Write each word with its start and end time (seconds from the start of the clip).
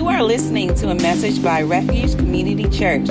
You 0.00 0.08
are 0.08 0.22
listening 0.22 0.74
to 0.76 0.88
a 0.88 0.94
message 0.94 1.42
by 1.42 1.60
Refuge 1.60 2.16
Community 2.16 2.66
Church. 2.70 3.06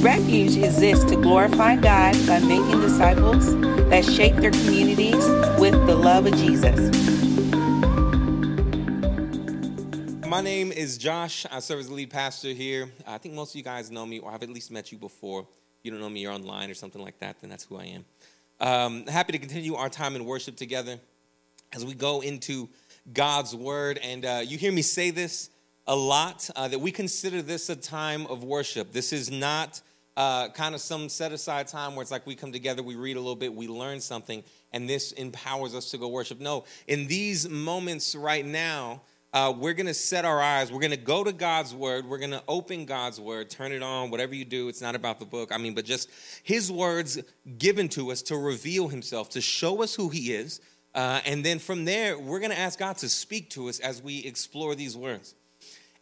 Refuge 0.00 0.56
exists 0.56 1.04
to 1.04 1.14
glorify 1.14 1.76
God 1.76 2.16
by 2.26 2.40
making 2.40 2.80
disciples 2.80 3.54
that 3.88 4.04
shape 4.04 4.34
their 4.34 4.50
communities 4.50 5.24
with 5.60 5.74
the 5.86 5.94
love 5.94 6.26
of 6.26 6.34
Jesus. 6.34 6.90
My 10.26 10.40
name 10.40 10.72
is 10.72 10.98
Josh. 10.98 11.46
I 11.52 11.60
serve 11.60 11.78
as 11.78 11.86
the 11.86 11.94
lead 11.94 12.10
pastor 12.10 12.48
here. 12.48 12.90
I 13.06 13.18
think 13.18 13.34
most 13.34 13.52
of 13.52 13.56
you 13.56 13.62
guys 13.62 13.92
know 13.92 14.04
me, 14.04 14.18
or 14.18 14.32
I've 14.32 14.42
at 14.42 14.50
least 14.50 14.72
met 14.72 14.90
you 14.90 14.98
before. 14.98 15.42
If 15.42 15.84
you 15.84 15.92
don't 15.92 16.00
know 16.00 16.10
me, 16.10 16.22
you're 16.22 16.32
online 16.32 16.68
or 16.68 16.74
something 16.74 17.00
like 17.00 17.20
that, 17.20 17.40
then 17.42 17.48
that's 17.48 17.62
who 17.62 17.76
I 17.76 17.84
am. 17.84 18.04
Um, 18.58 19.06
happy 19.06 19.30
to 19.30 19.38
continue 19.38 19.76
our 19.76 19.88
time 19.88 20.16
in 20.16 20.24
worship 20.24 20.56
together 20.56 20.98
as 21.72 21.84
we 21.84 21.94
go 21.94 22.22
into 22.22 22.68
God's 23.12 23.54
word. 23.54 24.00
And 24.02 24.24
uh, 24.24 24.40
you 24.44 24.58
hear 24.58 24.72
me 24.72 24.82
say 24.82 25.12
this 25.12 25.50
a 25.86 25.94
lot 25.94 26.48
uh, 26.56 26.68
that 26.68 26.80
we 26.80 26.90
consider 26.90 27.42
this 27.42 27.68
a 27.68 27.76
time 27.76 28.26
of 28.26 28.42
worship. 28.42 28.92
This 28.92 29.12
is 29.12 29.30
not 29.30 29.82
uh, 30.16 30.48
kind 30.48 30.74
of 30.74 30.80
some 30.80 31.08
set 31.08 31.32
aside 31.32 31.68
time 31.68 31.94
where 31.94 32.02
it's 32.02 32.10
like 32.10 32.26
we 32.26 32.34
come 32.34 32.52
together, 32.52 32.82
we 32.82 32.94
read 32.94 33.16
a 33.16 33.20
little 33.20 33.36
bit, 33.36 33.52
we 33.54 33.68
learn 33.68 34.00
something, 34.00 34.42
and 34.72 34.88
this 34.88 35.12
empowers 35.12 35.74
us 35.74 35.90
to 35.90 35.98
go 35.98 36.08
worship. 36.08 36.40
No, 36.40 36.64
in 36.86 37.06
these 37.06 37.48
moments 37.48 38.14
right 38.14 38.46
now, 38.46 39.02
uh, 39.34 39.52
we're 39.54 39.74
going 39.74 39.86
to 39.86 39.94
set 39.94 40.24
our 40.24 40.40
eyes. 40.40 40.70
We're 40.70 40.80
going 40.80 40.92
to 40.92 40.96
go 40.96 41.24
to 41.24 41.32
God's 41.32 41.74
word. 41.74 42.06
We're 42.06 42.18
going 42.18 42.30
to 42.30 42.42
open 42.46 42.84
God's 42.84 43.20
word, 43.20 43.50
turn 43.50 43.72
it 43.72 43.82
on, 43.82 44.10
whatever 44.10 44.32
you 44.32 44.44
do. 44.44 44.68
It's 44.68 44.80
not 44.80 44.94
about 44.94 45.18
the 45.18 45.24
book. 45.24 45.50
I 45.52 45.58
mean, 45.58 45.74
but 45.74 45.84
just 45.84 46.08
his 46.44 46.70
words 46.70 47.20
given 47.58 47.88
to 47.90 48.12
us 48.12 48.22
to 48.22 48.36
reveal 48.36 48.86
himself, 48.86 49.30
to 49.30 49.40
show 49.40 49.82
us 49.82 49.96
who 49.96 50.08
he 50.08 50.32
is. 50.32 50.60
Uh, 50.94 51.20
and 51.26 51.44
then 51.44 51.58
from 51.58 51.84
there, 51.84 52.16
we're 52.16 52.38
going 52.38 52.52
to 52.52 52.58
ask 52.58 52.78
God 52.78 52.96
to 52.98 53.08
speak 53.08 53.50
to 53.50 53.68
us 53.68 53.80
as 53.80 54.00
we 54.00 54.20
explore 54.20 54.76
these 54.76 54.96
words 54.96 55.34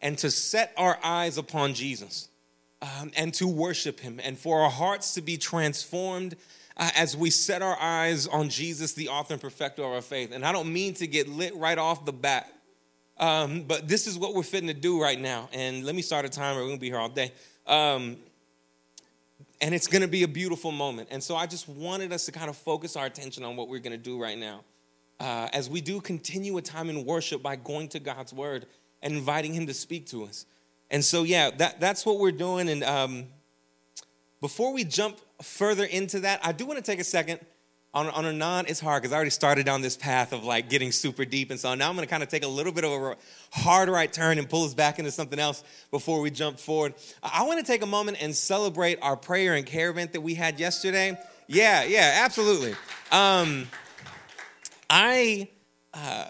and 0.03 0.17
to 0.19 0.29
set 0.29 0.73
our 0.77 0.99
eyes 1.01 1.39
upon 1.39 1.73
Jesus 1.73 2.27
um, 2.81 3.11
and 3.15 3.33
to 3.35 3.47
worship 3.47 4.01
him 4.01 4.19
and 4.21 4.37
for 4.37 4.61
our 4.61 4.69
hearts 4.69 5.13
to 5.15 5.21
be 5.21 5.37
transformed 5.37 6.35
uh, 6.75 6.89
as 6.95 7.15
we 7.15 7.29
set 7.29 7.61
our 7.61 7.79
eyes 7.79 8.27
on 8.27 8.49
Jesus, 8.49 8.93
the 8.93 9.07
author 9.07 9.33
and 9.33 9.41
perfecter 9.41 9.83
of 9.83 9.91
our 9.91 10.01
faith. 10.01 10.31
And 10.33 10.45
I 10.45 10.51
don't 10.51 10.71
mean 10.71 10.93
to 10.95 11.07
get 11.07 11.29
lit 11.29 11.55
right 11.55 11.77
off 11.77 12.03
the 12.03 12.11
bat, 12.11 12.51
um, 13.17 13.63
but 13.63 13.87
this 13.87 14.05
is 14.05 14.19
what 14.19 14.35
we're 14.35 14.43
fitting 14.43 14.67
to 14.67 14.73
do 14.73 15.01
right 15.01 15.19
now. 15.19 15.49
And 15.53 15.85
let 15.85 15.95
me 15.95 16.01
start 16.01 16.25
a 16.25 16.29
timer. 16.29 16.59
We're 16.59 16.67
to 16.77 16.81
be 16.81 16.89
here 16.89 16.99
all 16.99 17.09
day. 17.09 17.31
Um, 17.65 18.17
and 19.61 19.73
it's 19.73 19.87
to 20.01 20.07
be 20.09 20.23
a 20.23 20.27
beautiful 20.27 20.71
moment. 20.71 21.07
And 21.11 21.23
so 21.23 21.37
I 21.37 21.45
just 21.45 21.69
wanted 21.69 22.11
us 22.11 22.25
to 22.25 22.33
kind 22.33 22.49
of 22.49 22.57
focus 22.57 22.97
our 22.97 23.05
attention 23.05 23.45
on 23.45 23.55
what 23.55 23.69
we're 23.69 23.79
to 23.97 24.03
do 24.03 24.21
right 24.21 24.37
now. 24.37 24.61
Uh, 25.19 25.47
as 25.53 25.69
we 25.69 25.79
do 25.79 26.01
continue 26.01 26.57
a 26.57 26.61
time 26.61 26.89
in 26.89 27.05
worship 27.05 27.41
by 27.41 27.55
going 27.55 27.87
to 27.87 27.99
God's 27.99 28.33
word 28.33 28.65
and 29.03 29.13
inviting 29.13 29.53
Him 29.53 29.67
to 29.67 29.73
speak 29.73 30.07
to 30.07 30.23
us. 30.23 30.47
And 30.89 31.05
so, 31.05 31.23
yeah, 31.23 31.51
that, 31.57 31.79
that's 31.79 32.05
what 32.05 32.19
we're 32.19 32.31
doing. 32.31 32.69
And 32.69 32.83
um, 32.83 33.25
before 34.41 34.73
we 34.73 34.83
jump 34.83 35.19
further 35.41 35.83
into 35.83 36.21
that, 36.21 36.39
I 36.43 36.51
do 36.51 36.65
want 36.65 36.77
to 36.77 36.83
take 36.83 36.99
a 36.99 37.03
second. 37.03 37.39
On, 37.95 38.07
on 38.07 38.25
a 38.25 38.33
non, 38.33 38.65
it's 38.65 38.79
hard 38.79 39.03
because 39.03 39.13
I 39.13 39.17
already 39.17 39.29
started 39.29 39.67
down 39.67 39.83
this 39.83 39.95
path 39.95 40.33
of 40.33 40.43
like 40.43 40.67
getting 40.67 40.91
super 40.91 41.25
deep. 41.25 41.51
And 41.51 41.59
so 41.59 41.75
now 41.75 41.89
I'm 41.89 41.95
going 41.95 42.07
to 42.07 42.09
kind 42.09 42.23
of 42.23 42.29
take 42.29 42.43
a 42.43 42.47
little 42.47 42.71
bit 42.71 42.83
of 42.83 42.91
a 42.91 43.15
hard 43.51 43.87
right 43.87 44.11
turn 44.11 44.39
and 44.39 44.49
pull 44.49 44.65
us 44.65 44.73
back 44.73 44.97
into 44.97 45.11
something 45.11 45.37
else 45.37 45.63
before 45.91 46.19
we 46.19 46.31
jump 46.31 46.59
forward. 46.59 46.95
I 47.21 47.43
want 47.43 47.59
to 47.59 47.65
take 47.71 47.83
a 47.83 47.85
moment 47.85 48.17
and 48.19 48.35
celebrate 48.35 48.97
our 49.03 49.15
prayer 49.15 49.53
and 49.53 49.63
care 49.63 49.91
event 49.91 50.13
that 50.13 50.21
we 50.21 50.33
had 50.33 50.59
yesterday. 50.59 51.15
Yeah, 51.45 51.83
yeah, 51.83 52.21
absolutely. 52.25 52.73
Um, 53.11 53.67
I 54.89 55.49
uh, 55.93 56.29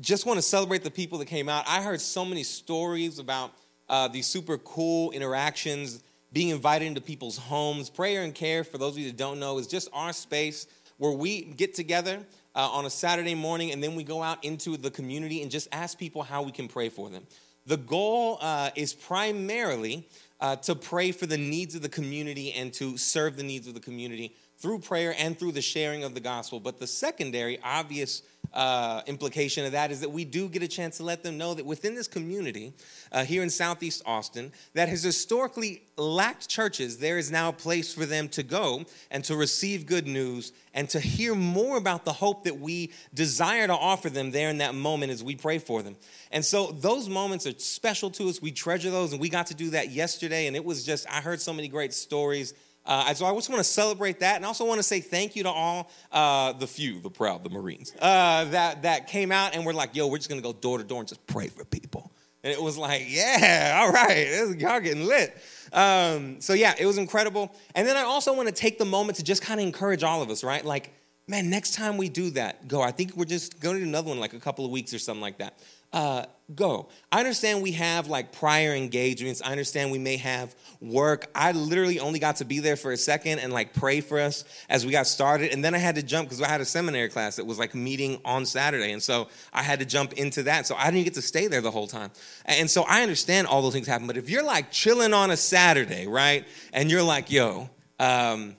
just 0.00 0.26
want 0.26 0.38
to 0.38 0.42
celebrate 0.42 0.82
the 0.82 0.90
people 0.90 1.18
that 1.18 1.26
came 1.26 1.48
out. 1.48 1.64
I 1.66 1.82
heard 1.82 2.00
so 2.00 2.24
many 2.24 2.42
stories 2.42 3.18
about 3.18 3.52
uh, 3.88 4.08
these 4.08 4.26
super 4.26 4.58
cool 4.58 5.10
interactions, 5.10 6.02
being 6.32 6.48
invited 6.48 6.86
into 6.86 7.00
people's 7.00 7.36
homes. 7.36 7.90
Prayer 7.90 8.22
and 8.22 8.34
care, 8.34 8.64
for 8.64 8.78
those 8.78 8.92
of 8.92 8.98
you 8.98 9.06
that 9.06 9.16
don't 9.16 9.40
know, 9.40 9.58
is 9.58 9.66
just 9.66 9.88
our 9.92 10.12
space 10.12 10.66
where 10.96 11.12
we 11.12 11.42
get 11.42 11.74
together 11.74 12.20
uh, 12.54 12.68
on 12.70 12.86
a 12.86 12.90
Saturday 12.90 13.34
morning 13.34 13.72
and 13.72 13.82
then 13.82 13.94
we 13.94 14.04
go 14.04 14.22
out 14.22 14.44
into 14.44 14.76
the 14.76 14.90
community 14.90 15.42
and 15.42 15.50
just 15.50 15.68
ask 15.72 15.98
people 15.98 16.22
how 16.22 16.42
we 16.42 16.52
can 16.52 16.68
pray 16.68 16.88
for 16.88 17.08
them. 17.08 17.26
The 17.66 17.76
goal 17.76 18.38
uh, 18.40 18.70
is 18.74 18.94
primarily 18.94 20.08
uh, 20.40 20.56
to 20.56 20.74
pray 20.74 21.12
for 21.12 21.26
the 21.26 21.38
needs 21.38 21.74
of 21.74 21.82
the 21.82 21.88
community 21.88 22.52
and 22.52 22.72
to 22.74 22.96
serve 22.96 23.36
the 23.36 23.42
needs 23.42 23.66
of 23.66 23.74
the 23.74 23.80
community 23.80 24.34
through 24.60 24.78
prayer 24.78 25.14
and 25.18 25.38
through 25.38 25.52
the 25.52 25.62
sharing 25.62 26.04
of 26.04 26.14
the 26.14 26.20
gospel. 26.20 26.60
But 26.60 26.78
the 26.78 26.86
secondary, 26.86 27.58
obvious 27.64 28.22
uh, 28.52 29.02
implication 29.06 29.64
of 29.64 29.72
that 29.72 29.90
is 29.90 30.00
that 30.00 30.10
we 30.10 30.24
do 30.24 30.48
get 30.48 30.62
a 30.62 30.68
chance 30.68 30.96
to 30.96 31.02
let 31.02 31.22
them 31.22 31.38
know 31.38 31.54
that 31.54 31.64
within 31.64 31.94
this 31.94 32.08
community 32.08 32.72
uh, 33.12 33.24
here 33.24 33.42
in 33.42 33.50
Southeast 33.50 34.02
Austin 34.04 34.52
that 34.74 34.88
has 34.88 35.02
historically 35.02 35.82
lacked 35.96 36.48
churches, 36.48 36.98
there 36.98 37.16
is 37.16 37.30
now 37.30 37.50
a 37.50 37.52
place 37.52 37.94
for 37.94 38.04
them 38.04 38.28
to 38.28 38.42
go 38.42 38.84
and 39.10 39.24
to 39.24 39.36
receive 39.36 39.86
good 39.86 40.06
news 40.06 40.52
and 40.74 40.88
to 40.90 41.00
hear 41.00 41.34
more 41.34 41.76
about 41.76 42.04
the 42.04 42.12
hope 42.12 42.44
that 42.44 42.58
we 42.58 42.92
desire 43.14 43.66
to 43.66 43.72
offer 43.74 44.10
them 44.10 44.30
there 44.30 44.50
in 44.50 44.58
that 44.58 44.74
moment 44.74 45.12
as 45.12 45.22
we 45.22 45.36
pray 45.36 45.58
for 45.58 45.82
them. 45.82 45.96
And 46.32 46.44
so 46.44 46.66
those 46.66 47.08
moments 47.08 47.46
are 47.46 47.58
special 47.58 48.10
to 48.12 48.28
us. 48.28 48.42
We 48.42 48.52
treasure 48.52 48.90
those, 48.90 49.12
and 49.12 49.20
we 49.20 49.28
got 49.28 49.46
to 49.46 49.54
do 49.54 49.70
that 49.70 49.90
yesterday. 49.90 50.46
And 50.46 50.56
it 50.56 50.64
was 50.64 50.84
just, 50.84 51.08
I 51.08 51.20
heard 51.20 51.40
so 51.40 51.52
many 51.52 51.68
great 51.68 51.94
stories 51.94 52.54
uh, 52.86 53.12
so 53.14 53.26
I 53.26 53.34
just 53.34 53.48
want 53.48 53.60
to 53.60 53.64
celebrate 53.64 54.20
that, 54.20 54.36
and 54.36 54.44
also 54.44 54.64
want 54.64 54.78
to 54.78 54.82
say 54.82 55.00
thank 55.00 55.36
you 55.36 55.42
to 55.44 55.50
all 55.50 55.90
uh, 56.10 56.52
the 56.52 56.66
few, 56.66 57.00
the 57.00 57.10
proud, 57.10 57.44
the 57.44 57.50
Marines 57.50 57.94
uh, 58.00 58.44
that 58.46 58.82
that 58.82 59.06
came 59.06 59.30
out 59.30 59.54
and 59.54 59.66
were 59.66 59.74
like, 59.74 59.94
"Yo, 59.94 60.06
we're 60.06 60.16
just 60.16 60.28
gonna 60.28 60.40
go 60.40 60.52
door 60.52 60.78
to 60.78 60.84
door 60.84 61.00
and 61.00 61.08
just 61.08 61.24
pray 61.26 61.48
for 61.48 61.64
people." 61.64 62.10
And 62.42 62.52
it 62.52 62.60
was 62.60 62.78
like, 62.78 63.04
"Yeah, 63.06 63.80
all 63.82 63.92
right, 63.92 64.58
y'all 64.58 64.80
getting 64.80 65.06
lit." 65.06 65.36
Um, 65.72 66.40
so 66.40 66.54
yeah, 66.54 66.74
it 66.78 66.86
was 66.86 66.98
incredible. 66.98 67.54
And 67.74 67.86
then 67.86 67.96
I 67.96 68.02
also 68.02 68.34
want 68.34 68.48
to 68.48 68.54
take 68.54 68.78
the 68.78 68.84
moment 68.84 69.18
to 69.18 69.24
just 69.24 69.42
kind 69.42 69.60
of 69.60 69.66
encourage 69.66 70.02
all 70.02 70.22
of 70.22 70.30
us, 70.30 70.42
right? 70.42 70.64
Like, 70.64 70.92
man, 71.28 71.50
next 71.50 71.74
time 71.74 71.96
we 71.96 72.08
do 72.08 72.30
that, 72.30 72.66
go. 72.66 72.82
I 72.82 72.90
think 72.90 73.14
we're 73.16 73.24
just 73.24 73.60
going 73.60 73.76
to 73.76 73.82
do 73.82 73.88
another 73.88 74.08
one, 74.08 74.18
like 74.18 74.32
a 74.32 74.40
couple 74.40 74.64
of 74.64 74.70
weeks 74.70 74.92
or 74.92 74.98
something 74.98 75.20
like 75.20 75.38
that 75.38 75.54
uh, 75.92 76.24
go. 76.54 76.88
I 77.12 77.20
understand 77.20 77.62
we 77.62 77.72
have 77.72 78.08
like 78.08 78.32
prior 78.32 78.74
engagements. 78.74 79.42
I 79.44 79.50
understand 79.50 79.92
we 79.92 79.98
may 79.98 80.16
have 80.16 80.54
work. 80.80 81.30
I 81.34 81.52
literally 81.52 82.00
only 82.00 82.18
got 82.18 82.36
to 82.36 82.44
be 82.44 82.58
there 82.60 82.76
for 82.76 82.92
a 82.92 82.96
second 82.96 83.38
and 83.38 83.52
like 83.52 83.74
pray 83.74 84.00
for 84.00 84.18
us 84.18 84.44
as 84.68 84.84
we 84.84 84.92
got 84.92 85.06
started. 85.06 85.52
And 85.52 85.64
then 85.64 85.74
I 85.74 85.78
had 85.78 85.94
to 85.96 86.02
jump 86.02 86.28
because 86.28 86.42
I 86.42 86.48
had 86.48 86.60
a 86.60 86.64
seminary 86.64 87.08
class 87.08 87.36
that 87.36 87.46
was 87.46 87.58
like 87.58 87.74
meeting 87.74 88.20
on 88.24 88.46
Saturday. 88.46 88.92
And 88.92 89.02
so 89.02 89.28
I 89.52 89.62
had 89.62 89.78
to 89.80 89.84
jump 89.84 90.14
into 90.14 90.44
that. 90.44 90.66
So 90.66 90.74
I 90.76 90.90
didn't 90.90 91.04
get 91.04 91.14
to 91.14 91.22
stay 91.22 91.46
there 91.46 91.60
the 91.60 91.70
whole 91.70 91.86
time. 91.86 92.10
And 92.44 92.70
so 92.70 92.82
I 92.82 93.02
understand 93.02 93.46
all 93.46 93.62
those 93.62 93.72
things 93.72 93.86
happen. 93.86 94.06
But 94.06 94.16
if 94.16 94.30
you're 94.30 94.44
like 94.44 94.70
chilling 94.70 95.14
on 95.14 95.30
a 95.30 95.36
Saturday, 95.36 96.06
right? 96.06 96.46
And 96.72 96.90
you're 96.90 97.02
like, 97.02 97.30
yo, 97.30 97.70
um, 97.98 98.56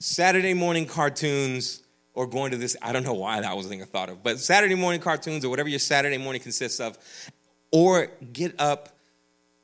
Saturday 0.00 0.54
morning 0.54 0.86
cartoons, 0.86 1.82
or 2.18 2.26
going 2.26 2.50
to 2.50 2.56
this. 2.56 2.76
I 2.82 2.90
don't 2.90 3.04
know 3.04 3.14
why 3.14 3.40
that 3.40 3.56
was 3.56 3.66
a 3.66 3.68
thing 3.68 3.80
I 3.80 3.84
thought 3.84 4.08
of, 4.08 4.24
but 4.24 4.40
Saturday 4.40 4.74
morning 4.74 5.00
cartoons 5.00 5.44
or 5.44 5.50
whatever 5.50 5.68
your 5.68 5.78
Saturday 5.78 6.18
morning 6.18 6.42
consists 6.42 6.80
of, 6.80 6.98
or 7.70 8.08
get 8.32 8.60
up. 8.60 8.88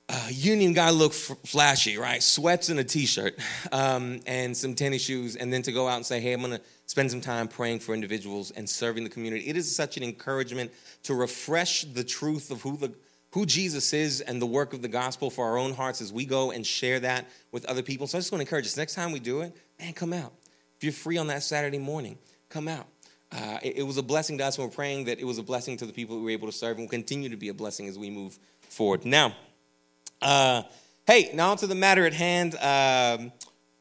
Uh, 0.08 0.28
union 0.30 0.72
guy 0.72 0.90
look 0.90 1.12
f- 1.12 1.36
flashy, 1.46 1.96
right? 1.96 2.22
Sweats 2.22 2.68
and 2.68 2.78
a 2.78 2.84
t-shirt, 2.84 3.36
um, 3.72 4.20
and 4.26 4.56
some 4.56 4.74
tennis 4.74 5.02
shoes, 5.02 5.34
and 5.34 5.52
then 5.52 5.62
to 5.62 5.72
go 5.72 5.88
out 5.88 5.96
and 5.96 6.06
say, 6.06 6.20
"Hey, 6.20 6.32
I'm 6.32 6.42
gonna 6.42 6.60
spend 6.86 7.10
some 7.10 7.22
time 7.22 7.48
praying 7.48 7.80
for 7.80 7.92
individuals 7.92 8.52
and 8.52 8.70
serving 8.70 9.02
the 9.02 9.10
community." 9.10 9.48
It 9.48 9.56
is 9.56 9.74
such 9.74 9.96
an 9.96 10.04
encouragement 10.04 10.70
to 11.04 11.14
refresh 11.14 11.82
the 11.82 12.04
truth 12.04 12.52
of 12.52 12.60
who 12.62 12.76
the 12.76 12.94
who 13.32 13.46
Jesus 13.46 13.92
is 13.92 14.20
and 14.20 14.40
the 14.40 14.46
work 14.46 14.74
of 14.74 14.82
the 14.82 14.88
gospel 14.88 15.28
for 15.28 15.44
our 15.46 15.58
own 15.58 15.72
hearts 15.72 16.00
as 16.00 16.12
we 16.12 16.24
go 16.24 16.52
and 16.52 16.64
share 16.64 17.00
that 17.00 17.28
with 17.50 17.64
other 17.64 17.82
people. 17.82 18.06
So 18.06 18.16
I 18.16 18.20
just 18.20 18.30
want 18.30 18.40
to 18.40 18.46
encourage 18.46 18.66
us 18.66 18.76
next 18.76 18.94
time 18.94 19.10
we 19.10 19.18
do 19.18 19.40
it, 19.40 19.56
man, 19.80 19.92
come 19.94 20.12
out. 20.12 20.32
If 20.76 20.84
you're 20.84 20.92
free 20.92 21.16
on 21.16 21.28
that 21.28 21.42
Saturday 21.42 21.78
morning, 21.78 22.18
come 22.54 22.68
out. 22.68 22.86
Uh, 23.32 23.58
it, 23.64 23.78
it, 23.78 23.82
was 23.82 23.96
a 23.96 24.02
blessing 24.02 24.38
to 24.38 24.44
us, 24.44 24.58
and 24.58 24.64
we're 24.64 24.72
praying 24.72 25.06
that 25.06 25.18
it 25.18 25.24
was 25.24 25.38
a 25.38 25.42
blessing 25.42 25.76
to 25.76 25.86
the 25.86 25.92
people 25.92 26.16
we 26.18 26.22
were 26.22 26.30
able 26.30 26.46
to 26.46 26.56
serve 26.56 26.76
and 26.76 26.86
will 26.86 26.88
continue 26.88 27.28
to 27.28 27.36
be 27.36 27.48
a 27.48 27.54
blessing 27.54 27.88
as 27.88 27.98
we 27.98 28.08
move 28.08 28.38
forward. 28.68 29.04
Now, 29.04 29.34
uh, 30.22 30.62
hey, 31.04 31.32
now 31.34 31.56
to 31.56 31.66
the 31.66 31.74
matter 31.74 32.06
at 32.06 32.14
hand. 32.14 32.54
Um, 32.54 33.32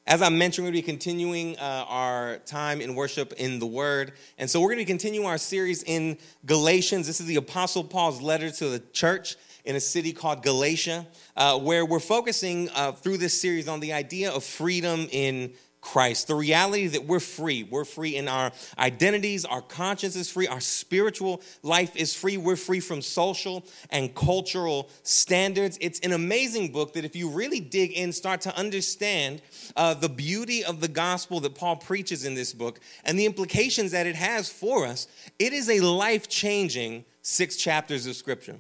as 0.08 0.24
I 0.24 0.30
mentioned, 0.30 0.66
we're 0.66 0.72
going 0.72 0.82
to 0.82 0.88
be 0.88 0.92
continuing 0.92 1.56
uh, 1.60 1.86
our 1.88 2.38
time 2.48 2.82
in 2.82 2.96
worship 2.96 3.34
in 3.34 3.60
the 3.60 3.68
Word. 3.68 4.14
And 4.40 4.50
so 4.50 4.60
we're 4.60 4.74
going 4.74 4.80
to 4.80 4.86
continue 4.86 5.24
our 5.26 5.38
series 5.38 5.84
in 5.84 6.18
Galatians. 6.48 7.06
This 7.06 7.22
is 7.22 7.28
the 7.28 7.36
Apostle 7.36 7.84
Paul's 7.84 8.24
letter 8.24 8.50
to 8.50 8.70
the 8.70 8.80
church 8.92 9.36
in 9.66 9.76
a 9.76 9.80
city 9.80 10.14
called 10.14 10.42
Galatia, 10.42 11.06
uh, 11.38 11.60
where 11.60 11.86
we're 11.86 12.00
focusing 12.00 12.70
uh, 12.74 12.92
through 12.92 13.18
this 13.18 13.40
series 13.40 13.68
on 13.68 13.80
the 13.82 13.94
idea 13.94 14.32
of 14.32 14.44
freedom 14.44 15.08
in 15.12 15.54
Christ. 15.84 16.28
The 16.28 16.36
reality 16.36 16.88
that 16.88 17.06
we're 17.06 17.20
free. 17.20 17.64
We're 17.64 17.84
free 17.84 18.16
in 18.16 18.30
our 18.30 18.54
identities, 18.80 19.44
our 19.44 19.62
conscience 19.62 20.16
is 20.16 20.32
free, 20.32 20.48
our 20.48 20.62
spiritual 20.62 21.42
life 21.62 21.96
is 21.98 22.16
free. 22.16 22.38
We're 22.38 22.56
free 22.56 22.80
from 22.80 23.02
social 23.02 23.66
and 23.90 24.16
cultural 24.16 24.90
standards. 25.04 25.78
It's 25.82 26.00
an 26.00 26.14
amazing 26.14 26.72
book 26.72 26.94
that, 26.94 27.04
if 27.04 27.18
you 27.18 27.30
really 27.30 27.60
dig 27.60 27.92
in, 27.92 28.14
start 28.14 28.40
to 28.42 28.58
understand 28.58 29.42
uh, 29.76 29.94
the 29.94 30.08
beauty 30.08 30.64
of 30.64 30.80
the 30.80 30.88
gospel 30.88 31.42
that 31.42 31.54
Paul 31.54 31.76
preaches 31.76 32.24
in 32.24 32.34
this 32.34 32.54
book 32.54 32.80
and 33.04 33.20
the 33.20 33.26
implications 33.26 33.92
that 33.92 34.08
it 34.08 34.16
has 34.16 34.50
for 34.50 34.86
us. 34.86 35.08
It 35.38 35.52
is 35.52 35.70
a 35.70 35.82
life 35.82 36.30
changing 36.30 37.04
six 37.22 37.58
chapters 37.58 38.08
of 38.08 38.16
scripture. 38.16 38.56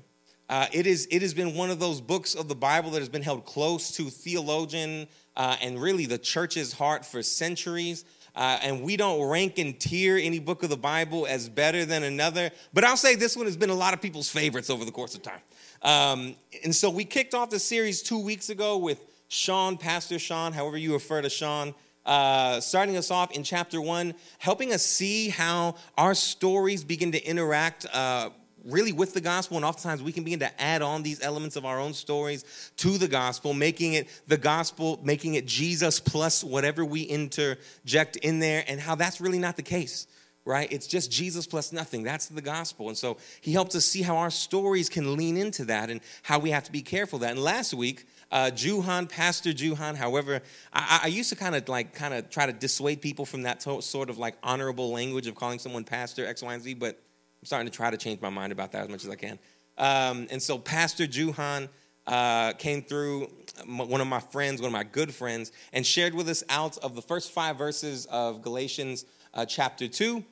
Uh, 0.50 0.68
it, 0.72 0.86
is, 0.86 1.07
it 1.10 1.22
has 1.22 1.34
been 1.34 1.56
one 1.56 1.69
of 1.69 1.80
those 1.80 2.01
books 2.01 2.36
of 2.36 2.48
the 2.48 2.56
Bible 2.56 2.92
that 2.92 3.00
has 3.00 3.10
been 3.10 3.22
held 3.22 3.45
close 3.45 3.92
to 3.92 4.10
theologian 4.10 5.07
uh, 5.36 5.56
and 5.62 5.81
really 5.81 6.06
the 6.06 6.18
church's 6.18 6.74
heart 6.74 7.06
for 7.06 7.24
centuries. 7.24 8.06
Uh, 8.36 8.57
and 8.63 8.81
we 8.81 8.98
don't 8.98 9.22
rank 9.30 9.60
and 9.60 9.80
tier 9.80 10.18
any 10.18 10.40
book 10.40 10.63
of 10.63 10.69
the 10.69 10.78
Bible 10.78 11.28
as 11.28 11.48
better 11.48 11.86
than 11.86 12.04
another. 12.04 12.50
But 12.74 12.84
I'll 12.84 12.98
say 12.98 13.16
this 13.16 13.38
one 13.38 13.45
has 13.45 13.56
been 13.56 13.69
a 13.69 13.75
lot 13.75 13.94
of 13.94 14.01
people's 14.01 14.30
favorites 14.30 14.69
over 14.69 14.86
the 14.86 14.92
course 14.92 15.13
of 15.13 15.22
time. 15.22 15.42
Um, 15.84 16.36
and 16.63 16.75
so 16.75 16.90
we 16.90 17.06
kicked 17.06 17.36
off 17.36 17.50
the 17.51 17.60
series 17.60 18.01
two 18.01 18.19
weeks 18.19 18.50
ago 18.50 18.78
with 18.78 19.06
Sean, 19.28 19.78
Pastor 19.78 20.18
Sean, 20.18 20.51
however 20.51 20.78
you 20.78 20.94
refer 20.94 21.22
to 21.22 21.30
Sean, 21.30 21.75
uh, 22.06 22.60
starting 22.60 22.98
us 22.98 23.12
off 23.12 23.31
in 23.31 23.44
chapter 23.44 23.80
one, 23.80 24.13
helping 24.40 24.74
us 24.74 24.84
see 24.84 25.30
how 25.30 25.75
our 25.98 26.16
stories 26.16 26.84
begin 26.84 27.12
to 27.12 27.24
interact 27.24 27.86
uh, 27.94 28.30
really 28.65 28.92
with 28.92 29.13
the 29.13 29.21
gospel. 29.21 29.57
And 29.57 29.65
oftentimes 29.65 30.01
we 30.01 30.12
can 30.12 30.24
begin 30.24 30.39
to 30.39 30.62
add 30.62 30.81
on 30.81 31.04
these 31.04 31.21
elements 31.21 31.56
of 31.56 31.65
our 31.65 31.80
own 31.80 31.94
stories 31.94 32.71
to 32.77 32.98
the 32.98 33.07
gospel, 33.07 33.54
making 33.54 33.94
it 33.94 34.07
the 34.27 34.38
gospel, 34.38 35.00
making 35.04 35.36
it 35.36 35.45
Jesus 35.45 36.00
plus 36.00 36.44
whatever 36.44 36.86
we 36.86 37.01
interject 37.01 38.15
in 38.18 38.39
there, 38.39 38.63
and 38.68 38.80
how 38.80 38.95
that's 38.95 39.19
really 39.19 39.39
not 39.39 39.56
the 39.56 39.63
case. 39.63 40.07
Right? 40.45 40.69
It's 40.74 40.88
just 40.88 41.10
Jesus 41.10 41.48
plus 41.48 41.71
nothing. 41.71 42.04
That's 42.04 42.25
the 42.25 42.42
gospel. 42.42 42.89
And 42.89 42.98
so 42.98 43.15
he 43.39 43.54
helps 43.54 43.75
us 43.75 43.86
see 43.86 44.01
how 44.01 44.18
our 44.18 44.30
stories 44.30 44.89
can 44.89 45.16
lean 45.16 45.38
into 45.38 45.63
that 45.66 45.89
and 45.89 46.01
how 46.21 46.38
we 46.38 46.50
have 46.50 46.66
to 46.66 46.71
be 46.71 46.81
careful 46.81 47.19
that. 47.19 47.31
And 47.31 47.39
last 47.39 47.74
week, 47.74 48.06
uh, 48.30 48.51
Juhan, 48.54 49.07
Pastor 49.07 49.51
Juhan. 49.51 49.95
However, 49.95 50.42
I, 50.74 51.01
I 51.04 51.07
used 51.07 51.30
to 51.30 51.38
kind 51.38 51.56
of 51.56 51.69
like 51.69 51.94
kind 51.94 52.13
of 52.13 52.30
try 52.30 52.45
to 52.45 52.51
dissuade 52.51 53.01
people 53.01 53.25
from 53.25 53.44
that 53.44 53.62
to- 53.62 53.81
sort 53.81 54.09
of 54.09 54.18
like 54.18 54.36
honorable 54.44 54.92
language 54.92 55.27
of 55.27 55.36
calling 55.36 55.59
someone 55.59 55.86
pastor 55.86 56.25
X, 56.25 56.44
Y, 56.44 56.54
and 56.54 56.62
Z. 56.62 56.74
But 56.74 57.00
I'm 57.44 57.48
starting 57.48 57.69
to 57.69 57.75
try 57.75 57.92
to 57.92 57.98
change 57.98 58.22
my 58.22 58.30
mind 58.30 58.54
about 58.54 58.72
that 58.72 58.84
as 58.84 58.90
much 58.90 59.04
as 59.04 59.10
I 59.10 59.16
can. 59.16 59.38
Um, 59.78 60.28
and 60.31 60.42
so 60.42 60.57
Pastor 60.57 61.06
Juhan 61.06 61.68
uh, 62.07 62.54
came 62.54 62.81
through, 62.81 63.28
one 63.66 64.00
of 64.00 64.07
my 64.07 64.22
friends, 64.22 64.62
one 64.62 64.68
of 64.68 64.72
my 64.72 64.86
good 64.86 65.13
friends, 65.13 65.51
and 65.74 65.86
shared 65.86 66.13
with 66.13 66.30
us 66.30 66.45
out 66.48 66.78
of 66.78 66.95
the 66.95 67.01
first 67.01 67.31
five 67.31 67.57
verses 67.57 68.06
of 68.06 68.42
Galatians 68.42 69.04
uh, 69.34 69.45
chapter 69.45 69.90
two 69.90 70.24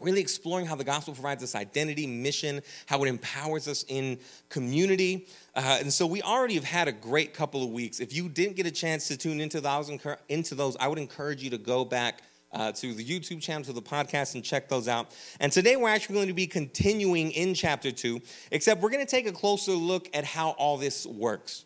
really 0.00 0.20
exploring 0.20 0.66
how 0.66 0.74
the 0.76 0.84
gospel 0.84 1.14
provides 1.14 1.42
us 1.42 1.54
identity, 1.54 2.06
mission, 2.06 2.60
how 2.84 3.02
it 3.02 3.08
empowers 3.08 3.66
us 3.66 3.82
in 3.88 4.18
community. 4.50 5.26
Uh, 5.54 5.78
and 5.80 5.90
so 5.90 6.06
we 6.06 6.20
already 6.20 6.54
have 6.54 6.64
had 6.64 6.86
a 6.86 6.92
great 6.92 7.32
couple 7.32 7.64
of 7.64 7.70
weeks. 7.70 7.98
If 7.98 8.14
you 8.14 8.28
didn't 8.28 8.56
get 8.56 8.66
a 8.66 8.70
chance 8.70 9.08
to 9.08 9.16
tune 9.16 9.40
into 9.40 9.58
those, 9.58 9.90
into 10.28 10.54
those 10.54 10.76
I 10.78 10.88
would 10.88 10.98
encourage 10.98 11.42
you 11.42 11.48
to 11.50 11.58
go 11.58 11.84
back. 11.84 12.20
Uh, 12.52 12.72
to 12.72 12.94
the 12.94 13.04
YouTube 13.04 13.42
channel, 13.42 13.64
to 13.64 13.72
the 13.72 13.82
podcast, 13.82 14.34
and 14.34 14.42
check 14.42 14.68
those 14.68 14.88
out. 14.88 15.10
And 15.40 15.52
today 15.52 15.76
we're 15.76 15.88
actually 15.88 16.14
going 16.14 16.28
to 16.28 16.32
be 16.32 16.46
continuing 16.46 17.32
in 17.32 17.54
chapter 17.54 17.90
two, 17.90 18.22
except 18.50 18.80
we're 18.80 18.90
going 18.90 19.04
to 19.04 19.10
take 19.10 19.26
a 19.26 19.32
closer 19.32 19.72
look 19.72 20.08
at 20.14 20.24
how 20.24 20.50
all 20.50 20.78
this 20.78 21.04
works. 21.04 21.64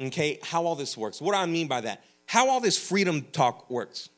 Okay, 0.00 0.38
how 0.42 0.64
all 0.64 0.74
this 0.74 0.96
works. 0.96 1.20
What 1.20 1.32
do 1.32 1.38
I 1.38 1.46
mean 1.46 1.68
by 1.68 1.82
that? 1.82 2.02
How 2.26 2.48
all 2.48 2.60
this 2.60 2.78
freedom 2.78 3.26
talk 3.30 3.70
works 3.70 4.08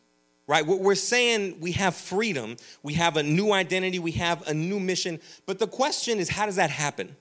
right? 0.46 0.66
What 0.66 0.80
we're 0.80 0.94
saying 0.94 1.60
we 1.60 1.72
have 1.72 1.94
freedom, 1.94 2.56
we 2.82 2.94
have 2.94 3.16
a 3.16 3.22
new 3.22 3.52
identity, 3.52 3.98
we 3.98 4.12
have 4.12 4.46
a 4.46 4.54
new 4.54 4.78
mission, 4.78 5.20
but 5.46 5.58
the 5.58 5.66
question 5.66 6.18
is, 6.18 6.28
how 6.28 6.46
does 6.46 6.56
that 6.56 6.70
happen? 6.70 7.16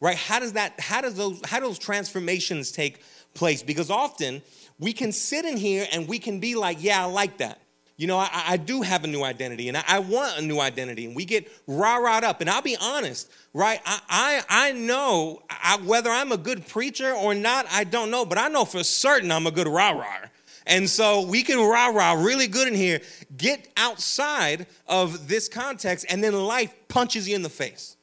Right? 0.00 0.16
How 0.16 0.40
does 0.40 0.54
that, 0.54 0.78
how 0.80 1.00
does 1.00 1.14
those, 1.14 1.40
how 1.44 1.60
do 1.60 1.66
those 1.66 1.78
transformations 1.78 2.72
take 2.72 3.02
place? 3.34 3.62
Because 3.62 3.88
often 3.90 4.42
we 4.78 4.92
can 4.92 5.12
sit 5.12 5.44
in 5.44 5.56
here 5.56 5.86
and 5.92 6.08
we 6.08 6.18
can 6.18 6.40
be 6.40 6.56
like, 6.56 6.82
yeah, 6.82 7.02
I 7.02 7.04
like 7.06 7.38
that. 7.38 7.60
You 7.96 8.06
know, 8.06 8.18
I, 8.18 8.28
I 8.32 8.56
do 8.56 8.82
have 8.82 9.04
a 9.04 9.06
new 9.06 9.22
identity 9.22 9.68
and 9.68 9.76
I, 9.76 9.84
I, 9.86 9.98
want 10.00 10.38
a 10.38 10.42
new 10.42 10.58
identity. 10.58 11.06
And 11.06 11.14
we 11.14 11.24
get 11.24 11.50
rah 11.66 11.96
rah 11.96 12.18
up. 12.18 12.40
And 12.40 12.50
I'll 12.50 12.62
be 12.62 12.76
honest, 12.80 13.30
right? 13.52 13.80
I, 13.84 14.00
I, 14.08 14.68
I 14.68 14.72
know 14.72 15.42
I, 15.50 15.78
whether 15.84 16.10
I'm 16.10 16.32
a 16.32 16.36
good 16.36 16.66
preacher 16.66 17.12
or 17.12 17.34
not, 17.34 17.66
I 17.70 17.84
don't 17.84 18.10
know, 18.10 18.24
but 18.24 18.38
I 18.38 18.48
know 18.48 18.64
for 18.64 18.82
certain 18.82 19.30
I'm 19.30 19.46
a 19.46 19.52
good 19.52 19.68
rah 19.68 19.90
rah 19.90 20.28
and 20.66 20.88
so 20.88 21.22
we 21.22 21.42
can 21.42 21.58
rah 21.58 21.88
rah 21.88 22.12
really 22.12 22.46
good 22.46 22.68
in 22.68 22.74
here, 22.74 23.00
get 23.36 23.68
outside 23.76 24.66
of 24.86 25.28
this 25.28 25.48
context, 25.48 26.06
and 26.08 26.22
then 26.22 26.34
life 26.34 26.72
punches 26.88 27.28
you 27.28 27.34
in 27.34 27.42
the 27.42 27.48
face. 27.48 27.96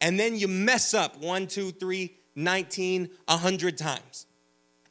And 0.00 0.20
then 0.20 0.36
you 0.36 0.46
mess 0.46 0.94
up 0.94 1.18
one, 1.18 1.46
two, 1.46 1.70
three, 1.72 2.14
19, 2.34 3.08
100 3.26 3.78
times. 3.78 4.26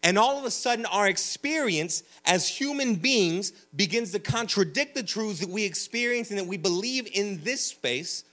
And 0.06 0.20
all 0.20 0.38
of 0.38 0.46
a 0.46 0.52
sudden, 0.52 0.86
our 0.86 1.08
experience 1.08 2.04
as 2.26 2.48
human 2.48 2.96
beings 2.96 3.52
begins 3.76 4.12
to 4.12 4.20
contradict 4.20 4.94
the 4.94 5.02
truths 5.02 5.40
that 5.40 5.50
we 5.50 5.66
experience 5.66 6.30
and 6.30 6.40
that 6.40 6.46
we 6.46 6.58
believe 6.58 7.10
in 7.12 7.42
this 7.44 7.62
space 7.62 8.24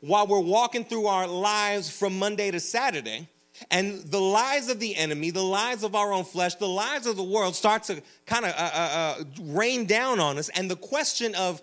while 0.00 0.26
we're 0.26 0.40
walking 0.40 0.84
through 0.84 1.06
our 1.06 1.28
lives 1.28 1.90
from 1.90 2.18
Monday 2.18 2.50
to 2.50 2.58
Saturday 2.58 3.28
and 3.70 4.00
the 4.04 4.20
lies 4.20 4.70
of 4.70 4.80
the 4.80 4.96
enemy, 4.96 5.30
the 5.30 5.42
lies 5.42 5.82
of 5.82 5.94
our 5.94 6.12
own 6.12 6.24
flesh, 6.24 6.54
the 6.54 6.66
lies 6.66 7.06
of 7.06 7.16
the 7.16 7.22
world 7.22 7.54
start 7.54 7.82
to 7.84 8.02
kind 8.24 8.46
of 8.46 8.52
uh, 8.52 8.70
uh, 8.72 9.14
uh, 9.20 9.24
rain 9.42 9.84
down 9.84 10.20
on 10.20 10.38
us. 10.38 10.48
And 10.50 10.70
the 10.70 10.76
question 10.76 11.34
of, 11.34 11.60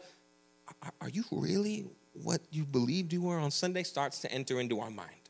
are 1.02 1.10
you 1.10 1.24
really 1.32 1.88
what 2.14 2.42
you 2.52 2.66
believed 2.66 3.14
you 3.14 3.24
were 3.24 3.40
on 3.40 3.52
Sunday 3.52 3.84
starts 3.84 4.20
to 4.22 4.32
enter 4.32 4.60
into 4.60 4.80
our 4.80 4.92
mind. 4.92 5.25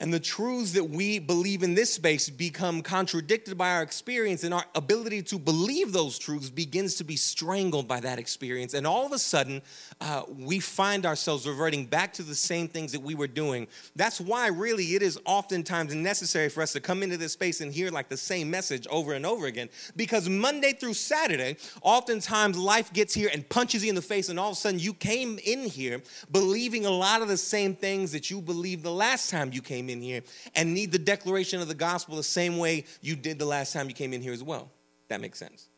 And 0.00 0.12
the 0.12 0.18
truths 0.18 0.72
that 0.72 0.90
we 0.90 1.20
believe 1.20 1.62
in 1.62 1.74
this 1.74 1.94
space 1.94 2.28
become 2.28 2.82
contradicted 2.82 3.56
by 3.56 3.70
our 3.70 3.82
experience, 3.82 4.42
and 4.42 4.52
our 4.52 4.64
ability 4.74 5.22
to 5.22 5.38
believe 5.38 5.92
those 5.92 6.18
truths 6.18 6.50
begins 6.50 6.96
to 6.96 7.04
be 7.04 7.14
strangled 7.14 7.86
by 7.86 8.00
that 8.00 8.18
experience. 8.18 8.74
And 8.74 8.88
all 8.88 9.06
of 9.06 9.12
a 9.12 9.20
sudden, 9.20 9.62
uh, 10.00 10.24
we 10.28 10.58
find 10.58 11.06
ourselves 11.06 11.46
reverting 11.46 11.86
back 11.86 12.12
to 12.14 12.24
the 12.24 12.34
same 12.34 12.66
things 12.66 12.90
that 12.90 13.02
we 13.02 13.14
were 13.14 13.28
doing. 13.28 13.68
That's 13.94 14.20
why, 14.20 14.48
really, 14.48 14.96
it 14.96 15.02
is 15.02 15.16
oftentimes 15.26 15.94
necessary 15.94 16.48
for 16.48 16.60
us 16.60 16.72
to 16.72 16.80
come 16.80 17.04
into 17.04 17.16
this 17.16 17.32
space 17.32 17.60
and 17.60 17.72
hear 17.72 17.90
like 17.90 18.08
the 18.08 18.16
same 18.16 18.50
message 18.50 18.88
over 18.88 19.12
and 19.12 19.24
over 19.24 19.46
again. 19.46 19.68
Because 19.94 20.28
Monday 20.28 20.72
through 20.72 20.94
Saturday, 20.94 21.56
oftentimes 21.82 22.58
life 22.58 22.92
gets 22.92 23.14
here 23.14 23.30
and 23.32 23.48
punches 23.48 23.84
you 23.84 23.90
in 23.90 23.94
the 23.94 24.02
face, 24.02 24.28
and 24.28 24.40
all 24.40 24.50
of 24.50 24.54
a 24.54 24.56
sudden, 24.56 24.80
you 24.80 24.92
came 24.92 25.38
in 25.44 25.60
here 25.60 26.02
believing 26.32 26.84
a 26.84 26.90
lot 26.90 27.22
of 27.22 27.28
the 27.28 27.36
same 27.36 27.76
things 27.76 28.10
that 28.10 28.28
you 28.28 28.40
believed 28.40 28.82
the 28.82 28.90
last 28.90 29.30
time 29.30 29.52
you 29.52 29.62
came 29.62 29.83
in 29.84 29.98
in 29.98 30.02
here 30.02 30.22
and 30.54 30.74
need 30.74 30.92
the 30.92 30.98
declaration 30.98 31.60
of 31.60 31.68
the 31.68 31.74
gospel 31.74 32.16
the 32.16 32.22
same 32.22 32.58
way 32.58 32.84
you 33.00 33.16
did 33.16 33.38
the 33.38 33.44
last 33.46 33.72
time 33.72 33.88
you 33.88 33.94
came 33.94 34.12
in 34.12 34.20
here 34.20 34.32
as 34.32 34.42
well. 34.42 34.70
That 35.08 35.20
makes 35.20 35.38
sense. 35.38 35.68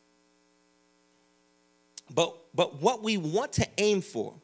But 2.15 2.35
but 2.55 2.81
what 2.81 3.03
we 3.03 3.17
want 3.17 3.53
to 3.55 3.67
aim 3.79 4.01
for, 4.01 4.35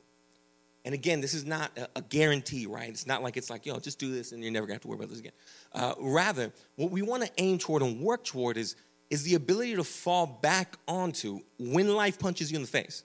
and 0.84 0.94
again, 0.94 1.20
this 1.20 1.32
is 1.32 1.44
not 1.44 1.76
a, 1.78 1.88
a 1.96 2.02
guarantee, 2.02 2.66
right? 2.66 2.88
It's 2.88 3.06
not 3.06 3.22
like 3.22 3.36
it's 3.36 3.50
like, 3.50 3.64
yo, 3.64 3.78
just 3.78 3.98
do 3.98 4.12
this 4.12 4.32
and 4.32 4.42
you're 4.42 4.52
never 4.52 4.66
gonna 4.66 4.74
have 4.74 4.82
to 4.82 4.88
worry 4.88 4.96
about 4.96 5.10
this 5.10 5.20
again. 5.20 5.32
Uh, 5.72 5.94
rather, 5.98 6.52
what 6.76 6.90
we 6.90 7.02
want 7.02 7.22
to 7.22 7.30
aim 7.38 7.58
toward 7.58 7.82
and 7.82 8.00
work 8.00 8.24
toward 8.24 8.56
is, 8.56 8.76
is 9.10 9.22
the 9.22 9.34
ability 9.34 9.76
to 9.76 9.84
fall 9.84 10.26
back 10.26 10.76
onto 10.88 11.40
when 11.58 11.94
life 11.94 12.18
punches 12.18 12.50
you 12.50 12.56
in 12.56 12.62
the 12.62 12.68
face, 12.68 13.04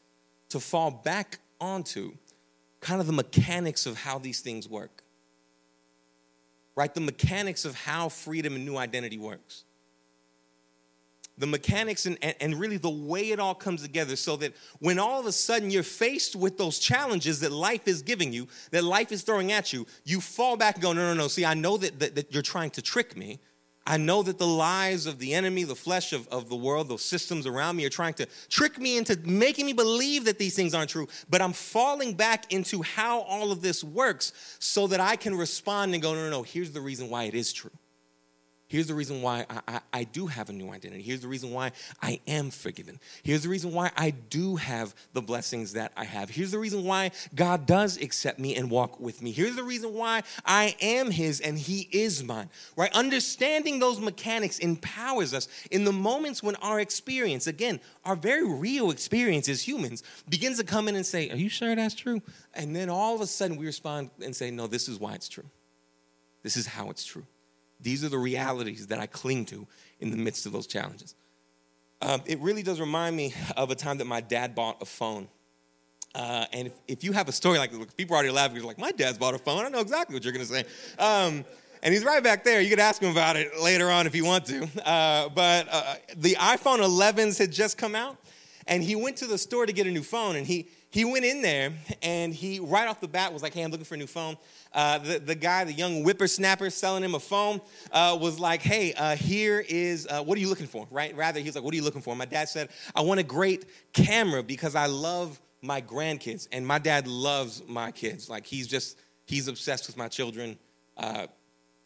to 0.50 0.60
fall 0.60 0.92
back 0.92 1.40
onto 1.62 2.14
kind 2.82 3.00
of 3.00 3.08
the 3.08 3.14
mechanics 3.14 3.86
of 3.86 3.98
how 3.98 4.18
these 4.20 4.42
things 4.42 4.68
work 4.68 5.04
right? 6.78 6.94
The 6.94 7.02
mechanics 7.02 7.66
of 7.66 7.74
how 7.74 8.08
freedom 8.08 8.56
and 8.56 8.64
new 8.64 8.78
identity 8.78 9.18
works. 9.18 9.64
The 11.40 11.48
mechanics 11.48 12.06
and, 12.06 12.18
and, 12.40 12.60
really 12.60 12.78
the 12.78 12.90
way 12.90 13.32
it 13.32 13.40
all 13.40 13.54
comes 13.54 13.82
together 13.82 14.16
so 14.16 14.38
that 14.38 14.54
when 14.80 14.98
all 14.98 15.20
of 15.20 15.26
a 15.26 15.32
sudden 15.32 15.70
you're 15.70 15.84
faced 15.84 16.36
with 16.36 16.58
those 16.58 16.80
challenges 16.80 17.42
that 17.42 17.52
life 17.52 17.88
is 17.88 18.02
giving 18.02 18.32
you, 18.32 18.48
that 18.72 18.84
life 18.84 19.12
is 19.12 19.24
throwing 19.24 19.52
at 19.52 19.74
you, 19.74 19.86
you 20.04 20.22
fall 20.22 20.56
back 20.56 20.76
and 20.76 20.84
go, 20.84 20.94
no, 20.94 21.14
no, 21.14 21.14
no. 21.14 21.28
See, 21.28 21.46
I 21.46 21.54
know 21.54 21.78
that, 21.78 22.00
that, 22.00 22.16
that 22.16 22.34
you're 22.34 22.42
trying 22.42 22.72
to 22.72 22.82
trick 22.82 23.18
me. 23.18 23.40
I 23.90 23.96
know 23.96 24.22
that 24.22 24.38
the 24.38 24.46
lies 24.46 25.06
of 25.06 25.18
the 25.18 25.34
enemy, 25.34 25.64
the 25.64 25.74
flesh 25.74 26.12
of, 26.12 26.28
of 26.28 26.50
the 26.50 26.58
world, 26.58 26.90
those 26.90 27.06
systems 27.06 27.48
around 27.48 27.78
me 27.78 27.86
are 27.86 27.90
trying 27.90 28.16
to 28.16 28.26
trick 28.50 28.78
me 28.78 28.98
into 28.98 29.18
making 29.24 29.66
me 29.66 29.72
believe 29.72 30.26
that 30.26 30.38
these 30.38 30.58
things 30.58 30.74
aren't 30.74 30.90
true. 30.90 31.08
But 31.30 31.42
I'm 31.42 31.54
falling 31.54 32.14
back 32.14 32.52
into 32.52 32.82
how 32.82 33.22
all 33.22 33.50
of 33.50 33.62
this 33.62 33.86
works 33.86 34.34
so 34.60 34.88
that 34.88 35.00
I 35.00 35.16
can 35.16 35.36
respond 35.36 35.94
and 35.94 36.04
go, 36.04 36.14
no, 36.14 36.26
no, 36.26 36.30
no, 36.30 36.44
here's 36.44 36.72
the 36.72 36.82
reason 36.82 37.10
why 37.10 37.24
it 37.24 37.34
is 37.34 37.54
true. 37.54 37.72
Here's 38.70 38.88
the 38.88 38.96
reason 38.96 39.22
why 39.22 39.46
I, 39.50 39.62
I, 39.68 39.80
I, 39.94 40.04
do 40.04 40.28
have 40.28 40.50
a 40.50 40.54
new 40.54 40.70
identity. 40.70 41.02
Here's 41.02 41.22
the 41.22 41.30
reason 41.30 41.52
why 41.52 41.72
I 42.02 42.20
am 42.28 42.50
forgiven. 42.50 43.00
Here's 43.24 43.44
the 43.44 43.50
reason 43.50 43.72
why 43.72 43.92
I 43.96 44.10
do 44.10 44.58
have 44.58 44.94
the 45.14 45.22
blessings 45.22 45.72
that 45.74 45.94
I 45.96 46.04
have. 46.04 46.30
Here's 46.30 46.52
the 46.52 46.60
reason 46.60 46.84
why 46.84 47.12
God 47.34 47.66
does 47.66 47.96
accept 48.02 48.40
me 48.40 48.58
and 48.58 48.70
walk 48.70 49.00
with 49.00 49.22
me. 49.22 49.32
Here's 49.32 49.56
the 49.56 49.64
reason 49.64 49.94
why 49.94 50.24
I 50.46 50.76
am 50.82 51.12
His 51.12 51.40
and 51.40 51.58
He 51.58 51.88
is 51.94 52.26
mine. 52.26 52.50
Right? 52.76 52.92
Understanding 52.94 53.80
those 53.80 54.02
mechanics 54.02 54.60
empowers 54.60 55.34
us 55.34 55.48
in 55.72 55.86
the 55.86 55.94
moments 55.94 56.44
when 56.44 56.56
our 56.58 56.82
experience, 56.82 57.48
again, 57.48 57.80
our 58.04 58.18
very 58.18 58.46
real 58.46 58.92
experience 58.92 59.48
as 59.48 59.66
humans, 59.66 60.04
begins 60.28 60.58
to 60.58 60.66
come 60.66 60.90
in 60.90 60.98
and 60.98 61.06
say, 61.06 61.30
Are 61.30 61.38
you 61.38 61.48
sure 61.48 61.74
that's 61.74 61.96
true? 61.96 62.22
And 62.54 62.76
then 62.76 62.90
all 62.90 63.16
of 63.16 63.22
a 63.22 63.28
sudden 63.28 63.56
we 63.56 63.66
respond 63.66 64.10
and 64.22 64.36
say, 64.36 64.52
No, 64.52 64.68
this 64.68 64.90
is 64.90 65.00
why 65.00 65.14
it's 65.14 65.30
true. 65.30 65.46
This 66.44 66.58
is 66.58 66.68
how 66.68 66.90
it's 66.90 67.06
true. 67.06 67.26
These 67.80 68.04
are 68.04 68.10
the 68.10 68.18
realities 68.18 68.88
that 68.88 69.00
I 69.00 69.06
cling 69.06 69.46
to 69.46 69.68
in 70.00 70.12
the 70.12 70.18
midst 70.18 70.46
of 70.46 70.52
those 70.52 70.68
challenges. 70.68 71.16
Um, 72.02 72.22
it 72.26 72.40
really 72.40 72.64
does 72.64 72.80
remind 72.80 73.16
me 73.16 73.34
of 73.56 73.72
a 73.72 73.76
time 73.76 73.98
that 73.98 74.06
my 74.06 74.22
dad 74.22 74.56
bought 74.56 74.82
a 74.82 74.86
phone. 74.86 75.28
Uh, 76.14 76.46
and 76.54 76.68
if, 76.68 76.74
if, 76.88 77.04
you 77.04 77.12
have 77.12 77.28
a 77.28 77.32
story 77.32 77.58
like 77.58 77.72
this, 77.72 77.94
people 77.96 78.16
are 78.16 78.18
already 78.18 78.32
laughing. 78.32 78.58
You're 78.58 78.66
like, 78.66 78.80
my 78.80 78.92
dad's 78.92 79.18
bought 79.18 79.36
a 79.36 79.40
phone. 79.40 79.66
I 79.66 79.70
know 79.70 79.80
exactly 79.80 80.16
what 80.16 80.24
you're 80.24 80.34
going 80.34 80.46
to 80.46 80.52
say. 80.52 80.64
Um, 80.98 81.46
and 81.84 81.94
he's 81.94 82.04
right 82.04 82.24
back 82.24 82.44
there. 82.44 82.60
You 82.60 82.70
could 82.70 82.80
ask 82.80 83.02
him 83.02 83.12
about 83.12 83.36
it 83.36 83.60
later 83.62 83.90
on 83.90 84.08
if 84.08 84.16
you 84.16 84.26
want 84.26 84.46
to. 84.46 84.68
Uh, 84.84 85.30
but 85.30 85.68
uh, 85.72 85.96
the 86.16 86.36
iPhone 86.36 86.80
11s 86.80 87.38
had 87.38 87.52
just 87.52 87.78
come 87.78 87.94
out, 87.94 88.18
and 88.68 88.82
he 88.82 88.96
went 88.96 89.18
to 89.18 89.28
the 89.28 89.38
store 89.38 89.66
to 89.66 89.74
get 89.74 89.86
a 89.86 89.92
new 89.92 90.02
phone, 90.02 90.36
and 90.36 90.48
he 90.48 90.68
he 90.90 91.04
went 91.04 91.26
in 91.26 91.42
there 91.42 91.74
and 92.02 92.34
he 92.34 92.60
right 92.60 92.88
off 92.88 93.02
the 93.02 93.08
bat 93.08 93.34
was 93.34 93.44
like, 93.44 93.54
"Hey, 93.54 93.64
I'm 93.64 93.72
looking 93.72 93.86
for 93.86 93.96
a 93.96 93.98
new 93.98 94.08
phone." 94.08 94.38
Uh, 94.74 95.00
the, 95.00 95.20
the 95.20 95.36
guy, 95.36 95.64
the 95.64 95.74
young 95.74 96.04
whippersnapper 96.04 96.70
selling 96.70 97.04
him 97.04 97.14
a 97.14 97.20
phone, 97.20 97.60
uh, 97.92 98.18
was 98.20 98.40
like, 98.40 98.62
"Hey, 98.62 98.94
uh, 98.94 99.16
here 99.16 99.64
is 99.68 100.08
uh, 100.10 100.24
what 100.24 100.38
are 100.38 100.42
you 100.42 100.48
looking 100.48 100.68
for?" 100.68 100.88
Right? 100.90 101.16
Rather, 101.16 101.40
he 101.40 101.46
was 101.46 101.56
like, 101.56 101.64
"What 101.64 101.74
are 101.74 101.78
you 101.78 101.84
looking 101.84 102.02
for?" 102.02 102.16
My 102.16 102.26
dad 102.26 102.48
said, 102.48 102.70
"I 102.96 103.02
want 103.02 103.20
a 103.20 103.24
great 103.24 103.66
camera 103.94 104.44
because 104.44 104.76
I 104.76 104.86
love 104.86 105.40
my 105.62 105.82
grandkids, 105.82 106.48
and 106.52 106.66
my 106.66 106.80
dad 106.80 107.06
loves 107.08 107.62
my 107.68 107.92
kids. 107.92 108.30
Like 108.30 108.46
he's 108.46 108.68
just 108.68 108.98
he's 109.26 109.48
obsessed 109.48 109.88
with 109.88 109.98
my 109.98 110.08
children." 110.08 110.58
Uh, 110.96 111.28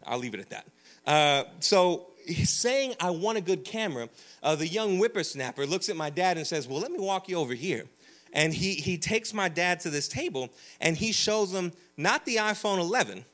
I'll 0.06 0.20
leave 0.20 0.34
it 0.34 0.40
at 0.40 0.50
that. 0.50 0.68
Uh, 1.06 1.44
so 1.60 2.08
saying 2.44 2.96
I 3.00 3.10
want 3.10 3.38
a 3.40 3.42
good 3.42 3.66
camera, 3.66 4.10
the 4.44 4.68
young 4.68 5.00
whippersnapper 5.00 5.66
looks 5.66 5.90
at 5.90 5.96
my 5.96 6.12
dad 6.12 6.38
and 6.38 6.46
says, 6.46 6.68
"Well, 6.68 6.80
let 6.80 6.92
me 6.92 7.00
walk 7.00 7.28
you 7.28 7.38
over 7.38 7.56
here." 7.56 7.86
And 8.34 8.54
he, 8.54 8.74
he 8.76 8.98
takes 8.98 9.34
my 9.34 9.50
dad 9.50 9.80
to 9.82 9.90
this 9.90 10.08
table 10.08 10.50
and 10.80 10.96
he 10.96 11.12
shows 11.12 11.54
him 11.54 11.74
not 11.98 12.26
the 12.26 12.38
iPhone 12.38 12.80
11. 12.80 13.26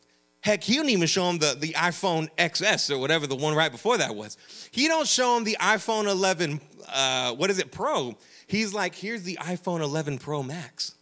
Heck, 0.41 0.63
he 0.63 0.75
don't 0.75 0.89
even 0.89 1.07
show 1.07 1.29
him 1.29 1.39
the, 1.39 1.55
the 1.59 1.73
iPhone 1.73 2.29
XS 2.37 2.89
or 2.89 2.99
whatever 2.99 3.27
the 3.27 3.35
one 3.35 3.53
right 3.53 3.71
before 3.71 3.97
that 3.97 4.15
was. 4.15 4.37
He 4.71 4.87
don't 4.87 5.07
show 5.07 5.37
him 5.37 5.43
the 5.43 5.57
iPhone 5.59 6.07
11, 6.07 6.61
uh, 6.93 7.33
what 7.33 7.49
is 7.49 7.59
it, 7.59 7.71
Pro. 7.71 8.15
He's 8.47 8.73
like, 8.73 8.95
here's 8.95 9.23
the 9.23 9.37
iPhone 9.41 9.81
11 9.81 10.19
Pro 10.19 10.43
Max. 10.43 10.93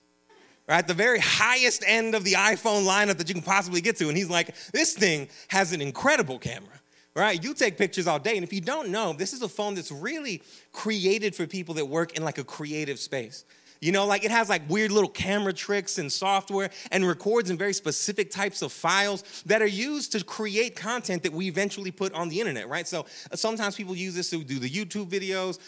Right, 0.68 0.86
the 0.88 0.96
very 0.96 1.20
highest 1.20 1.84
end 1.86 2.16
of 2.16 2.24
the 2.24 2.34
iPhone 2.34 2.88
lineup 2.88 3.18
that 3.18 3.28
you 3.28 3.36
can 3.36 3.44
possibly 3.44 3.82
get 3.82 3.98
to. 3.98 4.08
And 4.08 4.18
he's 4.18 4.32
like, 4.32 4.56
this 4.72 4.96
thing 4.96 5.30
has 5.50 5.74
an 5.74 5.82
incredible 5.82 6.40
camera 6.40 6.82
right? 7.16 7.42
You 7.42 7.54
take 7.54 7.78
pictures 7.78 8.08
all 8.08 8.20
day. 8.20 8.36
And 8.36 8.44
if 8.44 8.52
you 8.52 8.62
don't 8.62 8.90
know, 8.90 9.14
this 9.14 9.34
is 9.34 9.42
a 9.42 9.48
phone 9.48 9.74
that's 9.76 9.92
really 9.92 10.44
created 10.74 11.34
for 11.34 11.48
people 11.48 11.76
that 11.76 11.86
work 11.86 12.18
in 12.18 12.24
like 12.24 12.38
a 12.38 12.44
creative 12.44 13.00
space. 13.00 13.46
You 13.82 13.92
know, 13.92 14.06
like 14.06 14.24
it 14.24 14.32
has 14.32 14.50
like 14.50 14.68
weird 14.70 14.92
little 14.92 15.10
camera 15.10 15.54
tricks 15.54 15.98
and 15.98 16.12
software 16.12 16.70
and 16.92 17.08
records 17.08 17.50
in 17.50 17.58
very 17.58 17.74
specific 17.74 18.32
types 18.32 18.62
of 18.62 18.72
files 18.72 19.44
that 19.46 19.62
are 19.62 19.68
used 19.68 20.12
to 20.14 20.24
create 20.24 20.76
content 20.76 21.24
that 21.24 21.34
we 21.34 21.48
eventually 21.48 21.92
put 21.92 22.14
on 22.14 22.30
the 22.30 22.40
internet, 22.40 22.68
right? 22.70 22.88
So 22.88 23.06
uh, 23.32 23.36
sometimes 23.36 23.76
people 23.76 23.96
use 23.96 24.16
this 24.16 24.30
to 24.32 24.44
do 24.44 24.60
the 24.60 24.70
YouTube 24.70 25.10
videos. 25.10 25.60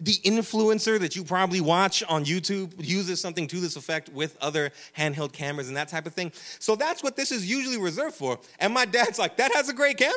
The 0.00 0.14
influencer 0.24 0.98
that 1.00 1.16
you 1.16 1.24
probably 1.24 1.60
watch 1.60 2.02
on 2.08 2.24
YouTube 2.24 2.72
uses 2.78 3.20
something 3.20 3.46
to 3.48 3.60
this 3.60 3.76
effect 3.76 4.08
with 4.10 4.36
other 4.40 4.70
handheld 4.96 5.32
cameras 5.32 5.68
and 5.68 5.76
that 5.76 5.88
type 5.88 6.06
of 6.06 6.14
thing. 6.14 6.32
So 6.58 6.76
that's 6.76 7.02
what 7.02 7.16
this 7.16 7.32
is 7.32 7.48
usually 7.48 7.78
reserved 7.78 8.14
for. 8.14 8.38
And 8.58 8.72
my 8.72 8.84
dad's 8.84 9.18
like, 9.18 9.36
that 9.36 9.52
has 9.54 9.68
a 9.68 9.74
great 9.74 9.96
camera? 9.96 10.16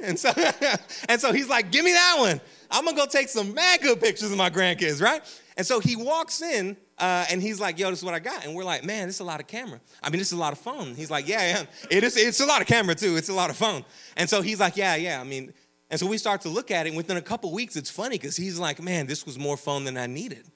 And 0.00 0.18
so, 0.18 0.30
and 1.08 1.20
so 1.20 1.32
he's 1.32 1.48
like, 1.48 1.72
give 1.72 1.84
me 1.84 1.92
that 1.92 2.16
one. 2.18 2.40
I'm 2.70 2.84
gonna 2.84 2.96
go 2.96 3.06
take 3.06 3.28
some 3.28 3.54
mad 3.54 3.80
good 3.80 4.00
pictures 4.00 4.30
of 4.30 4.36
my 4.36 4.50
grandkids, 4.50 5.00
right? 5.00 5.22
And 5.56 5.66
so 5.66 5.80
he 5.80 5.96
walks 5.96 6.42
in 6.42 6.76
uh, 6.98 7.24
and 7.30 7.40
he's 7.40 7.60
like, 7.60 7.78
yo, 7.78 7.90
this 7.90 8.00
is 8.00 8.04
what 8.04 8.14
I 8.14 8.18
got. 8.18 8.44
And 8.44 8.54
we're 8.54 8.64
like, 8.64 8.84
man, 8.84 9.06
this 9.06 9.16
is 9.16 9.20
a 9.20 9.24
lot 9.24 9.40
of 9.40 9.46
camera. 9.46 9.80
I 10.02 10.10
mean, 10.10 10.18
this 10.18 10.28
is 10.28 10.32
a 10.34 10.40
lot 10.40 10.52
of 10.52 10.58
phone. 10.58 10.94
He's 10.94 11.10
like, 11.10 11.28
yeah, 11.28 11.46
yeah. 11.46 11.64
It 11.90 12.04
is, 12.04 12.16
it's 12.16 12.40
a 12.40 12.46
lot 12.46 12.60
of 12.60 12.66
camera 12.66 12.94
too. 12.94 13.16
It's 13.16 13.28
a 13.28 13.34
lot 13.34 13.50
of 13.50 13.56
phone. 13.56 13.84
And 14.16 14.28
so 14.28 14.42
he's 14.42 14.60
like, 14.60 14.76
yeah, 14.76 14.96
yeah. 14.96 15.20
I 15.20 15.24
mean, 15.24 15.52
and 15.90 16.00
so 16.00 16.06
we 16.06 16.18
start 16.18 16.42
to 16.42 16.48
look 16.48 16.70
at 16.70 16.86
it. 16.86 16.90
And 16.90 16.96
within 16.96 17.16
a 17.16 17.22
couple 17.22 17.52
weeks, 17.52 17.76
it's 17.76 17.90
funny 17.90 18.18
because 18.18 18.36
he's 18.36 18.58
like, 18.58 18.82
man, 18.82 19.06
this 19.06 19.24
was 19.24 19.38
more 19.38 19.56
phone 19.56 19.84
than 19.84 19.96
I 19.96 20.06
needed. 20.06 20.46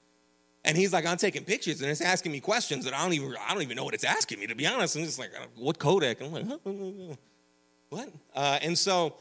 And 0.64 0.76
he's 0.76 0.92
like, 0.92 1.06
I'm 1.06 1.16
taking 1.16 1.44
pictures 1.44 1.80
and 1.80 1.90
it's 1.90 2.02
asking 2.02 2.32
me 2.32 2.40
questions 2.40 2.84
that 2.84 2.94
I 2.94 3.02
don't 3.02 3.14
even, 3.14 3.34
I 3.48 3.54
don't 3.54 3.62
even 3.62 3.76
know 3.76 3.84
what 3.84 3.94
it's 3.94 4.04
asking 4.04 4.40
me, 4.40 4.46
to 4.48 4.54
be 4.54 4.66
honest. 4.66 4.96
I'm 4.96 5.04
just 5.04 5.18
like, 5.18 5.30
what 5.56 5.78
codec? 5.78 6.20
I'm 6.20 6.32
like, 6.32 7.18
what? 7.90 8.08
Uh, 8.34 8.58
and 8.62 8.78
so 8.78 9.14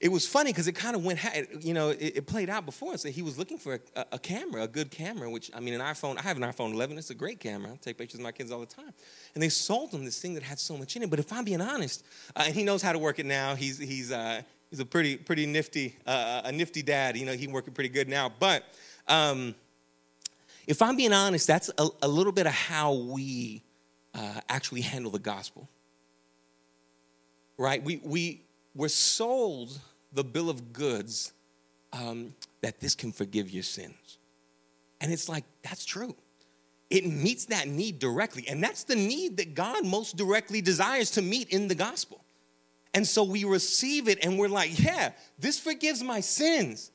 it 0.00 0.12
was 0.12 0.26
funny 0.26 0.50
because 0.50 0.68
it 0.68 0.72
kind 0.72 0.94
of 0.94 1.04
went, 1.04 1.18
you 1.60 1.74
know, 1.74 1.88
it, 1.90 2.18
it, 2.18 2.26
played 2.26 2.48
out 2.48 2.64
before 2.64 2.92
us. 2.92 3.02
So 3.02 3.08
he 3.08 3.22
was 3.22 3.36
looking 3.36 3.58
for 3.58 3.80
a, 3.96 4.06
a, 4.12 4.18
camera, 4.18 4.62
a 4.62 4.68
good 4.68 4.90
camera, 4.92 5.28
which, 5.28 5.50
I 5.54 5.60
mean, 5.60 5.74
an 5.74 5.80
iPhone, 5.80 6.18
I 6.18 6.22
have 6.22 6.36
an 6.36 6.44
iPhone 6.44 6.72
11, 6.72 6.98
it's 6.98 7.10
a 7.10 7.14
great 7.14 7.40
camera. 7.40 7.72
I 7.72 7.76
take 7.76 7.98
pictures 7.98 8.20
of 8.20 8.24
my 8.24 8.30
kids 8.30 8.52
all 8.52 8.60
the 8.60 8.66
time. 8.66 8.92
And 9.34 9.42
they 9.42 9.48
sold 9.48 9.90
him 9.90 10.04
this 10.04 10.20
thing 10.20 10.34
that 10.34 10.44
had 10.44 10.60
so 10.60 10.76
much 10.76 10.94
in 10.94 11.02
it. 11.02 11.10
But 11.10 11.18
if 11.18 11.32
I'm 11.32 11.44
being 11.44 11.60
honest, 11.60 12.04
uh, 12.36 12.44
and 12.46 12.54
he 12.54 12.62
knows 12.62 12.80
how 12.80 12.92
to 12.92 12.98
work 12.98 13.18
it 13.18 13.26
now, 13.26 13.56
he's, 13.56 13.78
he's, 13.78 14.12
uh, 14.12 14.42
he's 14.70 14.78
a 14.78 14.84
pretty, 14.84 15.16
pretty 15.16 15.46
nifty, 15.46 15.96
uh, 16.06 16.42
a 16.44 16.52
nifty 16.52 16.82
dad. 16.82 17.16
You 17.16 17.26
know, 17.26 17.32
he's 17.32 17.48
working 17.48 17.74
pretty 17.74 17.90
good 17.90 18.08
now. 18.08 18.30
But 18.38 18.64
um, 19.08 19.56
if 20.68 20.80
I'm 20.80 20.96
being 20.96 21.12
honest, 21.12 21.48
that's 21.48 21.70
a, 21.76 21.88
a 22.02 22.08
little 22.08 22.32
bit 22.32 22.46
of 22.46 22.52
how 22.52 22.92
we 22.92 23.64
uh, 24.14 24.40
actually 24.48 24.82
handle 24.82 25.10
the 25.10 25.18
gospel. 25.18 25.68
Right? 27.58 27.82
We, 27.82 28.00
we, 28.04 28.42
we're 28.74 28.88
sold 28.88 29.78
the 30.12 30.24
bill 30.24 30.48
of 30.48 30.72
goods 30.72 31.32
um, 31.92 32.34
that 32.62 32.80
this 32.80 32.94
can 32.94 33.12
forgive 33.12 33.50
your 33.50 33.62
sins. 33.62 34.18
And 35.00 35.12
it's 35.12 35.28
like, 35.28 35.44
that's 35.62 35.84
true. 35.84 36.14
It 36.90 37.06
meets 37.06 37.46
that 37.46 37.68
need 37.68 37.98
directly. 37.98 38.46
And 38.48 38.62
that's 38.62 38.84
the 38.84 38.96
need 38.96 39.36
that 39.36 39.54
God 39.54 39.84
most 39.84 40.16
directly 40.16 40.60
desires 40.60 41.10
to 41.12 41.22
meet 41.22 41.50
in 41.50 41.68
the 41.68 41.74
gospel. 41.74 42.24
And 42.94 43.06
so 43.06 43.22
we 43.22 43.44
receive 43.44 44.08
it 44.08 44.24
and 44.24 44.38
we're 44.38 44.48
like, 44.48 44.82
yeah, 44.82 45.10
this 45.38 45.58
forgives 45.58 46.02
my 46.02 46.20
sins. 46.20 46.90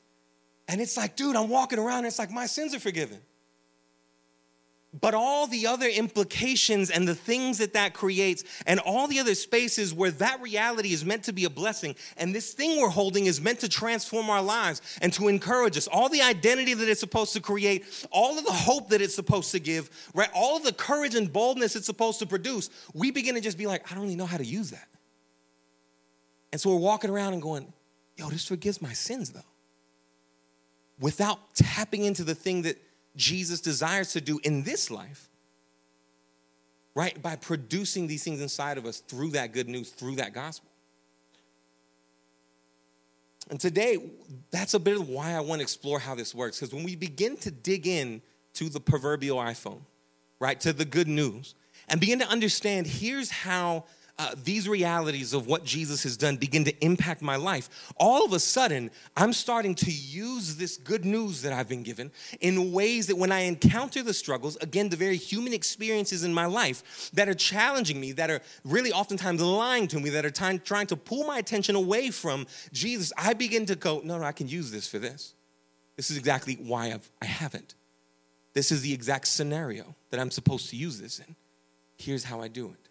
And 0.66 0.80
it's 0.80 0.96
like, 0.96 1.14
dude, 1.14 1.36
I'm 1.36 1.48
walking 1.48 1.78
around 1.78 1.98
and 1.98 2.06
it's 2.08 2.18
like, 2.18 2.30
my 2.30 2.46
sins 2.46 2.74
are 2.74 2.80
forgiven 2.80 3.20
but 5.00 5.12
all 5.12 5.46
the 5.46 5.66
other 5.66 5.88
implications 5.88 6.90
and 6.90 7.06
the 7.06 7.14
things 7.14 7.58
that 7.58 7.72
that 7.72 7.94
creates, 7.94 8.44
and 8.66 8.78
all 8.80 9.08
the 9.08 9.18
other 9.18 9.34
spaces 9.34 9.92
where 9.92 10.12
that 10.12 10.40
reality 10.40 10.92
is 10.92 11.04
meant 11.04 11.24
to 11.24 11.32
be 11.32 11.44
a 11.44 11.50
blessing, 11.50 11.96
and 12.16 12.34
this 12.34 12.52
thing 12.52 12.80
we're 12.80 12.88
holding 12.88 13.26
is 13.26 13.40
meant 13.40 13.58
to 13.60 13.68
transform 13.68 14.30
our 14.30 14.42
lives 14.42 14.80
and 15.02 15.12
to 15.12 15.28
encourage 15.28 15.76
us. 15.76 15.88
All 15.88 16.08
the 16.08 16.22
identity 16.22 16.74
that 16.74 16.88
it's 16.88 17.00
supposed 17.00 17.32
to 17.32 17.40
create, 17.40 17.84
all 18.10 18.38
of 18.38 18.44
the 18.44 18.52
hope 18.52 18.90
that 18.90 19.00
it's 19.00 19.14
supposed 19.14 19.50
to 19.52 19.58
give, 19.58 19.90
right? 20.14 20.30
All 20.34 20.56
of 20.56 20.62
the 20.62 20.72
courage 20.72 21.14
and 21.14 21.32
boldness 21.32 21.74
it's 21.74 21.86
supposed 21.86 22.20
to 22.20 22.26
produce, 22.26 22.70
we 22.94 23.10
begin 23.10 23.34
to 23.34 23.40
just 23.40 23.58
be 23.58 23.66
like, 23.66 23.90
I 23.90 23.96
don't 23.96 24.06
even 24.06 24.18
know 24.18 24.26
how 24.26 24.38
to 24.38 24.46
use 24.46 24.70
that. 24.70 24.88
And 26.52 26.60
so 26.60 26.70
we're 26.70 26.76
walking 26.76 27.10
around 27.10 27.32
and 27.32 27.42
going, 27.42 27.72
yo, 28.16 28.30
this 28.30 28.46
forgives 28.46 28.80
my 28.80 28.92
sins 28.92 29.30
though. 29.30 29.40
Without 31.00 31.56
tapping 31.56 32.04
into 32.04 32.22
the 32.22 32.36
thing 32.36 32.62
that 32.62 32.80
Jesus 33.16 33.60
desires 33.60 34.12
to 34.12 34.20
do 34.20 34.40
in 34.42 34.62
this 34.62 34.90
life, 34.90 35.28
right? 36.94 37.20
By 37.20 37.36
producing 37.36 38.06
these 38.06 38.24
things 38.24 38.40
inside 38.40 38.78
of 38.78 38.86
us 38.86 39.00
through 39.00 39.30
that 39.30 39.52
good 39.52 39.68
news, 39.68 39.90
through 39.90 40.16
that 40.16 40.32
gospel. 40.32 40.70
And 43.50 43.60
today, 43.60 43.98
that's 44.50 44.74
a 44.74 44.78
bit 44.78 44.96
of 44.98 45.08
why 45.08 45.32
I 45.32 45.40
want 45.40 45.60
to 45.60 45.62
explore 45.62 45.98
how 45.98 46.14
this 46.14 46.34
works. 46.34 46.58
Because 46.58 46.74
when 46.74 46.82
we 46.82 46.96
begin 46.96 47.36
to 47.38 47.50
dig 47.50 47.86
in 47.86 48.22
to 48.54 48.68
the 48.68 48.80
proverbial 48.80 49.38
iPhone, 49.38 49.82
right, 50.40 50.58
to 50.60 50.72
the 50.72 50.84
good 50.84 51.08
news, 51.08 51.54
and 51.88 52.00
begin 52.00 52.18
to 52.20 52.28
understand 52.28 52.86
here's 52.86 53.30
how 53.30 53.84
uh, 54.16 54.34
these 54.44 54.68
realities 54.68 55.34
of 55.34 55.48
what 55.48 55.64
Jesus 55.64 56.04
has 56.04 56.16
done 56.16 56.36
begin 56.36 56.64
to 56.64 56.84
impact 56.84 57.20
my 57.20 57.34
life, 57.34 57.92
all 57.96 58.24
of 58.24 58.32
a 58.32 58.38
sudden, 58.38 58.90
I'm 59.16 59.32
starting 59.32 59.74
to 59.76 59.90
use 59.90 60.56
this 60.56 60.76
good 60.76 61.04
news 61.04 61.42
that 61.42 61.52
I've 61.52 61.68
been 61.68 61.82
given 61.82 62.12
in 62.40 62.72
ways 62.72 63.08
that 63.08 63.16
when 63.16 63.32
I 63.32 63.40
encounter 63.40 64.02
the 64.02 64.14
struggles, 64.14 64.56
again, 64.56 64.88
the 64.88 64.96
very 64.96 65.16
human 65.16 65.52
experiences 65.52 66.22
in 66.22 66.32
my 66.32 66.46
life 66.46 67.10
that 67.14 67.28
are 67.28 67.34
challenging 67.34 68.00
me, 68.00 68.12
that 68.12 68.30
are 68.30 68.40
really 68.64 68.92
oftentimes 68.92 69.42
lying 69.42 69.88
to 69.88 69.98
me, 69.98 70.10
that 70.10 70.24
are 70.24 70.30
trying, 70.30 70.60
trying 70.60 70.86
to 70.88 70.96
pull 70.96 71.26
my 71.26 71.38
attention 71.38 71.74
away 71.74 72.10
from 72.10 72.46
Jesus, 72.72 73.12
I 73.18 73.34
begin 73.34 73.66
to 73.66 73.74
go, 73.74 74.00
no, 74.04 74.18
no, 74.18 74.24
I 74.24 74.32
can 74.32 74.46
use 74.48 74.70
this 74.70 74.86
for 74.86 75.00
this. 75.00 75.34
This 75.96 76.10
is 76.10 76.16
exactly 76.16 76.54
why 76.54 76.92
I've, 76.92 77.10
I 77.20 77.26
haven't. 77.26 77.74
This 78.52 78.70
is 78.70 78.82
the 78.82 78.92
exact 78.92 79.26
scenario 79.26 79.96
that 80.10 80.20
I'm 80.20 80.30
supposed 80.30 80.70
to 80.70 80.76
use 80.76 81.00
this 81.00 81.18
in. 81.18 81.34
Here's 81.96 82.24
how 82.24 82.40
I 82.40 82.48
do 82.48 82.66
it. 82.66 82.83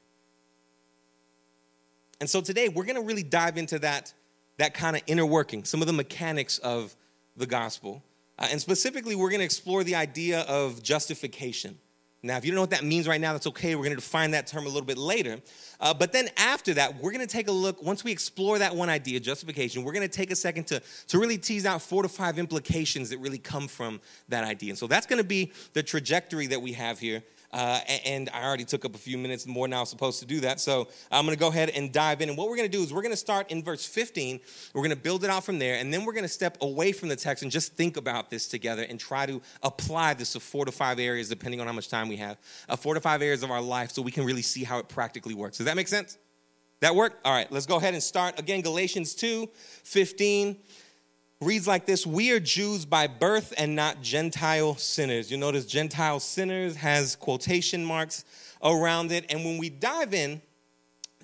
And 2.24 2.30
so 2.30 2.40
today 2.40 2.70
we're 2.70 2.86
going 2.86 2.96
to 2.96 3.02
really 3.02 3.22
dive 3.22 3.58
into 3.58 3.80
that, 3.80 4.14
that 4.58 4.74
kind 4.74 4.96
of 4.96 5.02
inner 5.08 5.26
working, 5.26 5.66
some 5.66 5.82
of 5.82 5.88
the 5.88 5.94
mechanics 5.94 6.58
of 6.60 6.96
the 7.36 7.46
gospel. 7.46 8.02
Uh, 8.40 8.48
and 8.50 8.62
specifically, 8.62 9.14
we're 9.14 9.30
going 9.30 9.42
to 9.42 9.46
explore 9.46 9.84
the 9.84 9.96
idea 9.96 10.40
of 10.44 10.82
justification. 10.82 11.78
Now, 12.26 12.38
if 12.38 12.46
you 12.46 12.52
don't 12.52 12.56
know 12.56 12.62
what 12.62 12.70
that 12.70 12.86
means 12.86 13.10
right 13.10 13.20
now, 13.20 13.34
that's 13.34 13.48
okay. 13.48 13.76
We're 13.76 13.84
going 13.84 13.98
to 13.98 14.02
define 14.02 14.32
that 14.32 14.48
term 14.48 14.64
a 14.64 14.70
little 14.70 14.86
bit 14.86 14.98
later. 14.98 15.42
Uh, 15.82 15.94
but 15.94 16.14
then 16.14 16.30
after 16.38 16.74
that, 16.76 16.96
we're 17.02 17.12
going 17.12 17.28
to 17.28 17.32
take 17.32 17.50
a 17.50 17.52
look, 17.52 17.84
once 17.84 18.06
we 18.06 18.14
explore 18.14 18.58
that 18.58 18.74
one 18.74 18.88
idea, 18.88 19.20
justification, 19.20 19.84
we're 19.84 19.92
going 19.92 20.08
to 20.08 20.18
take 20.18 20.32
a 20.32 20.36
second 20.38 20.68
to, 20.68 20.82
to 21.10 21.20
really 21.20 21.38
tease 21.38 21.66
out 21.66 21.82
four 21.82 22.04
to 22.04 22.08
five 22.08 22.40
implications 22.40 23.10
that 23.10 23.20
really 23.20 23.38
come 23.38 23.68
from 23.68 24.00
that 24.30 24.46
idea. 24.46 24.70
And 24.70 24.80
so 24.80 24.88
that's 24.88 25.08
going 25.08 25.22
to 25.22 25.28
be 25.28 25.52
the 25.74 25.84
trajectory 25.84 26.48
that 26.48 26.62
we 26.62 26.72
have 26.72 27.00
here 27.00 27.22
Uh, 27.54 27.80
and 28.06 28.30
I 28.34 28.44
already 28.44 28.66
took 28.66 28.84
up 28.84 28.96
a 28.96 28.98
few 28.98 29.18
minutes 29.18 29.46
more 29.46 29.68
than 29.68 29.74
I 29.74 29.80
was 29.80 29.90
supposed 29.90 30.20
to 30.22 30.26
do 30.26 30.40
that. 30.40 30.60
So 30.60 30.88
I'm 31.12 31.24
going 31.26 31.38
to 31.38 31.40
go 31.40 31.50
ahead 31.50 31.70
and 31.70 31.92
dive 31.92 32.22
in. 32.22 32.30
And 32.30 32.38
what 32.38 32.50
we're 32.50 32.58
going 32.58 32.70
to 32.70 32.78
do 32.78 32.84
is 32.84 32.92
we're 32.92 33.04
going 33.04 33.14
to 33.14 33.18
start 33.18 33.52
in 33.52 33.64
verse 33.64 33.86
15. 33.86 34.40
We're 34.74 34.82
going 34.82 34.90
to 34.90 34.96
build 34.96 35.24
it 35.24 35.30
out 35.30 35.44
from 35.44 35.60
there. 35.60 35.76
And 35.76 35.94
then 35.94 36.04
we're 36.04 36.14
going 36.14 36.24
to 36.24 36.30
step 36.30 36.58
away 36.62 36.92
from 36.92 37.10
the 37.10 37.16
text 37.16 37.44
and 37.44 37.52
just 37.52 37.74
think 37.74 37.96
about 37.96 38.32
this 38.32 38.48
together 38.48 38.84
and 38.90 39.00
try 39.00 39.28
to 39.28 39.40
apply 39.62 40.16
this 40.16 40.34
to 40.34 40.40
four 40.40 40.66
to 40.66 40.72
five 40.72 41.00
areas, 41.00 41.30
depending 41.30 41.62
on 41.62 41.68
how 41.68 41.74
much 41.74 41.90
time 41.90 42.10
we 42.10 42.18
have, 42.18 42.38
uh, 42.68 42.76
four 42.76 42.96
to 42.96 43.02
five 43.02 43.22
areas 43.22 43.44
of 43.44 43.52
our 43.52 43.62
life 43.62 43.92
so 43.92 44.02
we 44.02 44.12
can 44.12 44.26
really 44.26 44.42
see 44.42 44.64
how 44.64 44.80
it 44.80 44.90
practically 44.90 45.36
works. 45.36 45.58
Does 45.58 45.66
that 45.66 45.76
make 45.76 45.88
sense? 45.88 46.18
That 46.80 46.96
work? 46.96 47.18
All 47.24 47.32
right, 47.32 47.50
let's 47.50 47.66
go 47.66 47.78
ahead 47.78 47.94
and 47.94 48.04
start. 48.04 48.38
Again, 48.38 48.62
Galatians 48.62 49.16
2 49.16 49.48
15 49.84 50.58
reads 51.46 51.68
like 51.68 51.86
this 51.86 52.06
We 52.06 52.32
are 52.32 52.40
Jews 52.40 52.86
by 52.86 53.08
birth 53.08 53.54
and 53.58 53.76
not 53.76 54.02
Gentile 54.02 54.76
sinners. 54.76 55.32
You 55.32 55.38
notice 55.38 55.66
Gentile 55.66 56.20
sinners 56.20 56.76
has 56.78 57.16
quotation 57.16 57.86
marks 57.86 58.26
around 58.64 59.12
it. 59.12 59.26
And 59.30 59.44
when 59.44 59.58
we 59.58 59.70
dive 59.70 60.14
in, 60.14 60.42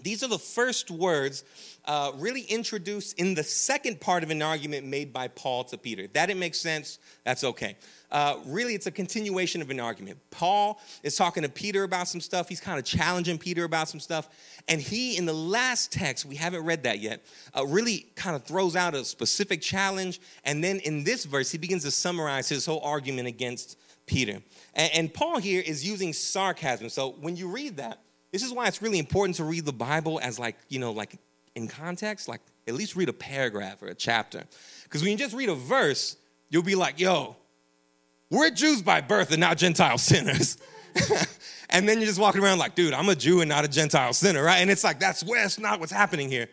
these 0.01 0.23
are 0.23 0.27
the 0.27 0.39
first 0.39 0.91
words 0.91 1.43
uh, 1.89 2.11
really 2.17 2.41
introduced 2.43 3.19
in 3.19 3.33
the 3.33 3.41
second 3.41 3.99
part 3.99 4.21
of 4.21 4.29
an 4.29 4.43
argument 4.43 4.85
made 4.85 5.11
by 5.11 5.27
Paul 5.27 5.63
to 5.63 5.77
Peter. 5.77 6.05
That 6.13 6.27
didn't 6.27 6.39
make 6.39 6.53
sense. 6.53 6.99
That's 7.25 7.43
okay. 7.43 7.77
Uh, 8.11 8.35
really, 8.45 8.75
it's 8.75 8.85
a 8.85 8.91
continuation 8.91 9.59
of 9.59 9.71
an 9.71 9.79
argument. 9.79 10.19
Paul 10.29 10.79
is 11.01 11.15
talking 11.15 11.41
to 11.41 11.49
Peter 11.49 11.81
about 11.81 12.07
some 12.07 12.21
stuff. 12.21 12.47
He's 12.47 12.59
kind 12.59 12.77
of 12.77 12.85
challenging 12.85 13.39
Peter 13.39 13.63
about 13.63 13.89
some 13.89 13.99
stuff. 13.99 14.29
And 14.67 14.79
he, 14.79 15.17
in 15.17 15.25
the 15.25 15.33
last 15.33 15.91
text, 15.91 16.27
we 16.27 16.35
haven't 16.35 16.63
read 16.63 16.83
that 16.83 16.99
yet, 16.99 17.25
uh, 17.57 17.65
really 17.65 18.05
kind 18.15 18.35
of 18.35 18.43
throws 18.43 18.75
out 18.75 18.93
a 18.93 19.03
specific 19.03 19.59
challenge. 19.59 20.21
And 20.45 20.63
then 20.63 20.77
in 20.81 21.03
this 21.03 21.25
verse, 21.25 21.49
he 21.49 21.57
begins 21.57 21.83
to 21.85 21.91
summarize 21.91 22.47
his 22.49 22.67
whole 22.67 22.81
argument 22.81 23.27
against 23.27 23.79
Peter. 24.05 24.43
And, 24.75 24.91
and 24.93 25.11
Paul 25.11 25.39
here 25.39 25.63
is 25.65 25.83
using 25.83 26.13
sarcasm. 26.13 26.89
So 26.89 27.15
when 27.19 27.35
you 27.35 27.47
read 27.47 27.77
that, 27.77 27.99
this 28.31 28.43
is 28.43 28.53
why 28.53 28.67
it's 28.67 28.79
really 28.79 28.99
important 28.99 29.37
to 29.37 29.43
read 29.43 29.65
the 29.65 29.73
Bible 29.73 30.19
as 30.21 30.37
like, 30.37 30.55
you 30.67 30.77
know, 30.77 30.91
like 30.91 31.17
in 31.59 31.67
context, 31.67 32.27
like 32.27 32.41
at 32.67 32.73
least 32.73 32.95
read 32.95 33.09
a 33.09 33.13
paragraph 33.13 33.83
or 33.83 33.87
a 33.87 33.95
chapter. 33.95 34.43
Because 34.83 35.03
when 35.03 35.11
you 35.11 35.17
just 35.17 35.35
read 35.35 35.49
a 35.49 35.55
verse, 35.55 36.15
you'll 36.49 36.63
be 36.63 36.75
like, 36.75 36.99
yo, 36.99 37.35
we're 38.31 38.49
Jews 38.49 38.81
by 38.81 39.01
birth 39.01 39.31
and 39.31 39.39
not 39.39 39.57
Gentile 39.57 39.97
sinners. 40.09 40.57
and 41.69 41.87
then 41.87 41.99
you're 41.99 42.07
just 42.07 42.19
walking 42.19 42.41
around 42.41 42.57
like, 42.57 42.73
dude, 42.73 42.93
I'm 42.93 43.09
a 43.09 43.15
Jew 43.15 43.41
and 43.41 43.49
not 43.49 43.65
a 43.65 43.67
Gentile 43.67 44.13
sinner, 44.13 44.43
right? 44.43 44.57
And 44.57 44.71
it's 44.71 44.83
like, 44.83 44.99
that's, 44.99 45.21
that's 45.21 45.59
not 45.59 45.79
what's 45.79 45.91
happening 45.91 46.29
here. 46.29 46.47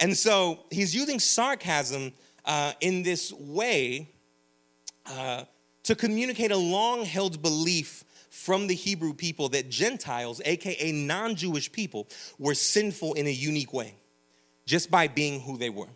And 0.00 0.16
so 0.16 0.60
he's 0.70 0.94
using 0.94 1.20
sarcasm 1.20 2.12
uh, 2.44 2.72
in 2.80 3.02
this 3.02 3.32
way 3.32 4.10
uh, 5.06 5.44
to 5.84 5.94
communicate 5.94 6.50
a 6.50 6.56
long 6.56 7.04
held 7.04 7.42
belief 7.42 8.04
from 8.30 8.66
the 8.66 8.74
Hebrew 8.74 9.14
people 9.14 9.50
that 9.50 9.68
Gentiles, 9.68 10.40
aka 10.44 10.90
non 10.90 11.36
Jewish 11.36 11.70
people, 11.70 12.08
were 12.38 12.54
sinful 12.54 13.14
in 13.14 13.26
a 13.26 13.30
unique 13.30 13.72
way 13.72 13.94
just 14.66 14.90
by 14.90 15.08
being 15.08 15.40
who 15.40 15.56
they 15.56 15.70
were. 15.70 15.88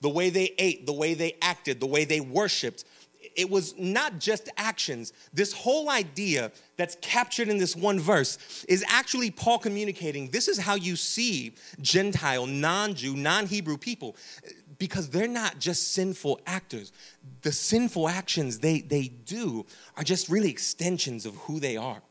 The 0.00 0.10
way 0.10 0.30
they 0.30 0.54
ate, 0.58 0.86
the 0.86 0.92
way 0.92 1.14
they 1.14 1.36
acted, 1.40 1.80
the 1.80 1.86
way 1.86 2.04
they 2.04 2.20
worshiped. 2.20 2.84
It 3.34 3.50
was 3.50 3.74
not 3.78 4.18
just 4.18 4.48
actions. 4.56 5.12
This 5.32 5.52
whole 5.52 5.90
idea 5.90 6.52
that's 6.76 6.96
captured 7.00 7.48
in 7.48 7.58
this 7.58 7.74
one 7.74 7.98
verse 7.98 8.64
is 8.68 8.84
actually 8.88 9.30
Paul 9.30 9.58
communicating 9.58 10.28
this 10.30 10.48
is 10.48 10.58
how 10.58 10.74
you 10.74 10.96
see 10.96 11.54
Gentile, 11.80 12.46
non 12.46 12.94
Jew, 12.94 13.16
non 13.16 13.46
Hebrew 13.46 13.78
people, 13.78 14.16
because 14.78 15.08
they're 15.08 15.26
not 15.26 15.58
just 15.58 15.92
sinful 15.92 16.40
actors. 16.46 16.92
The 17.42 17.52
sinful 17.52 18.08
actions 18.08 18.58
they, 18.60 18.80
they 18.80 19.08
do 19.08 19.66
are 19.96 20.04
just 20.04 20.28
really 20.28 20.50
extensions 20.50 21.26
of 21.26 21.34
who 21.36 21.58
they 21.58 21.76
are. 21.76 22.02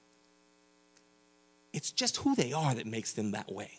It's 1.72 1.92
just 1.92 2.18
who 2.18 2.36
they 2.36 2.52
are 2.54 2.74
that 2.74 2.88
makes 2.88 3.14
them 3.14 3.32
that 3.32 3.52
way 3.52 3.72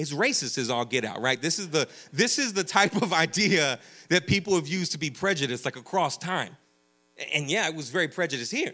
it's 0.00 0.12
racist 0.12 0.58
as 0.58 0.70
all 0.70 0.84
get 0.84 1.04
out, 1.04 1.20
right? 1.20 1.40
This 1.40 1.58
is 1.58 1.68
the 1.68 1.88
this 2.12 2.38
is 2.38 2.52
the 2.52 2.64
type 2.64 3.00
of 3.02 3.12
idea 3.26 3.78
that 4.08 4.26
people 4.26 4.54
have 4.54 4.66
used 4.66 4.92
to 4.92 4.98
be 4.98 5.10
prejudiced 5.10 5.64
like 5.64 5.76
across 5.76 6.16
time. 6.16 6.56
And 7.34 7.50
yeah, 7.50 7.68
it 7.68 7.74
was 7.74 7.90
very 7.90 8.08
prejudiced 8.08 8.52
here. 8.52 8.72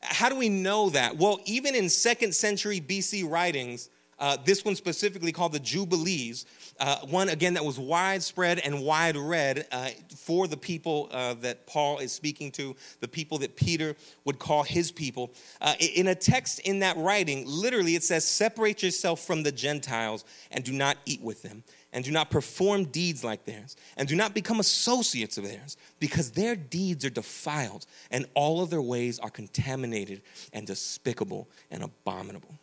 How 0.00 0.28
do 0.28 0.36
we 0.36 0.48
know 0.48 0.90
that? 0.90 1.16
Well, 1.16 1.40
even 1.44 1.74
in 1.74 1.88
second 1.88 2.34
century 2.34 2.80
BC 2.80 3.28
writings, 3.28 3.88
uh, 4.22 4.36
this 4.44 4.64
one 4.64 4.76
specifically 4.76 5.32
called 5.32 5.52
the 5.52 5.58
Jubilees, 5.58 6.46
uh, 6.78 6.98
one 6.98 7.28
again 7.28 7.54
that 7.54 7.64
was 7.64 7.76
widespread 7.76 8.60
and 8.60 8.84
wide 8.84 9.16
read 9.16 9.66
uh, 9.72 9.88
for 10.16 10.46
the 10.46 10.56
people 10.56 11.08
uh, 11.10 11.34
that 11.40 11.66
Paul 11.66 11.98
is 11.98 12.12
speaking 12.12 12.52
to, 12.52 12.76
the 13.00 13.08
people 13.08 13.38
that 13.38 13.56
Peter 13.56 13.96
would 14.24 14.38
call 14.38 14.62
his 14.62 14.92
people. 14.92 15.34
Uh, 15.60 15.74
in 15.80 16.06
a 16.06 16.14
text 16.14 16.60
in 16.60 16.78
that 16.78 16.96
writing, 16.98 17.42
literally 17.48 17.96
it 17.96 18.04
says, 18.04 18.24
Separate 18.24 18.80
yourself 18.80 19.18
from 19.18 19.42
the 19.42 19.50
Gentiles 19.50 20.24
and 20.52 20.62
do 20.62 20.72
not 20.72 20.98
eat 21.04 21.20
with 21.20 21.42
them, 21.42 21.64
and 21.92 22.04
do 22.04 22.12
not 22.12 22.30
perform 22.30 22.84
deeds 22.84 23.24
like 23.24 23.44
theirs, 23.44 23.74
and 23.96 24.06
do 24.06 24.14
not 24.14 24.34
become 24.34 24.60
associates 24.60 25.36
of 25.36 25.42
theirs, 25.42 25.76
because 25.98 26.30
their 26.30 26.54
deeds 26.54 27.04
are 27.04 27.10
defiled, 27.10 27.86
and 28.12 28.26
all 28.34 28.62
of 28.62 28.70
their 28.70 28.82
ways 28.82 29.18
are 29.18 29.30
contaminated 29.30 30.22
and 30.52 30.64
despicable 30.64 31.48
and 31.72 31.82
abominable. 31.82 32.54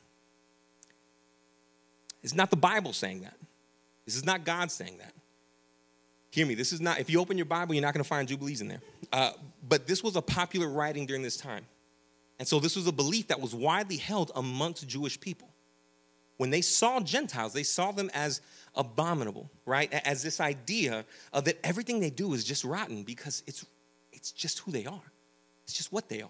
It's 2.24 2.36
not 2.36 2.50
the 2.50 2.58
Bible 2.58 2.94
saying 2.94 3.22
that. 3.22 3.36
This 4.06 4.16
is 4.16 4.26
not 4.26 4.44
God 4.44 4.72
saying 4.72 4.98
that. 4.98 5.14
Hear 6.32 6.46
me, 6.46 6.54
this 6.54 6.72
is 6.72 6.80
not, 6.80 7.00
if 7.00 7.10
you 7.10 7.20
open 7.20 7.38
your 7.38 7.46
Bible, 7.46 7.74
you're 7.74 7.82
not 7.82 7.94
going 7.94 8.04
to 8.04 8.08
find 8.08 8.28
Jubilees 8.28 8.62
in 8.62 8.68
there. 8.68 8.82
Uh, 9.12 9.32
but 9.68 9.88
this 9.88 10.04
was 10.04 10.16
a 10.16 10.22
popular 10.22 10.68
writing 10.68 11.06
during 11.06 11.24
this 11.24 11.38
time. 11.38 11.66
And 12.38 12.48
so 12.48 12.60
this 12.60 12.76
was 12.76 12.88
a 12.88 12.92
belief 12.92 13.28
that 13.28 13.42
was 13.42 13.54
widely 13.54 13.98
held 13.98 14.32
amongst 14.36 14.88
Jewish 14.88 15.20
people. 15.20 15.50
When 16.38 16.52
they 16.52 16.62
saw 16.62 17.02
Gentiles, 17.02 17.52
they 17.52 17.64
saw 17.64 17.92
them 17.92 18.10
as 18.14 18.42
abominable, 18.76 19.50
right? 19.66 19.92
As 19.92 20.24
this 20.24 20.40
idea 20.40 21.04
of 21.34 21.46
that 21.46 21.60
everything 21.66 22.00
they 22.00 22.10
do 22.10 22.34
is 22.34 22.46
just 22.46 22.64
rotten 22.64 23.04
because 23.04 23.44
it's, 23.46 23.66
it's 24.14 24.32
just 24.32 24.60
who 24.60 24.72
they 24.72 24.86
are, 24.86 25.12
it's 25.64 25.74
just 25.74 25.92
what 25.92 26.08
they 26.08 26.22
are. 26.22 26.30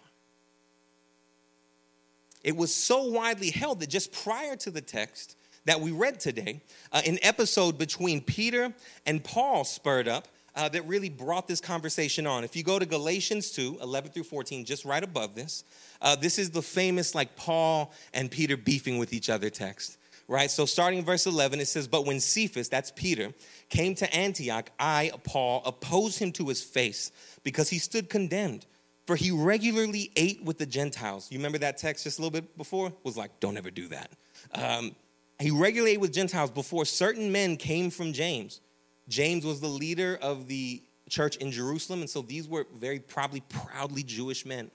It 2.43 2.55
was 2.55 2.73
so 2.73 3.03
widely 3.03 3.51
held 3.51 3.81
that 3.81 3.89
just 3.89 4.11
prior 4.11 4.55
to 4.55 4.71
the 4.71 4.81
text, 4.81 5.35
that 5.69 5.81
we 5.81 5.91
read 5.91 6.19
today, 6.19 6.61
uh, 6.91 6.99
an 7.05 7.19
episode 7.21 7.77
between 7.77 8.21
Peter 8.21 8.73
and 9.05 9.23
Paul 9.23 9.63
spurred 9.63 10.07
up 10.07 10.27
uh, 10.55 10.67
that 10.67 10.87
really 10.87 11.09
brought 11.09 11.47
this 11.47 11.61
conversation 11.61 12.25
on. 12.25 12.43
If 12.43 12.55
you 12.55 12.63
go 12.63 12.79
to 12.79 12.87
Galatians 12.87 13.51
2 13.51 13.77
11 13.79 14.09
through 14.09 14.23
14, 14.23 14.65
just 14.65 14.83
right 14.83 15.03
above 15.03 15.35
this, 15.35 15.63
uh, 16.01 16.15
this 16.15 16.39
is 16.39 16.49
the 16.49 16.63
famous 16.63 17.13
like 17.13 17.35
Paul 17.35 17.93
and 18.15 18.31
Peter 18.31 18.57
beefing 18.57 18.97
with 18.97 19.13
each 19.13 19.29
other 19.29 19.51
text. 19.51 19.99
Right, 20.27 20.49
so 20.49 20.65
starting 20.65 20.99
in 20.99 21.05
verse 21.05 21.27
11, 21.27 21.59
it 21.59 21.67
says, 21.67 21.87
But 21.87 22.03
when 22.07 22.19
Cephas, 22.19 22.67
that's 22.67 22.91
Peter, 22.95 23.31
came 23.69 23.93
to 23.95 24.11
Antioch, 24.11 24.71
I, 24.79 25.11
Paul, 25.23 25.61
opposed 25.65 26.17
him 26.17 26.31
to 26.33 26.47
his 26.47 26.63
face 26.63 27.11
because 27.43 27.69
he 27.69 27.77
stood 27.77 28.09
condemned. 28.09 28.65
For 29.05 29.15
he 29.15 29.29
regularly 29.29 30.11
ate 30.15 30.43
with 30.43 30.59
the 30.59 30.67
Gentiles. 30.67 31.31
You 31.31 31.37
remember 31.39 31.59
that 31.59 31.77
text 31.77 32.05
just 32.05 32.17
a 32.17 32.21
little 32.23 32.31
bit 32.31 32.57
before? 32.57 32.93
Was 33.03 33.17
like, 33.17 33.39
don't 33.39 33.57
ever 33.57 33.71
do 33.71 33.87
that. 33.87 34.11
Um, 34.53 34.95
he 35.39 35.51
regulated 35.51 36.01
with 36.01 36.13
Gentiles 36.13 36.51
before 36.51 36.85
certain 36.85 37.31
men 37.31 37.55
came 37.57 37.89
from 37.89 38.13
James. 38.13 38.59
James 39.07 39.45
was 39.45 39.61
the 39.61 39.67
leader 39.67 40.17
of 40.21 40.47
the 40.47 40.83
church 41.09 41.37
in 41.37 41.51
Jerusalem, 41.51 42.01
and 42.01 42.09
so 42.09 42.21
these 42.21 42.47
were 42.47 42.67
very 42.75 42.99
probably 42.99 43.41
proudly 43.41 44.03
Jewish 44.03 44.45
men. 44.45 44.69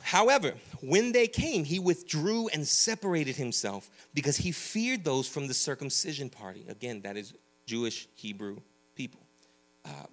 However, 0.00 0.54
when 0.80 1.12
they 1.12 1.26
came, 1.26 1.64
he 1.64 1.78
withdrew 1.78 2.48
and 2.48 2.66
separated 2.66 3.36
himself 3.36 3.90
because 4.14 4.36
he 4.36 4.52
feared 4.52 5.04
those 5.04 5.28
from 5.28 5.46
the 5.46 5.54
circumcision 5.54 6.30
party. 6.30 6.64
Again, 6.68 7.02
that 7.02 7.16
is 7.16 7.34
Jewish 7.66 8.08
Hebrew 8.14 8.58
people. 8.94 9.20
Uh, 9.84 10.06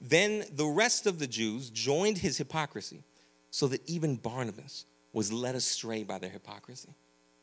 then 0.00 0.44
the 0.52 0.66
rest 0.66 1.06
of 1.06 1.18
the 1.18 1.26
Jews 1.26 1.70
joined 1.70 2.18
his 2.18 2.36
hypocrisy, 2.36 3.02
so 3.50 3.68
that 3.68 3.88
even 3.88 4.16
Barnabas 4.16 4.84
was 5.12 5.32
led 5.32 5.54
astray 5.54 6.02
by 6.02 6.18
their 6.18 6.30
hypocrisy. 6.30 6.94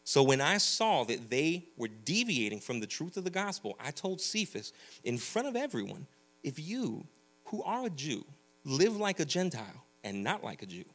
So 0.03 0.23
when 0.23 0.41
I 0.41 0.57
saw 0.57 1.03
that 1.05 1.29
they 1.29 1.67
were 1.77 1.87
deviating 1.87 2.59
from 2.59 2.79
the 2.79 2.87
truth 2.87 3.17
of 3.17 3.23
the 3.23 3.29
gospel, 3.29 3.75
I 3.79 3.91
told 3.91 4.19
Cephas 4.19 4.73
in 5.03 5.17
front 5.17 5.47
of 5.47 5.55
everyone 5.55 6.07
if 6.43 6.59
you, 6.59 7.05
who 7.45 7.61
are 7.63 7.85
a 7.85 7.89
Jew, 7.89 8.25
live 8.63 8.97
like 8.97 9.19
a 9.19 9.25
Gentile 9.25 9.85
and 10.03 10.23
not 10.23 10.43
like 10.43 10.63
a 10.63 10.65
Jew, 10.65 10.85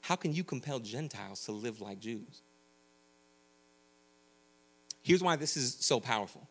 how 0.00 0.16
can 0.16 0.32
you 0.32 0.44
compel 0.44 0.78
Gentiles 0.78 1.44
to 1.44 1.52
live 1.52 1.80
like 1.80 2.00
Jews? 2.00 2.42
Here's 5.02 5.22
why 5.22 5.36
this 5.36 5.56
is 5.56 5.76
so 5.80 6.00
powerful. 6.00 6.48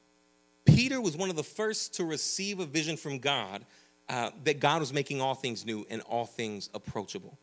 Peter 0.64 1.02
was 1.02 1.16
one 1.18 1.30
of 1.30 1.36
the 1.36 1.44
first 1.44 1.94
to 1.96 2.06
receive 2.06 2.60
a 2.60 2.66
vision 2.66 2.98
from 2.98 3.20
God 3.20 3.66
uh, 4.08 4.32
that 4.44 4.60
God 4.60 4.80
was 4.80 4.94
making 4.94 5.22
all 5.22 5.36
things 5.36 5.66
new 5.66 5.86
and 5.90 6.02
all 6.04 6.26
things 6.26 6.70
approachable, 6.74 7.38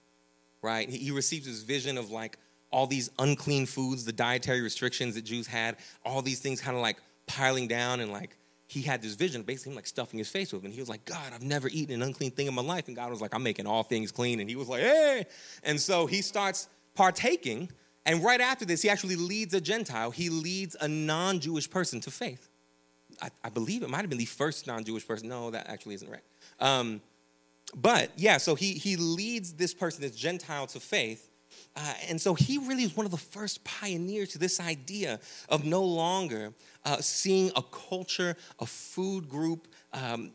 right? 0.61 0.89
He 0.89 1.11
receives 1.11 1.47
this 1.47 1.63
vision 1.63 1.99
of 1.99 2.11
like 2.11 2.39
all 2.73 2.87
these 2.87 3.11
unclean 3.19 3.67
foods, 3.67 4.05
the 4.05 4.13
dietary 4.13 4.61
restrictions 4.61 5.15
that 5.15 5.23
Jews 5.23 5.47
had, 5.47 5.77
all 6.05 6.23
these 6.23 6.41
things 6.41 6.61
kind 6.61 6.77
of 6.77 6.83
like 6.83 6.97
piling 7.27 7.69
down 7.69 8.01
and 8.01 8.11
like 8.11 8.37
he 8.67 8.81
had 8.81 9.03
this 9.03 9.15
vision, 9.15 9.43
basically 9.43 9.75
like 9.75 9.87
stuffing 9.87 10.19
his 10.19 10.29
face 10.29 10.53
with. 10.53 10.65
And 10.65 10.73
he 10.73 10.81
was 10.81 10.89
like, 10.89 11.05
God, 11.05 11.33
I've 11.35 11.43
never 11.43 11.69
eaten 11.69 11.95
an 11.95 12.03
unclean 12.03 12.31
thing 12.31 12.47
in 12.47 12.55
my 12.55 12.63
life. 12.63 12.89
And 12.89 12.97
God 12.97 13.11
was 13.11 13.21
like, 13.21 13.35
I'm 13.35 13.43
making 13.43 13.67
all 13.67 13.83
things 13.83 14.11
clean. 14.11 14.41
And 14.41 14.49
he 14.49 14.57
was 14.57 14.69
like, 14.69 14.81
hey. 14.81 15.27
And 15.63 15.79
so 15.79 16.07
he 16.07 16.23
starts 16.23 16.69
partaking 16.95 17.69
And 18.05 18.25
right 18.25 18.41
after 18.41 18.65
this, 18.65 18.83
he 18.83 18.89
actually 18.89 19.17
leads 19.17 19.55
a 19.55 19.61
Gentile. 19.61 20.11
He 20.11 20.29
leads 20.29 20.75
a 20.81 20.89
non 20.89 21.39
Jewish 21.39 21.71
person 21.71 22.01
to 22.01 22.11
faith. 22.11 22.49
I, 23.21 23.29
I, 23.45 23.51
believe 23.51 23.83
it 23.83 23.91
might 23.91 24.01
have 24.01 24.09
been 24.09 24.19
the 24.19 24.25
first 24.25 24.67
non 24.67 24.85
Jewish 24.85 25.07
person. 25.07 25.29
No, 25.29 25.51
that 25.51 25.69
actually 25.69 25.95
isn't 25.97 26.11
right. 26.11 26.25
Um, 26.59 27.01
but 27.75 28.11
yeah, 28.17 28.39
so 28.39 28.55
he, 28.55 28.73
he 28.73 28.97
leads 28.97 29.53
this 29.53 29.73
person, 29.75 30.03
this 30.03 30.17
Gentile, 30.17 30.67
to 30.69 30.81
faith. 30.81 31.29
Uh, 31.77 31.95
and 32.09 32.21
so 32.21 32.35
he 32.35 32.59
really 32.59 32.83
is 32.83 32.97
one 32.97 33.07
of 33.07 33.13
the 33.13 33.19
first 33.19 33.65
pioneers 33.65 34.31
to 34.31 34.39
this 34.39 34.61
idea 34.61 35.21
of 35.49 35.65
no 35.65 35.83
longer 35.83 36.53
uh, 36.85 36.97
seeing 36.99 37.51
a 37.57 37.63
culture, 37.63 38.37
a 38.61 38.67
food 38.67 39.29
group, 39.29 39.69
um, 39.93 40.33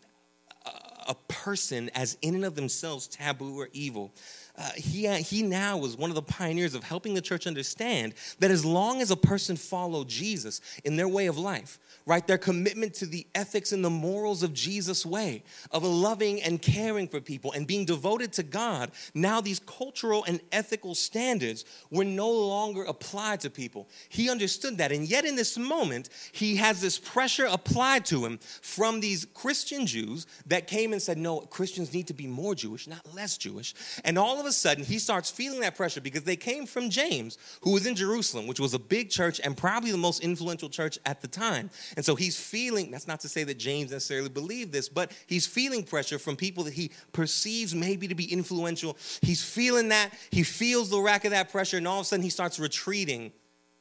a 1.07 1.15
person 1.27 1.89
as 1.95 2.17
in 2.21 2.35
and 2.35 2.45
of 2.45 2.55
themselves 2.55 3.07
taboo 3.07 3.59
or 3.59 3.69
evil. 3.73 4.13
Uh, 4.57 4.69
he, 4.75 5.07
he 5.21 5.41
now 5.41 5.77
was 5.77 5.97
one 5.97 6.09
of 6.09 6.15
the 6.15 6.21
pioneers 6.21 6.75
of 6.75 6.83
helping 6.83 7.13
the 7.13 7.21
church 7.21 7.47
understand 7.47 8.13
that 8.39 8.51
as 8.51 8.65
long 8.65 9.01
as 9.01 9.11
a 9.11 9.15
person 9.15 9.55
followed 9.55 10.07
Jesus 10.07 10.61
in 10.83 10.95
their 10.95 11.07
way 11.07 11.27
of 11.27 11.37
life, 11.37 11.79
right? 12.07 12.25
Their 12.25 12.37
commitment 12.37 12.93
to 12.95 13.05
the 13.05 13.27
ethics 13.35 13.73
and 13.73 13.83
the 13.83 13.89
morals 13.89 14.41
of 14.41 14.53
Jesus' 14.53 15.05
way, 15.05 15.43
of 15.71 15.83
loving 15.83 16.41
and 16.41 16.61
caring 16.61 17.07
for 17.07 17.19
people 17.19 17.51
and 17.51 17.67
being 17.67 17.83
devoted 17.83 18.31
to 18.33 18.43
God. 18.43 18.91
Now, 19.13 19.41
these 19.41 19.59
cultural 19.59 20.23
and 20.23 20.39
ethical 20.53 20.95
standards 20.95 21.65
were 21.91 22.05
no 22.05 22.31
longer 22.31 22.83
applied 22.83 23.41
to 23.41 23.49
people. 23.49 23.89
He 24.07 24.29
understood 24.29 24.77
that. 24.77 24.93
And 24.93 25.07
yet, 25.07 25.25
in 25.25 25.35
this 25.35 25.57
moment, 25.57 26.07
he 26.31 26.55
has 26.55 26.79
this 26.79 26.97
pressure 26.97 27.45
applied 27.45 28.05
to 28.05 28.25
him 28.25 28.39
from 28.61 29.01
these 29.01 29.25
Christian 29.33 29.85
Jews 29.85 30.25
that 30.45 30.65
came 30.65 30.93
and 30.93 31.01
said, 31.01 31.17
No, 31.17 31.41
Christians 31.41 31.93
need 31.93 32.07
to 32.07 32.13
be 32.13 32.25
more 32.25 32.55
Jewish, 32.55 32.87
not 32.87 33.13
less 33.13 33.37
Jewish. 33.37 33.75
And 34.05 34.17
all 34.17 34.39
of 34.39 34.45
a 34.45 34.53
sudden, 34.53 34.85
he 34.85 34.97
starts 34.97 35.29
feeling 35.29 35.59
that 35.59 35.75
pressure 35.75 35.99
because 35.99 36.23
they 36.23 36.37
came 36.37 36.65
from 36.65 36.89
James, 36.89 37.37
who 37.61 37.73
was 37.73 37.85
in 37.85 37.95
Jerusalem, 37.95 38.47
which 38.47 38.61
was 38.61 38.73
a 38.73 38.79
big 38.79 39.09
church 39.09 39.41
and 39.43 39.57
probably 39.57 39.91
the 39.91 39.97
most 39.97 40.23
influential 40.23 40.69
church 40.69 40.97
at 41.05 41.21
the 41.21 41.27
time. 41.27 41.69
And 41.97 42.05
so 42.05 42.13
he's 42.13 42.39
feeling, 42.39 42.91
that's 42.91 43.07
not 43.07 43.21
to 43.21 43.27
say 43.27 43.43
that 43.43 43.57
James 43.57 43.91
necessarily 43.91 44.29
believed 44.29 44.71
this, 44.71 44.87
but 44.87 45.11
he's 45.25 45.47
feeling 45.47 45.83
pressure 45.83 46.19
from 46.19 46.35
people 46.35 46.63
that 46.65 46.73
he 46.73 46.91
perceives 47.11 47.73
maybe 47.73 48.07
to 48.07 48.13
be 48.13 48.31
influential. 48.31 48.95
He's 49.23 49.43
feeling 49.43 49.89
that, 49.89 50.11
he 50.29 50.43
feels 50.43 50.91
the 50.91 50.99
rack 51.01 51.25
of 51.25 51.31
that 51.31 51.51
pressure, 51.51 51.77
and 51.77 51.87
all 51.87 51.99
of 51.99 52.03
a 52.03 52.05
sudden 52.05 52.23
he 52.23 52.29
starts 52.29 52.59
retreating 52.59 53.33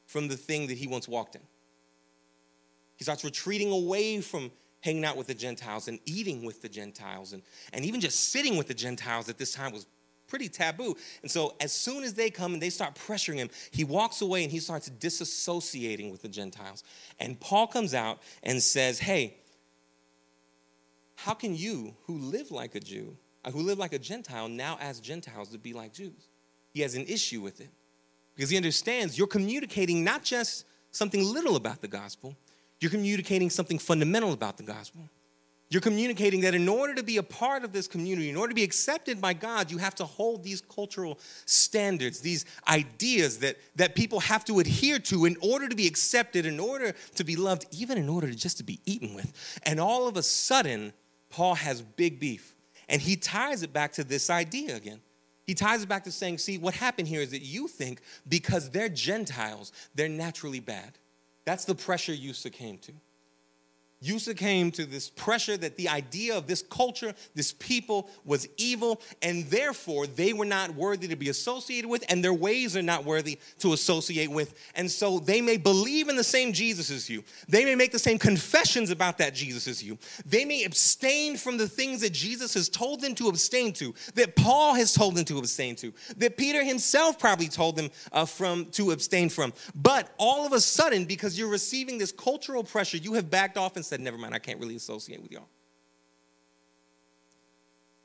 from 0.07 0.27
the 0.29 0.35
thing 0.35 0.65
that 0.65 0.79
he 0.79 0.87
once 0.87 1.07
walked 1.07 1.35
in. 1.35 1.41
He 2.95 3.03
starts 3.03 3.23
retreating 3.23 3.71
away 3.71 4.19
from 4.21 4.51
hanging 4.79 5.05
out 5.05 5.15
with 5.15 5.27
the 5.27 5.35
Gentiles 5.35 5.87
and 5.87 5.99
eating 6.05 6.43
with 6.43 6.63
the 6.63 6.69
Gentiles 6.69 7.33
and, 7.33 7.43
and 7.71 7.85
even 7.85 8.01
just 8.01 8.31
sitting 8.31 8.57
with 8.57 8.67
the 8.67 8.73
Gentiles 8.73 9.29
at 9.29 9.37
this 9.37 9.53
time 9.53 9.71
was 9.71 9.85
pretty 10.27 10.49
taboo. 10.49 10.95
And 11.21 11.31
so 11.31 11.55
as 11.59 11.71
soon 11.71 12.03
as 12.03 12.13
they 12.13 12.29
come 12.29 12.53
and 12.53 12.61
they 12.61 12.69
start 12.69 12.95
pressuring 12.95 13.37
him, 13.37 13.49
he 13.71 13.83
walks 13.83 14.21
away 14.21 14.43
and 14.43 14.51
he 14.51 14.59
starts 14.59 14.89
disassociating 14.89 16.11
with 16.11 16.21
the 16.21 16.27
Gentiles. 16.27 16.83
And 17.19 17.39
Paul 17.39 17.67
comes 17.67 17.93
out 17.93 18.19
and 18.43 18.61
says, 18.61 18.99
Hey, 18.99 19.37
how 21.15 21.33
can 21.33 21.55
you, 21.55 21.95
who 22.03 22.17
live 22.17 22.51
like 22.51 22.75
a 22.75 22.79
Jew, 22.79 23.17
uh, 23.43 23.51
who 23.51 23.61
live 23.61 23.79
like 23.79 23.93
a 23.93 23.99
Gentile, 23.99 24.47
now 24.47 24.77
ask 24.79 25.01
Gentiles 25.01 25.49
to 25.49 25.57
be 25.57 25.73
like 25.73 25.93
Jews? 25.93 26.29
He 26.73 26.81
has 26.81 26.95
an 26.95 27.05
issue 27.07 27.41
with 27.41 27.59
it 27.59 27.69
because 28.35 28.51
he 28.51 28.57
understands 28.57 29.17
you're 29.17 29.25
communicating 29.25 30.03
not 30.03 30.23
just 30.23 30.65
something 30.91 31.23
little 31.23 31.55
about 31.55 31.81
the 31.81 31.87
gospel, 31.87 32.35
you're 32.79 32.91
communicating 32.91 33.49
something 33.49 33.79
fundamental 33.79 34.33
about 34.33 34.57
the 34.57 34.63
gospel. 34.63 35.09
You're 35.69 35.81
communicating 35.81 36.41
that 36.41 36.55
in 36.55 36.69
order 36.69 36.95
to 36.95 37.03
be 37.03 37.17
a 37.17 37.23
part 37.23 37.65
of 37.65 37.73
this 37.73 37.87
community, 37.87 38.29
in 38.29 38.37
order 38.37 38.51
to 38.51 38.55
be 38.55 38.63
accepted 38.63 39.19
by 39.19 39.33
God, 39.33 39.69
you 39.69 39.77
have 39.79 39.95
to 39.95 40.05
hold 40.05 40.43
these 40.43 40.61
cultural 40.61 41.19
standards, 41.45 42.21
these 42.21 42.45
ideas 42.69 43.39
that, 43.39 43.57
that 43.75 43.93
people 43.93 44.21
have 44.21 44.45
to 44.45 44.59
adhere 44.59 44.97
to 44.99 45.25
in 45.25 45.35
order 45.41 45.67
to 45.67 45.75
be 45.75 45.85
accepted, 45.85 46.45
in 46.45 46.57
order 46.57 46.93
to 47.15 47.23
be 47.25 47.35
loved, 47.35 47.65
even 47.71 47.97
in 47.97 48.07
order 48.07 48.27
to 48.27 48.35
just 48.35 48.57
to 48.57 48.63
be 48.63 48.79
eaten 48.85 49.13
with. 49.13 49.59
And 49.63 49.77
all 49.77 50.07
of 50.07 50.15
a 50.15 50.23
sudden, 50.23 50.93
Paul 51.29 51.55
has 51.55 51.81
big 51.81 52.17
beef. 52.17 52.55
And 52.87 53.01
he 53.01 53.17
ties 53.17 53.61
it 53.61 53.73
back 53.73 53.91
to 53.93 54.05
this 54.05 54.29
idea 54.29 54.77
again. 54.77 55.01
He 55.43 55.53
ties 55.53 55.83
it 55.83 55.89
back 55.89 56.05
to 56.05 56.11
saying, 56.13 56.37
see, 56.37 56.57
what 56.57 56.75
happened 56.75 57.09
here 57.09 57.21
is 57.21 57.31
that 57.31 57.41
you 57.41 57.67
think 57.67 57.99
because 58.27 58.69
they're 58.69 58.87
Gentiles, 58.87 59.73
they're 59.95 60.07
naturally 60.07 60.61
bad. 60.61 60.97
That's 61.43 61.65
the 61.65 61.75
pressure 61.75 62.13
you 62.13 62.31
succumb 62.31 62.77
to 62.79 62.93
you 63.99 64.19
succumbed 64.19 64.75
to 64.75 64.85
this 64.85 65.09
pressure 65.09 65.57
that 65.57 65.75
the 65.75 65.89
idea 65.89 66.37
of 66.37 66.45
this 66.45 66.61
culture, 66.61 67.13
this 67.33 67.53
people 67.53 68.09
was 68.25 68.47
evil, 68.57 69.01
and 69.21 69.45
therefore 69.45 70.05
they 70.05 70.33
were 70.33 70.45
not 70.45 70.75
worthy 70.75 71.07
to 71.07 71.15
be 71.15 71.29
associated 71.29 71.89
with, 71.89 72.03
and 72.09 72.23
their 72.23 72.33
ways 72.33 72.77
are 72.77 72.83
not 72.83 73.05
worthy 73.05 73.39
to 73.59 73.73
associate 73.73 74.29
with. 74.29 74.53
And 74.75 74.89
so 74.89 75.17
they 75.17 75.41
may 75.41 75.57
believe 75.57 76.09
in 76.09 76.15
the 76.15 76.23
same 76.23 76.53
Jesus 76.53 76.91
as 76.91 77.09
you. 77.09 77.23
They 77.49 77.65
may 77.65 77.73
make 77.73 77.91
the 77.91 77.99
same 77.99 78.19
confessions 78.19 78.91
about 78.91 79.17
that 79.17 79.33
Jesus 79.33 79.67
as 79.67 79.83
you. 79.83 79.97
They 80.25 80.45
may 80.45 80.63
abstain 80.63 81.35
from 81.35 81.57
the 81.57 81.67
things 81.67 82.01
that 82.01 82.13
Jesus 82.13 82.53
has 82.53 82.69
told 82.69 83.01
them 83.01 83.15
to 83.15 83.29
abstain 83.29 83.73
to, 83.73 83.95
that 84.13 84.35
Paul 84.35 84.75
has 84.75 84.93
told 84.93 85.15
them 85.15 85.25
to 85.25 85.39
abstain 85.39 85.75
to, 85.77 85.91
that 86.17 86.37
Peter 86.37 86.63
himself 86.63 87.17
probably 87.17 87.47
told 87.47 87.75
them 87.75 87.89
uh, 88.11 88.25
from 88.25 88.65
to 88.71 88.91
abstain 88.91 89.29
from. 89.29 89.53
But 89.73 90.13
all 90.19 90.45
of 90.45 90.53
a 90.53 90.59
sudden, 90.59 91.05
because 91.05 91.37
you're 91.37 91.49
receiving 91.49 91.97
this 91.97 92.11
cultural 92.11 92.63
pressure, 92.63 92.97
you 92.97 93.13
have 93.13 93.31
backed 93.31 93.57
off 93.57 93.75
and 93.75 93.86
said, 93.87 94.01
never 94.01 94.17
mind, 94.17 94.33
I 94.33 94.39
can't 94.39 94.59
really 94.59 94.75
associate 94.75 95.21
with 95.21 95.31
y'all. 95.31 95.47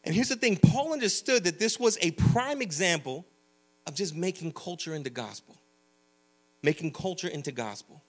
And 0.04 0.14
here's 0.14 0.28
the 0.28 0.36
thing 0.36 0.56
Paul 0.56 0.92
understood 0.92 1.44
that 1.44 1.58
this 1.58 1.78
was 1.78 1.98
a 2.00 2.10
prime 2.12 2.60
example 2.60 3.26
of 3.86 3.94
just 3.94 4.14
making 4.14 4.52
culture 4.52 4.94
into 4.94 5.10
gospel. 5.10 5.56
Making 6.62 6.92
culture 6.92 7.28
into 7.28 7.52
gospel. 7.52 8.02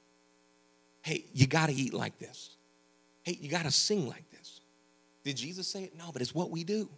Hey, 1.02 1.26
you 1.34 1.48
got 1.48 1.68
to 1.68 1.74
eat 1.74 1.94
like 1.94 2.18
this. 2.20 2.56
Hey, 3.24 3.38
you 3.40 3.50
got 3.50 3.64
to 3.64 3.72
sing 3.72 4.08
like 4.08 4.30
this. 4.32 4.62
Did 5.24 5.38
Jesus 5.38 5.68
say 5.68 5.84
it? 5.84 5.98
No, 5.98 6.12
but 6.12 6.22
it's 6.22 6.36
what 6.36 6.52
we 6.52 6.64
do. 6.64 6.90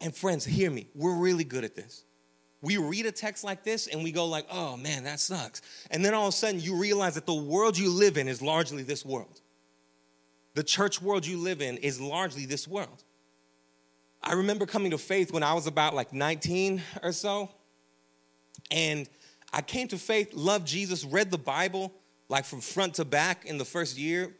And 0.00 0.14
friends, 0.14 0.44
hear 0.44 0.70
me. 0.70 0.88
We're 0.94 1.16
really 1.16 1.44
good 1.44 1.64
at 1.64 1.74
this 1.74 2.04
we 2.66 2.78
read 2.78 3.06
a 3.06 3.12
text 3.12 3.44
like 3.44 3.62
this 3.62 3.86
and 3.86 4.02
we 4.02 4.10
go 4.10 4.26
like 4.26 4.44
oh 4.50 4.76
man 4.76 5.04
that 5.04 5.20
sucks. 5.20 5.62
And 5.90 6.04
then 6.04 6.14
all 6.14 6.26
of 6.26 6.34
a 6.34 6.36
sudden 6.36 6.60
you 6.60 6.74
realize 6.74 7.14
that 7.14 7.24
the 7.24 7.34
world 7.34 7.78
you 7.78 7.90
live 7.90 8.16
in 8.16 8.26
is 8.26 8.42
largely 8.42 8.82
this 8.82 9.04
world. 9.04 9.40
The 10.54 10.64
church 10.64 11.00
world 11.00 11.24
you 11.24 11.38
live 11.38 11.62
in 11.62 11.76
is 11.76 12.00
largely 12.00 12.44
this 12.44 12.66
world. 12.66 13.04
I 14.20 14.32
remember 14.32 14.66
coming 14.66 14.90
to 14.90 14.98
faith 14.98 15.32
when 15.32 15.44
i 15.44 15.54
was 15.54 15.68
about 15.68 15.94
like 15.94 16.12
19 16.12 16.82
or 17.04 17.12
so 17.12 17.50
and 18.72 19.08
i 19.52 19.62
came 19.62 19.86
to 19.88 19.98
faith 19.98 20.34
loved 20.34 20.66
jesus 20.66 21.04
read 21.04 21.30
the 21.30 21.38
bible 21.38 21.92
like 22.28 22.44
from 22.44 22.60
front 22.60 22.94
to 22.94 23.04
back 23.04 23.44
in 23.44 23.56
the 23.56 23.64
first 23.64 23.96
year. 23.96 24.34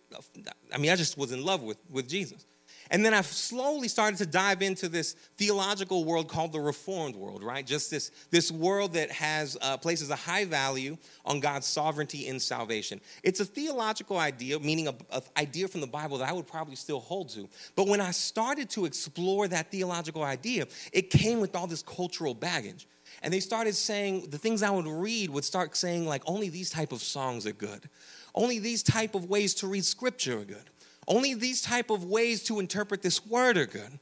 I 0.75 0.79
mean 0.79 0.91
i 0.91 0.97
just 0.97 1.17
was 1.17 1.31
in 1.31 1.45
love 1.45 1.62
with, 1.62 1.79
with 1.91 2.09
jesus 2.09 2.46
and 2.90 3.05
then 3.05 3.14
I've 3.14 3.27
slowly 3.27 3.88
started 3.88 4.18
to 4.18 4.27
dive 4.27 4.62
into 4.62 4.88
this 4.88 5.14
theological 5.37 6.05
world 6.05 6.29
called 6.29 6.53
the 6.53 6.61
Reformed 6.61 7.16
world, 7.16 7.42
right? 7.42 7.66
Just 7.66 7.90
this, 7.90 8.11
this 8.31 8.51
world 8.53 8.92
that 8.94 9.11
has 9.11 9.57
uh, 9.61 9.77
places 9.77 10.11
a 10.11 10.16
high 10.16 10.44
value 10.44 10.96
on 11.25 11.40
God's 11.40 11.66
sovereignty 11.66 12.27
in 12.27 12.38
salvation. 12.38 13.01
It's 13.22 13.40
a 13.40 13.44
theological 13.44 14.18
idea, 14.18 14.61
meaning 14.61 14.88
an 14.88 14.96
idea 15.37 15.68
from 15.68 15.81
the 15.81 15.87
Bible 15.87 16.18
that 16.18 16.29
I 16.29 16.33
would 16.33 16.46
probably 16.46 16.77
still 16.77 17.01
hold 17.01 17.31
to. 17.31 17.49
But 17.75 17.88
when 17.88 18.01
I 18.01 18.12
started 18.12 18.70
to 18.70 18.85
explore 18.85 19.49
that 19.49 19.70
theological 19.70 20.22
idea, 20.22 20.66
it 20.92 21.11
came 21.11 21.40
with 21.40 21.57
all 21.57 21.66
this 21.66 21.83
cultural 21.83 22.35
baggage. 22.35 22.87
And 23.22 23.33
they 23.33 23.40
started 23.40 23.75
saying, 23.75 24.29
the 24.31 24.38
things 24.38 24.62
I 24.62 24.70
would 24.70 24.87
read 24.87 25.31
would 25.31 25.44
start 25.44 25.75
saying, 25.77 26.07
like, 26.07 26.22
only 26.27 26.51
these 26.51 26.70
type 26.70 26.92
of 26.92 27.03
songs 27.03 27.46
are 27.46 27.53
good. 27.53 27.88
Only 28.35 28.59
these 28.59 28.83
type 28.83 29.14
of 29.14 29.31
ways 29.31 29.55
to 29.55 29.66
read 29.66 29.85
scripture 29.85 30.40
are 30.40 30.44
good 30.44 30.70
only 31.09 31.35
these 31.35 31.61
type 31.61 31.90
of 31.90 32.05
ways 32.05 32.42
to 32.45 32.59
interpret 32.61 33.03
this 33.03 33.25
word 33.25 33.57
are 33.57 33.66
good. 33.66 33.99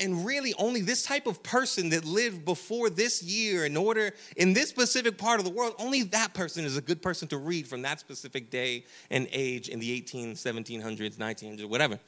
And 0.00 0.24
really, 0.24 0.54
only 0.56 0.82
this 0.82 1.02
type 1.02 1.26
of 1.26 1.42
person 1.42 1.90
that 1.90 2.04
lived 2.04 2.44
before 2.44 2.90
this 2.90 3.22
year 3.22 3.64
in 3.64 3.76
order 3.76 4.12
in 4.36 4.52
this 4.52 4.68
specific 4.68 5.18
part 5.18 5.40
of 5.40 5.44
the 5.44 5.50
world, 5.50 5.74
only 5.78 6.02
that 6.04 6.32
person 6.32 6.64
is 6.64 6.76
a 6.76 6.80
good 6.80 7.02
person 7.02 7.26
to 7.28 7.38
read 7.38 7.66
from 7.66 7.82
that 7.82 7.98
specific 7.98 8.50
day 8.50 8.84
and 9.10 9.26
age 9.32 9.68
in 9.68 9.80
the 9.80 9.90
18, 9.92 10.34
1700s, 10.34 11.16
1900s, 11.16 11.64
whatever. 11.68 11.98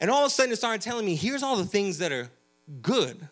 And 0.00 0.10
all 0.10 0.24
of 0.24 0.26
a 0.26 0.30
sudden, 0.30 0.52
it 0.52 0.56
started 0.56 0.80
telling 0.80 1.06
me 1.06 1.14
here's 1.14 1.42
all 1.42 1.56
the 1.56 1.64
things 1.64 1.98
that 1.98 2.10
are 2.10 2.28
good, 2.82 3.28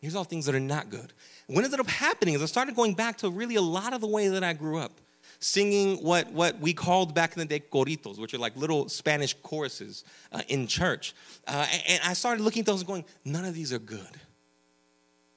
here's 0.00 0.14
all 0.14 0.24
the 0.24 0.30
things 0.30 0.46
that 0.46 0.54
are 0.54 0.60
not 0.60 0.88
good. 0.88 1.12
What 1.48 1.64
ended 1.64 1.80
up 1.80 1.88
happening 1.88 2.34
is 2.34 2.42
I 2.42 2.46
started 2.46 2.74
going 2.74 2.94
back 2.94 3.18
to 3.18 3.30
really 3.30 3.56
a 3.56 3.62
lot 3.62 3.92
of 3.92 4.00
the 4.00 4.06
way 4.06 4.28
that 4.28 4.42
I 4.42 4.54
grew 4.54 4.78
up 4.78 5.00
singing 5.42 5.96
what, 5.96 6.32
what 6.32 6.60
we 6.60 6.72
called 6.72 7.14
back 7.14 7.32
in 7.32 7.40
the 7.40 7.44
day 7.44 7.60
coritos, 7.60 8.18
which 8.18 8.32
are 8.32 8.38
like 8.38 8.56
little 8.56 8.88
Spanish 8.88 9.34
choruses 9.42 10.04
uh, 10.30 10.40
in 10.48 10.66
church. 10.66 11.14
Uh, 11.46 11.66
and 11.88 12.00
I 12.04 12.12
started 12.12 12.42
looking 12.42 12.60
at 12.60 12.66
those 12.66 12.80
and 12.80 12.86
going, 12.86 13.04
none 13.24 13.44
of 13.44 13.54
these 13.54 13.72
are 13.72 13.80
good. 13.80 14.20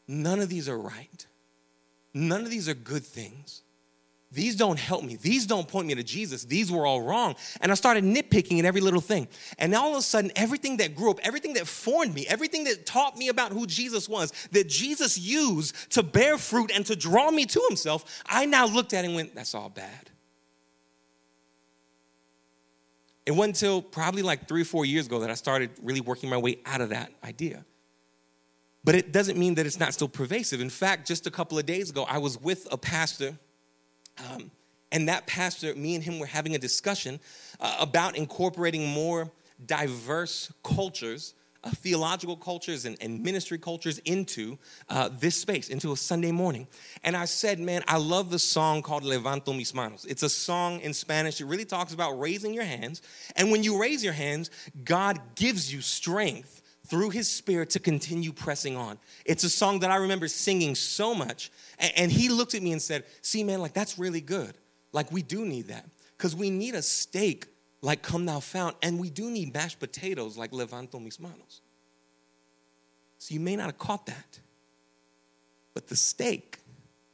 None 0.07 0.39
of 0.39 0.49
these 0.49 0.69
are 0.69 0.77
right. 0.77 1.25
None 2.13 2.41
of 2.41 2.51
these 2.51 2.69
are 2.69 2.75
good 2.75 3.03
things. 3.03 3.63
These 4.35 4.55
don't 4.57 4.77
help 4.77 5.03
me. 5.03 5.15
These 5.15 5.45
don't 5.45 5.67
point 5.67 5.87
me 5.87 5.95
to 5.95 6.03
Jesus. 6.03 6.43
These 6.43 6.69
were 6.69 6.85
all 6.85 7.01
wrong. 7.01 7.35
And 7.61 7.71
I 7.71 7.75
started 7.75 8.03
nitpicking 8.03 8.59
at 8.59 8.65
every 8.65 8.81
little 8.81 8.99
thing. 8.99 9.29
And 9.57 9.73
all 9.73 9.93
of 9.93 9.99
a 9.99 10.01
sudden, 10.01 10.31
everything 10.35 10.77
that 10.77 10.93
grew 10.93 11.09
up, 11.09 11.19
everything 11.23 11.53
that 11.53 11.65
formed 11.65 12.13
me, 12.13 12.27
everything 12.27 12.65
that 12.65 12.85
taught 12.85 13.17
me 13.17 13.29
about 13.29 13.53
who 13.53 13.65
Jesus 13.65 14.09
was, 14.09 14.33
that 14.51 14.67
Jesus 14.67 15.17
used 15.17 15.73
to 15.91 16.03
bear 16.03 16.37
fruit 16.37 16.69
and 16.75 16.85
to 16.85 16.95
draw 16.95 17.31
me 17.31 17.45
to 17.45 17.61
himself, 17.69 18.23
I 18.25 18.45
now 18.45 18.67
looked 18.67 18.93
at 18.93 19.05
and 19.05 19.15
went, 19.15 19.33
that's 19.33 19.55
all 19.55 19.69
bad. 19.69 20.11
It 23.25 23.31
wasn't 23.31 23.55
until 23.55 23.81
probably 23.81 24.21
like 24.21 24.47
three 24.47 24.61
or 24.61 24.65
four 24.65 24.85
years 24.85 25.07
ago 25.07 25.19
that 25.19 25.31
I 25.31 25.35
started 25.35 25.71
really 25.81 26.01
working 26.01 26.29
my 26.29 26.37
way 26.37 26.59
out 26.65 26.81
of 26.81 26.89
that 26.89 27.11
idea. 27.23 27.65
But 28.83 28.95
it 28.95 29.11
doesn't 29.11 29.39
mean 29.39 29.55
that 29.55 29.65
it's 29.65 29.79
not 29.79 29.93
still 29.93 30.09
pervasive. 30.09 30.61
In 30.61 30.69
fact, 30.69 31.07
just 31.07 31.25
a 31.25 31.31
couple 31.31 31.57
of 31.57 31.65
days 31.65 31.89
ago, 31.89 32.05
I 32.07 32.19
was 32.19 32.39
with 32.39 32.67
a 32.69 32.77
pastor 32.77 33.39
um, 34.17 34.51
and 34.91 35.09
that 35.09 35.27
pastor, 35.27 35.75
me 35.75 35.95
and 35.95 36.03
him 36.03 36.19
were 36.19 36.25
having 36.25 36.55
a 36.55 36.59
discussion 36.59 37.19
uh, 37.59 37.77
about 37.79 38.15
incorporating 38.15 38.87
more 38.87 39.31
diverse 39.65 40.51
cultures, 40.63 41.33
uh, 41.63 41.69
theological 41.71 42.37
cultures 42.37 42.85
and, 42.85 42.95
and, 43.01 43.23
ministry 43.23 43.57
cultures 43.57 43.99
into 43.99 44.57
uh, 44.89 45.09
this 45.19 45.35
space, 45.35 45.69
into 45.69 45.91
a 45.91 45.97
Sunday 45.97 46.31
morning. 46.31 46.67
And 47.03 47.17
I 47.17 47.25
said, 47.25 47.59
man, 47.59 47.83
I 47.87 47.97
love 47.97 48.29
the 48.29 48.39
song 48.39 48.81
called 48.81 49.03
Levanto 49.03 49.55
mis 49.57 49.73
manos. 49.73 50.05
It's 50.05 50.23
a 50.23 50.29
song 50.29 50.79
in 50.81 50.93
Spanish. 50.93 51.41
It 51.41 51.45
really 51.45 51.65
talks 51.65 51.93
about 51.93 52.19
raising 52.19 52.53
your 52.53 52.65
hands. 52.65 53.01
And 53.35 53.51
when 53.51 53.63
you 53.63 53.81
raise 53.81 54.03
your 54.03 54.13
hands, 54.13 54.51
God 54.83 55.19
gives 55.35 55.73
you 55.73 55.81
strength 55.81 56.54
through 56.85 57.09
his 57.09 57.29
spirit 57.29 57.71
to 57.71 57.79
continue 57.79 58.31
pressing 58.31 58.75
on. 58.75 58.97
It's 59.25 59.43
a 59.43 59.49
song 59.49 59.79
that 59.79 59.91
I 59.91 59.97
remember 59.97 60.27
singing 60.27 60.75
so 60.75 61.15
much. 61.15 61.51
And, 61.79 62.11
he 62.11 62.29
looked 62.29 62.53
at 62.53 62.61
me 62.61 62.71
and 62.71 62.81
said, 62.81 63.03
See, 63.21 63.43
man, 63.43 63.59
like 63.59 63.73
that's 63.73 63.97
really 63.99 64.21
good. 64.21 64.57
Like 64.91 65.11
we 65.11 65.21
do 65.21 65.45
need 65.45 65.67
that. 65.67 65.85
Because 66.17 66.35
we 66.35 66.49
need 66.49 66.75
a 66.75 66.81
steak 66.81 67.47
like 67.81 68.01
Come 68.01 68.25
Thou 68.25 68.39
Fount, 68.39 68.75
and 68.81 68.99
we 68.99 69.09
do 69.09 69.29
need 69.29 69.53
mashed 69.53 69.79
potatoes 69.79 70.37
like 70.37 70.51
Levanto 70.51 71.01
mis 71.01 71.19
manos. 71.19 71.61
So 73.17 73.33
you 73.33 73.39
may 73.39 73.55
not 73.55 73.65
have 73.65 73.77
caught 73.77 74.05
that. 74.05 74.39
But 75.73 75.87
the 75.87 75.95
steak, 75.95 76.59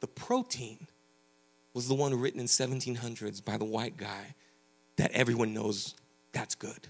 the 0.00 0.06
protein, 0.06 0.86
was 1.74 1.88
the 1.88 1.94
one 1.94 2.14
written 2.18 2.40
in 2.40 2.46
1700s 2.46 3.44
by 3.44 3.56
the 3.56 3.64
white 3.64 3.96
guy 3.96 4.34
that 4.96 5.10
everyone 5.12 5.52
knows 5.52 5.94
that's 6.32 6.54
good. 6.54 6.88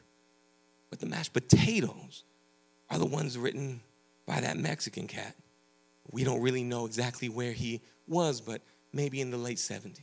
But 0.91 1.01
the 1.01 1.07
mashed 1.07 1.33
potatoes 1.33 2.25
are 2.93 2.99
the 2.99 3.07
ones 3.07 3.39
written 3.39 3.81
by 4.27 4.41
that 4.41 4.59
Mexican 4.59 5.07
cat. 5.07 5.35
We 6.11 6.25
don't 6.25 6.43
really 6.43 6.63
know 6.63 6.85
exactly 6.85 7.29
where 7.31 7.53
he 7.53 7.81
was, 8.07 8.41
but 8.41 8.61
maybe 8.93 9.21
in 9.21 9.31
the 9.31 9.39
late 9.39 9.57
70s. 9.57 9.99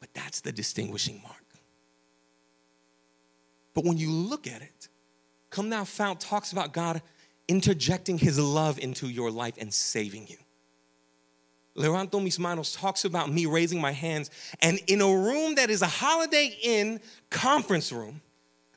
But 0.00 0.08
that's 0.14 0.40
the 0.40 0.50
distinguishing 0.50 1.20
mark. 1.22 1.36
But 3.74 3.84
when 3.84 3.98
you 3.98 4.10
look 4.10 4.46
at 4.46 4.62
it, 4.62 4.88
Come 5.50 5.68
Thou 5.68 5.84
Fount 5.84 6.20
talks 6.20 6.52
about 6.52 6.72
God 6.72 7.02
interjecting 7.46 8.16
his 8.16 8.38
love 8.38 8.78
into 8.78 9.08
your 9.08 9.30
life 9.30 9.54
and 9.58 9.72
saving 9.72 10.26
you. 10.28 10.38
Levanto 11.76 12.22
mis 12.22 12.38
manos 12.38 12.72
talks 12.72 13.04
about 13.04 13.30
me 13.30 13.44
raising 13.44 13.80
my 13.80 13.92
hands, 13.92 14.30
and 14.60 14.78
in 14.86 15.02
a 15.02 15.06
room 15.06 15.54
that 15.56 15.68
is 15.68 15.82
a 15.82 15.86
Holiday 15.86 16.56
Inn 16.62 17.00
conference 17.30 17.92
room, 17.92 18.22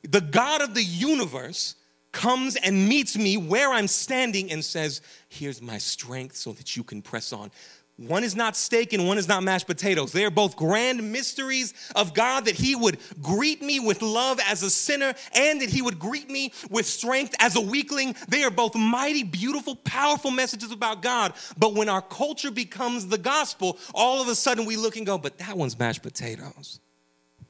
the 0.02 0.20
God 0.20 0.60
of 0.60 0.74
the 0.74 0.82
universe 0.82 1.76
comes 2.16 2.56
and 2.56 2.88
meets 2.88 3.18
me 3.18 3.36
where 3.36 3.70
I'm 3.70 3.86
standing 3.86 4.50
and 4.50 4.64
says, 4.64 5.02
Here's 5.28 5.60
my 5.60 5.76
strength 5.76 6.34
so 6.34 6.52
that 6.52 6.74
you 6.74 6.82
can 6.82 7.02
press 7.02 7.30
on. 7.30 7.50
One 7.98 8.24
is 8.24 8.34
not 8.34 8.56
steak 8.56 8.94
and 8.94 9.06
one 9.06 9.18
is 9.18 9.28
not 9.28 9.42
mashed 9.42 9.66
potatoes. 9.66 10.12
They 10.12 10.24
are 10.24 10.30
both 10.30 10.56
grand 10.56 11.12
mysteries 11.12 11.74
of 11.94 12.14
God 12.14 12.46
that 12.46 12.54
He 12.54 12.74
would 12.74 12.98
greet 13.20 13.60
me 13.60 13.80
with 13.80 14.00
love 14.00 14.40
as 14.48 14.62
a 14.62 14.70
sinner 14.70 15.12
and 15.34 15.60
that 15.60 15.68
He 15.68 15.82
would 15.82 15.98
greet 15.98 16.30
me 16.30 16.52
with 16.70 16.86
strength 16.86 17.34
as 17.38 17.54
a 17.54 17.60
weakling. 17.60 18.16
They 18.28 18.44
are 18.44 18.50
both 18.50 18.74
mighty, 18.74 19.22
beautiful, 19.22 19.76
powerful 19.76 20.30
messages 20.30 20.72
about 20.72 21.02
God. 21.02 21.34
But 21.58 21.74
when 21.74 21.90
our 21.90 22.02
culture 22.02 22.50
becomes 22.50 23.08
the 23.08 23.18
gospel, 23.18 23.78
all 23.94 24.22
of 24.22 24.28
a 24.28 24.34
sudden 24.34 24.64
we 24.64 24.76
look 24.76 24.96
and 24.96 25.04
go, 25.04 25.18
but 25.18 25.36
that 25.38 25.56
one's 25.56 25.78
mashed 25.78 26.02
potatoes 26.02 26.80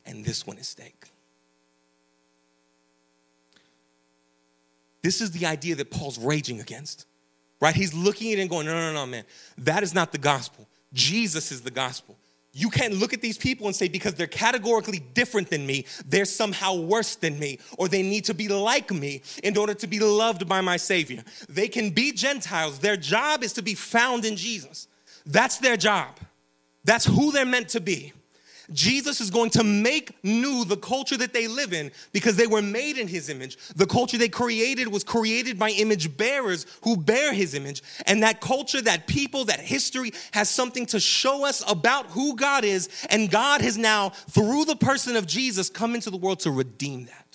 and 0.05 0.25
this 0.25 0.45
one 0.45 0.59
is 0.59 0.67
steak. 0.67 1.07
This 5.07 5.21
is 5.21 5.31
the 5.31 5.47
idea 5.47 5.75
that 5.77 5.91
Paul's 5.91 6.19
raging 6.19 6.61
against 6.61 7.07
right? 7.61 7.75
He's 7.75 7.95
looking 7.95 8.33
at 8.33 8.39
it 8.39 8.43
and 8.43 8.51
going, 8.51 8.67
no, 8.67 8.75
no, 8.75 8.93
no, 8.93 9.07
man, 9.07 9.25
that 9.59 9.83
is 9.83 9.95
not 9.95 10.13
the 10.13 10.19
gospel. 10.19 10.69
Jesus 10.93 11.53
is 11.53 11.63
the 11.63 11.71
gospel. 11.71 12.19
You 12.53 12.71
can't 12.71 12.95
look 12.95 13.13
at 13.13 13.21
these 13.21 13.37
people 13.37 13.67
and 13.67 13.77
say, 13.77 13.87
because 13.87 14.15
they're 14.15 14.27
categorically 14.27 14.99
different 15.13 15.51
than 15.51 15.67
me, 15.67 15.85
they're 16.07 16.25
somehow 16.25 16.75
worse 16.75 17.15
than 17.17 17.39
me, 17.39 17.59
or 17.77 17.87
they 17.87 18.03
need 18.03 18.25
to 18.27 18.35
be 18.35 18.49
like 18.49 18.91
me 18.91 19.23
in 19.43 19.59
order 19.59 19.75
to 19.75 19.87
be 19.87 19.99
loved 20.01 20.49
by 20.49 20.63
my 20.63 20.79
Savior. 20.79 21.23
They 21.51 21.69
can 21.69 21.91
be 21.91 22.13
Gentiles. 22.13 22.79
Their 22.79 22.97
job 22.97 23.43
is 23.43 23.53
to 23.55 23.63
be 23.63 23.75
found 23.75 24.25
in 24.25 24.37
Jesus. 24.37 24.89
That's 25.27 25.59
their 25.59 25.77
job. 25.77 26.19
That's 26.85 27.05
who 27.05 27.31
they're 27.31 27.45
meant 27.45 27.69
to 27.71 27.81
be. 27.81 28.13
Jesus 28.73 29.21
is 29.21 29.31
going 29.31 29.51
to 29.51 29.65
make 29.65 30.13
new 30.25 30.65
the 30.65 30.77
culture 30.77 31.17
that 31.17 31.33
they 31.33 31.47
live 31.47 31.73
in 31.73 31.93
because 32.13 32.37
they 32.37 32.47
were 32.47 32.63
made 32.63 32.99
in 32.99 33.07
his 33.07 33.29
image. 33.29 33.57
The 33.75 33.87
culture 33.87 34.19
they 34.19 34.29
created 34.29 34.89
was 34.89 35.05
created 35.05 35.59
by 35.59 35.71
image 35.71 36.17
bearers 36.17 36.67
who 36.83 36.97
bear 36.97 37.33
his 37.33 37.55
image. 37.55 37.83
And 38.07 38.23
that 38.23 38.41
culture, 38.41 38.83
that 38.83 39.07
people, 39.07 39.45
that 39.47 39.61
history 39.61 40.13
has 40.33 40.51
something 40.51 40.87
to 40.87 41.01
show 41.01 41.47
us 41.47 41.63
about 41.71 42.07
who 42.07 42.35
God 42.37 42.65
is. 42.65 42.89
And 43.11 43.31
God 43.31 43.61
has 43.61 43.79
now, 43.79 44.11
through 44.11 44.65
the 44.65 44.77
person 44.77 45.17
of 45.17 45.27
Jesus, 45.27 45.71
come 45.71 45.95
into 45.95 46.11
the 46.11 46.17
world 46.17 46.41
to 46.41 46.51
redeem 46.51 47.07
that. 47.07 47.27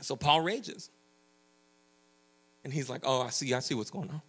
So 0.00 0.16
Paul 0.16 0.40
rages. 0.40 0.90
And 2.64 2.72
he's 2.72 2.90
like, 2.90 3.02
Oh, 3.04 3.22
I 3.22 3.30
see, 3.30 3.54
I 3.54 3.60
see 3.60 3.74
what's 3.74 3.90
going 3.90 4.10
on. 4.10 4.20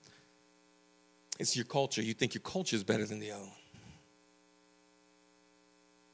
It's 1.39 1.55
your 1.55 1.65
culture. 1.65 2.01
You 2.01 2.13
think 2.13 2.33
your 2.33 2.41
culture 2.41 2.75
is 2.75 2.83
better 2.83 3.05
than 3.05 3.19
the 3.19 3.31
other 3.31 3.41
one. 3.41 3.51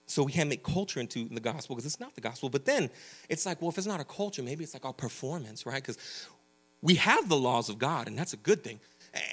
So 0.06 0.24
we 0.24 0.32
can't 0.32 0.50
make 0.50 0.64
culture 0.64 1.00
into 1.00 1.30
the 1.30 1.40
gospel 1.40 1.76
because 1.76 1.86
it's 1.86 2.00
not 2.00 2.16
the 2.16 2.22
gospel. 2.22 2.50
But 2.50 2.66
then 2.66 2.90
it's 3.30 3.46
like, 3.46 3.62
well, 3.62 3.70
if 3.70 3.78
it's 3.78 3.86
not 3.86 4.00
a 4.00 4.06
culture, 4.06 4.42
maybe 4.42 4.64
it's 4.64 4.74
like 4.74 4.86
our 4.86 4.94
performance, 4.94 5.66
right? 5.66 5.82
Because 5.84 5.98
we 6.82 6.96
have 6.96 7.30
the 7.30 7.38
laws 7.38 7.70
of 7.70 7.78
God, 7.78 8.08
and 8.08 8.18
that's 8.18 8.34
a 8.34 8.38
good 8.38 8.64
thing 8.64 8.80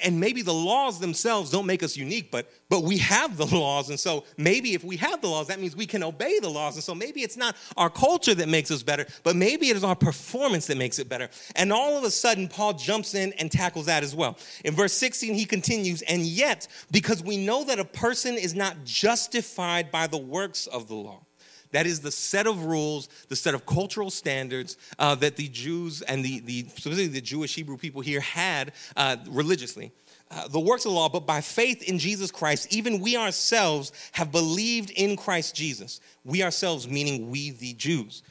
and 0.02 0.18
maybe 0.18 0.42
the 0.42 0.54
laws 0.54 0.98
themselves 0.98 1.50
don't 1.50 1.66
make 1.66 1.82
us 1.82 1.96
unique 1.96 2.30
but 2.30 2.50
but 2.68 2.82
we 2.82 2.98
have 2.98 3.36
the 3.36 3.46
laws. 3.56 3.90
And 3.90 4.00
so 4.00 4.24
maybe 4.36 4.74
if 4.74 4.82
we 4.82 4.96
have 4.96 5.20
the 5.20 5.28
laws 5.28 5.48
that 5.48 5.60
means 5.60 5.76
we 5.76 5.86
can 5.86 6.02
obey 6.02 6.38
the 6.38 6.48
laws. 6.48 6.74
And 6.74 6.82
so 6.82 6.94
maybe 6.94 7.22
it's 7.22 7.36
not 7.36 7.56
our 7.76 7.90
culture 7.90 8.34
that 8.34 8.48
makes 8.48 8.70
us 8.70 8.82
better 8.82 9.06
but 9.22 9.36
maybe 9.36 9.68
it 9.68 9.76
is 9.76 9.84
our 9.84 9.96
performance 9.96 10.66
that 10.66 10.78
makes 10.78 10.98
it 10.98 11.08
better. 11.08 11.28
And 11.54 11.72
all 11.72 11.96
of 11.96 12.04
a 12.04 12.10
sudden 12.10 12.48
paul 12.48 12.74
jumps 12.74 13.14
in 13.14 13.32
and 13.34 13.50
tackles 13.50 13.86
that 13.86 14.02
as 14.02 14.14
well. 14.14 14.38
In 14.64 14.74
verse 14.74 14.92
16 14.94 15.34
he 15.34 15.44
continues 15.44 16.02
and 16.02 16.22
yet 16.22 16.68
because 16.90 17.22
we 17.22 17.36
know 17.36 17.64
that 17.64 17.78
a 17.78 17.84
person 17.84 18.34
is 18.36 18.54
not 18.54 18.84
justified 18.84 19.90
by 19.90 20.06
the 20.06 20.18
works 20.18 20.66
of 20.66 20.88
the 20.88 20.94
law 20.94 21.25
that 21.72 21.86
is 21.86 22.00
the 22.00 22.10
set 22.10 22.46
of 22.46 22.64
rules, 22.64 23.08
the 23.28 23.36
set 23.36 23.54
of 23.54 23.66
cultural 23.66 24.10
standards 24.10 24.76
uh, 24.98 25.14
that 25.16 25.36
the 25.36 25.48
Jews 25.48 26.02
and 26.02 26.24
the, 26.24 26.40
the 26.40 26.62
specifically 26.68 27.08
the 27.08 27.20
Jewish 27.20 27.54
Hebrew 27.54 27.76
people 27.76 28.00
here 28.00 28.20
had 28.20 28.72
uh, 28.96 29.16
religiously. 29.28 29.92
Uh, 30.28 30.48
the 30.48 30.58
works 30.58 30.84
of 30.84 30.90
the 30.90 30.96
law, 30.96 31.08
but 31.08 31.24
by 31.24 31.40
faith 31.40 31.88
in 31.88 32.00
Jesus 32.00 32.32
Christ, 32.32 32.72
even 32.72 33.00
we 33.00 33.16
ourselves 33.16 33.92
have 34.12 34.32
believed 34.32 34.90
in 34.90 35.16
Christ 35.16 35.54
Jesus. 35.54 36.00
We 36.24 36.42
ourselves, 36.42 36.88
meaning 36.88 37.30
we 37.30 37.50
the 37.50 37.74
Jews. 37.74 38.22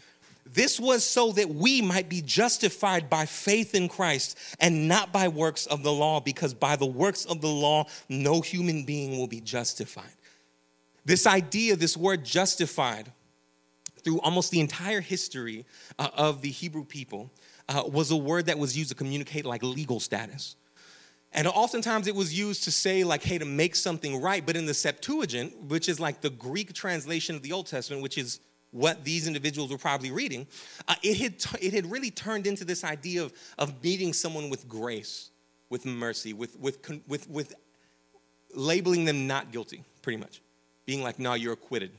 This 0.45 0.79
was 0.79 1.03
so 1.03 1.31
that 1.33 1.49
we 1.49 1.81
might 1.81 2.09
be 2.09 2.21
justified 2.21 3.09
by 3.09 3.25
faith 3.25 3.73
in 3.73 3.87
Christ 3.87 4.37
and 4.59 4.87
not 4.87 5.11
by 5.11 5.27
works 5.29 5.65
of 5.65 5.83
the 5.83 5.91
law, 5.91 6.19
because 6.19 6.53
by 6.53 6.75
the 6.75 6.85
works 6.85 7.25
of 7.25 7.41
the 7.41 7.47
law, 7.47 7.85
no 8.09 8.41
human 8.41 8.83
being 8.83 9.17
will 9.17 9.27
be 9.27 9.41
justified. 9.41 10.05
This 11.05 11.25
idea, 11.25 11.75
this 11.75 11.95
word 11.95 12.25
justified, 12.25 13.11
through 14.05 14.21
almost 14.21 14.51
the 14.51 14.61
entire 14.61 15.01
history 15.01 15.65
uh, 15.99 16.09
of 16.13 16.41
the 16.41 16.49
Hebrew 16.49 16.85
people 16.85 17.31
uh, 17.67 17.83
was 17.91 18.11
a 18.11 18.15
word 18.15 18.45
that 18.45 18.57
was 18.57 18.77
used 18.77 18.89
to 18.89 18.95
communicate 18.95 19.45
like 19.45 19.63
legal 19.63 19.99
status. 19.99 20.55
And 21.33 21.47
oftentimes 21.47 22.07
it 22.07 22.15
was 22.15 22.37
used 22.37 22.63
to 22.63 22.71
say, 22.71 23.03
like, 23.03 23.23
hey, 23.23 23.39
to 23.39 23.45
make 23.45 23.75
something 23.75 24.21
right. 24.21 24.45
But 24.45 24.55
in 24.55 24.67
the 24.67 24.73
Septuagint, 24.73 25.63
which 25.63 25.89
is 25.89 25.99
like 25.99 26.21
the 26.21 26.29
Greek 26.29 26.71
translation 26.71 27.35
of 27.35 27.41
the 27.41 27.51
Old 27.51 27.67
Testament, 27.67 28.01
which 28.01 28.17
is 28.17 28.39
what 28.71 29.03
these 29.03 29.27
individuals 29.27 29.71
were 29.71 29.77
probably 29.77 30.11
reading, 30.11 30.47
uh, 30.87 30.95
it, 31.03 31.17
had 31.17 31.39
t- 31.39 31.65
it 31.65 31.73
had 31.73 31.91
really 31.91 32.11
turned 32.11 32.47
into 32.47 32.63
this 32.63 32.83
idea 32.85 33.23
of, 33.23 33.33
of 33.57 33.83
meeting 33.83 34.13
someone 34.13 34.49
with 34.49 34.69
grace, 34.69 35.31
with 35.69 35.85
mercy, 35.85 36.31
with, 36.31 36.57
with, 36.59 36.77
with, 37.07 37.29
with 37.29 37.53
labeling 38.53 39.03
them 39.03 39.27
not 39.27 39.51
guilty, 39.51 39.83
pretty 40.03 40.17
much. 40.17 40.41
Being 40.85 41.01
like, 41.01 41.19
no, 41.19 41.33
you're 41.33 41.53
acquitted. 41.53 41.91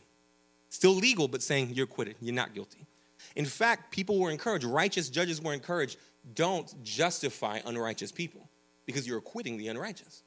Still 0.69 0.95
legal, 0.95 1.29
but 1.29 1.43
saying 1.43 1.71
you're 1.75 1.85
acquitted, 1.85 2.17
you're 2.21 2.35
not 2.35 2.55
guilty. 2.55 2.87
In 3.35 3.45
fact, 3.45 3.93
people 3.93 4.19
were 4.19 4.31
encouraged, 4.31 4.65
righteous 4.65 5.09
judges 5.09 5.41
were 5.41 5.53
encouraged, 5.53 5.99
don't 6.35 6.73
justify 6.83 7.61
unrighteous 7.65 8.13
people 8.13 8.49
because 8.87 9.07
you're 9.07 9.19
acquitting 9.19 9.57
the 9.57 9.69
unrighteous. 9.69 10.23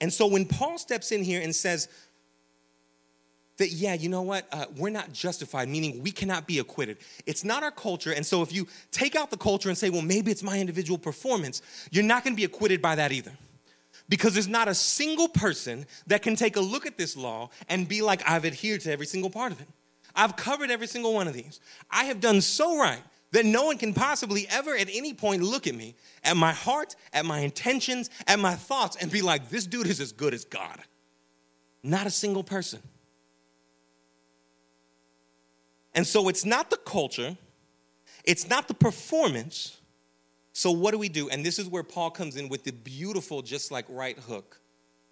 And 0.00 0.12
so 0.12 0.26
when 0.26 0.46
Paul 0.46 0.78
steps 0.78 1.12
in 1.12 1.22
here 1.22 1.40
and 1.40 1.54
says 1.54 1.88
that, 3.58 3.72
yeah, 3.72 3.94
you 3.94 4.08
know 4.08 4.22
what, 4.22 4.46
uh, 4.52 4.66
we're 4.76 4.90
not 4.90 5.12
justified, 5.12 5.68
meaning 5.68 6.02
we 6.02 6.12
cannot 6.12 6.46
be 6.46 6.60
acquitted. 6.60 6.98
It's 7.26 7.44
not 7.44 7.62
our 7.62 7.72
culture. 7.72 8.12
And 8.12 8.24
so 8.24 8.42
if 8.42 8.52
you 8.52 8.68
take 8.92 9.16
out 9.16 9.30
the 9.30 9.36
culture 9.36 9.68
and 9.68 9.76
say, 9.76 9.90
well, 9.90 10.02
maybe 10.02 10.30
it's 10.30 10.44
my 10.44 10.58
individual 10.58 10.98
performance, 10.98 11.62
you're 11.90 12.04
not 12.04 12.24
gonna 12.24 12.36
be 12.36 12.44
acquitted 12.44 12.80
by 12.80 12.94
that 12.94 13.12
either. 13.12 13.32
Because 14.08 14.34
there's 14.34 14.48
not 14.48 14.68
a 14.68 14.74
single 14.74 15.28
person 15.28 15.86
that 16.06 16.22
can 16.22 16.34
take 16.34 16.56
a 16.56 16.60
look 16.60 16.86
at 16.86 16.96
this 16.96 17.16
law 17.16 17.50
and 17.68 17.86
be 17.86 18.00
like, 18.00 18.22
I've 18.28 18.44
adhered 18.44 18.80
to 18.82 18.92
every 18.92 19.06
single 19.06 19.30
part 19.30 19.52
of 19.52 19.60
it. 19.60 19.68
I've 20.14 20.36
covered 20.36 20.70
every 20.70 20.86
single 20.86 21.14
one 21.14 21.28
of 21.28 21.34
these. 21.34 21.60
I 21.90 22.04
have 22.04 22.20
done 22.20 22.40
so 22.40 22.78
right 22.78 23.02
that 23.32 23.44
no 23.44 23.66
one 23.66 23.76
can 23.76 23.92
possibly 23.92 24.46
ever 24.48 24.74
at 24.74 24.88
any 24.90 25.12
point 25.12 25.42
look 25.42 25.66
at 25.66 25.74
me, 25.74 25.94
at 26.24 26.36
my 26.36 26.52
heart, 26.52 26.96
at 27.12 27.24
my 27.24 27.40
intentions, 27.40 28.08
at 28.26 28.38
my 28.38 28.54
thoughts, 28.54 28.96
and 28.96 29.10
be 29.10 29.20
like, 29.20 29.50
this 29.50 29.66
dude 29.66 29.86
is 29.86 30.00
as 30.00 30.12
good 30.12 30.32
as 30.32 30.44
God. 30.44 30.80
Not 31.82 32.06
a 32.06 32.10
single 32.10 32.42
person. 32.42 32.80
And 35.94 36.06
so 36.06 36.28
it's 36.28 36.44
not 36.44 36.70
the 36.70 36.76
culture, 36.76 37.36
it's 38.24 38.48
not 38.48 38.68
the 38.68 38.74
performance. 38.74 39.77
So, 40.58 40.72
what 40.72 40.90
do 40.90 40.98
we 40.98 41.08
do? 41.08 41.28
And 41.28 41.46
this 41.46 41.60
is 41.60 41.68
where 41.68 41.84
Paul 41.84 42.10
comes 42.10 42.34
in 42.34 42.48
with 42.48 42.64
the 42.64 42.72
beautiful, 42.72 43.42
just 43.42 43.70
like 43.70 43.84
right 43.88 44.18
hook 44.18 44.60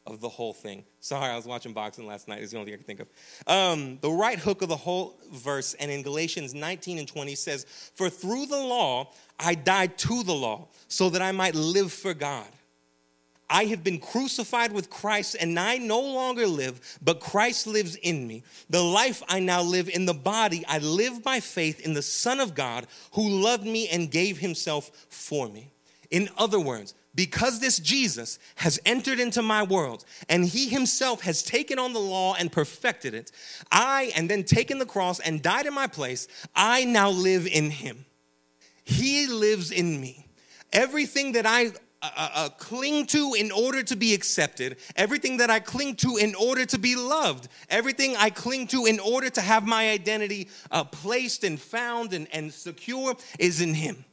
of 0.04 0.20
the 0.20 0.28
whole 0.28 0.52
thing. 0.52 0.82
Sorry, 0.98 1.30
I 1.30 1.36
was 1.36 1.46
watching 1.46 1.72
boxing 1.72 2.04
last 2.04 2.26
night. 2.26 2.42
It's 2.42 2.50
the 2.50 2.58
only 2.58 2.72
thing 2.72 2.74
I 2.74 2.82
can 2.82 2.84
think 2.84 2.98
of. 2.98 3.08
Um, 3.46 3.98
the 4.00 4.10
right 4.10 4.40
hook 4.40 4.62
of 4.62 4.68
the 4.68 4.76
whole 4.76 5.20
verse, 5.32 5.74
and 5.74 5.88
in 5.88 6.02
Galatians 6.02 6.52
19 6.52 6.98
and 6.98 7.06
20 7.06 7.36
says, 7.36 7.64
For 7.94 8.10
through 8.10 8.46
the 8.46 8.56
law 8.56 9.12
I 9.38 9.54
died 9.54 9.96
to 9.98 10.24
the 10.24 10.34
law, 10.34 10.66
so 10.88 11.10
that 11.10 11.22
I 11.22 11.30
might 11.30 11.54
live 11.54 11.92
for 11.92 12.12
God. 12.12 12.48
I 13.48 13.66
have 13.66 13.84
been 13.84 14.00
crucified 14.00 14.72
with 14.72 14.90
Christ, 14.90 15.36
and 15.38 15.58
I 15.58 15.78
no 15.78 16.00
longer 16.00 16.46
live, 16.46 16.98
but 17.02 17.20
Christ 17.20 17.66
lives 17.66 17.94
in 17.96 18.26
me. 18.26 18.42
The 18.68 18.82
life 18.82 19.22
I 19.28 19.38
now 19.38 19.62
live 19.62 19.88
in 19.88 20.04
the 20.04 20.14
body, 20.14 20.64
I 20.66 20.78
live 20.78 21.22
by 21.22 21.40
faith 21.40 21.80
in 21.80 21.94
the 21.94 22.02
Son 22.02 22.40
of 22.40 22.54
God 22.54 22.86
who 23.12 23.28
loved 23.28 23.64
me 23.64 23.88
and 23.88 24.10
gave 24.10 24.38
himself 24.38 24.90
for 25.08 25.48
me. 25.48 25.70
In 26.10 26.28
other 26.36 26.60
words, 26.60 26.94
because 27.14 27.60
this 27.60 27.78
Jesus 27.78 28.38
has 28.56 28.78
entered 28.84 29.18
into 29.18 29.42
my 29.42 29.62
world 29.62 30.04
and 30.28 30.44
he 30.44 30.68
himself 30.68 31.22
has 31.22 31.42
taken 31.42 31.78
on 31.78 31.92
the 31.92 32.00
law 32.00 32.34
and 32.34 32.52
perfected 32.52 33.14
it, 33.14 33.32
I, 33.72 34.12
and 34.14 34.28
then 34.28 34.44
taken 34.44 34.78
the 34.78 34.86
cross 34.86 35.18
and 35.20 35.42
died 35.42 35.66
in 35.66 35.74
my 35.74 35.86
place, 35.86 36.28
I 36.54 36.84
now 36.84 37.10
live 37.10 37.46
in 37.46 37.70
him. 37.70 38.04
He 38.84 39.26
lives 39.26 39.70
in 39.70 40.00
me. 40.00 40.26
Everything 40.72 41.32
that 41.32 41.46
I 41.46 41.72
uh, 42.16 42.48
cling 42.50 43.06
to 43.06 43.34
in 43.38 43.50
order 43.50 43.82
to 43.82 43.96
be 43.96 44.14
accepted, 44.14 44.76
everything 44.96 45.38
that 45.38 45.50
I 45.50 45.60
cling 45.60 45.96
to 45.96 46.16
in 46.16 46.34
order 46.34 46.66
to 46.66 46.78
be 46.78 46.96
loved, 46.96 47.48
everything 47.68 48.16
I 48.16 48.30
cling 48.30 48.66
to 48.68 48.86
in 48.86 49.00
order 49.00 49.30
to 49.30 49.40
have 49.40 49.66
my 49.66 49.90
identity 49.90 50.48
uh, 50.70 50.84
placed 50.84 51.44
and 51.44 51.60
found 51.60 52.12
and, 52.12 52.28
and 52.32 52.52
secure 52.52 53.16
is 53.38 53.60
in 53.60 53.74
Him. 53.74 54.04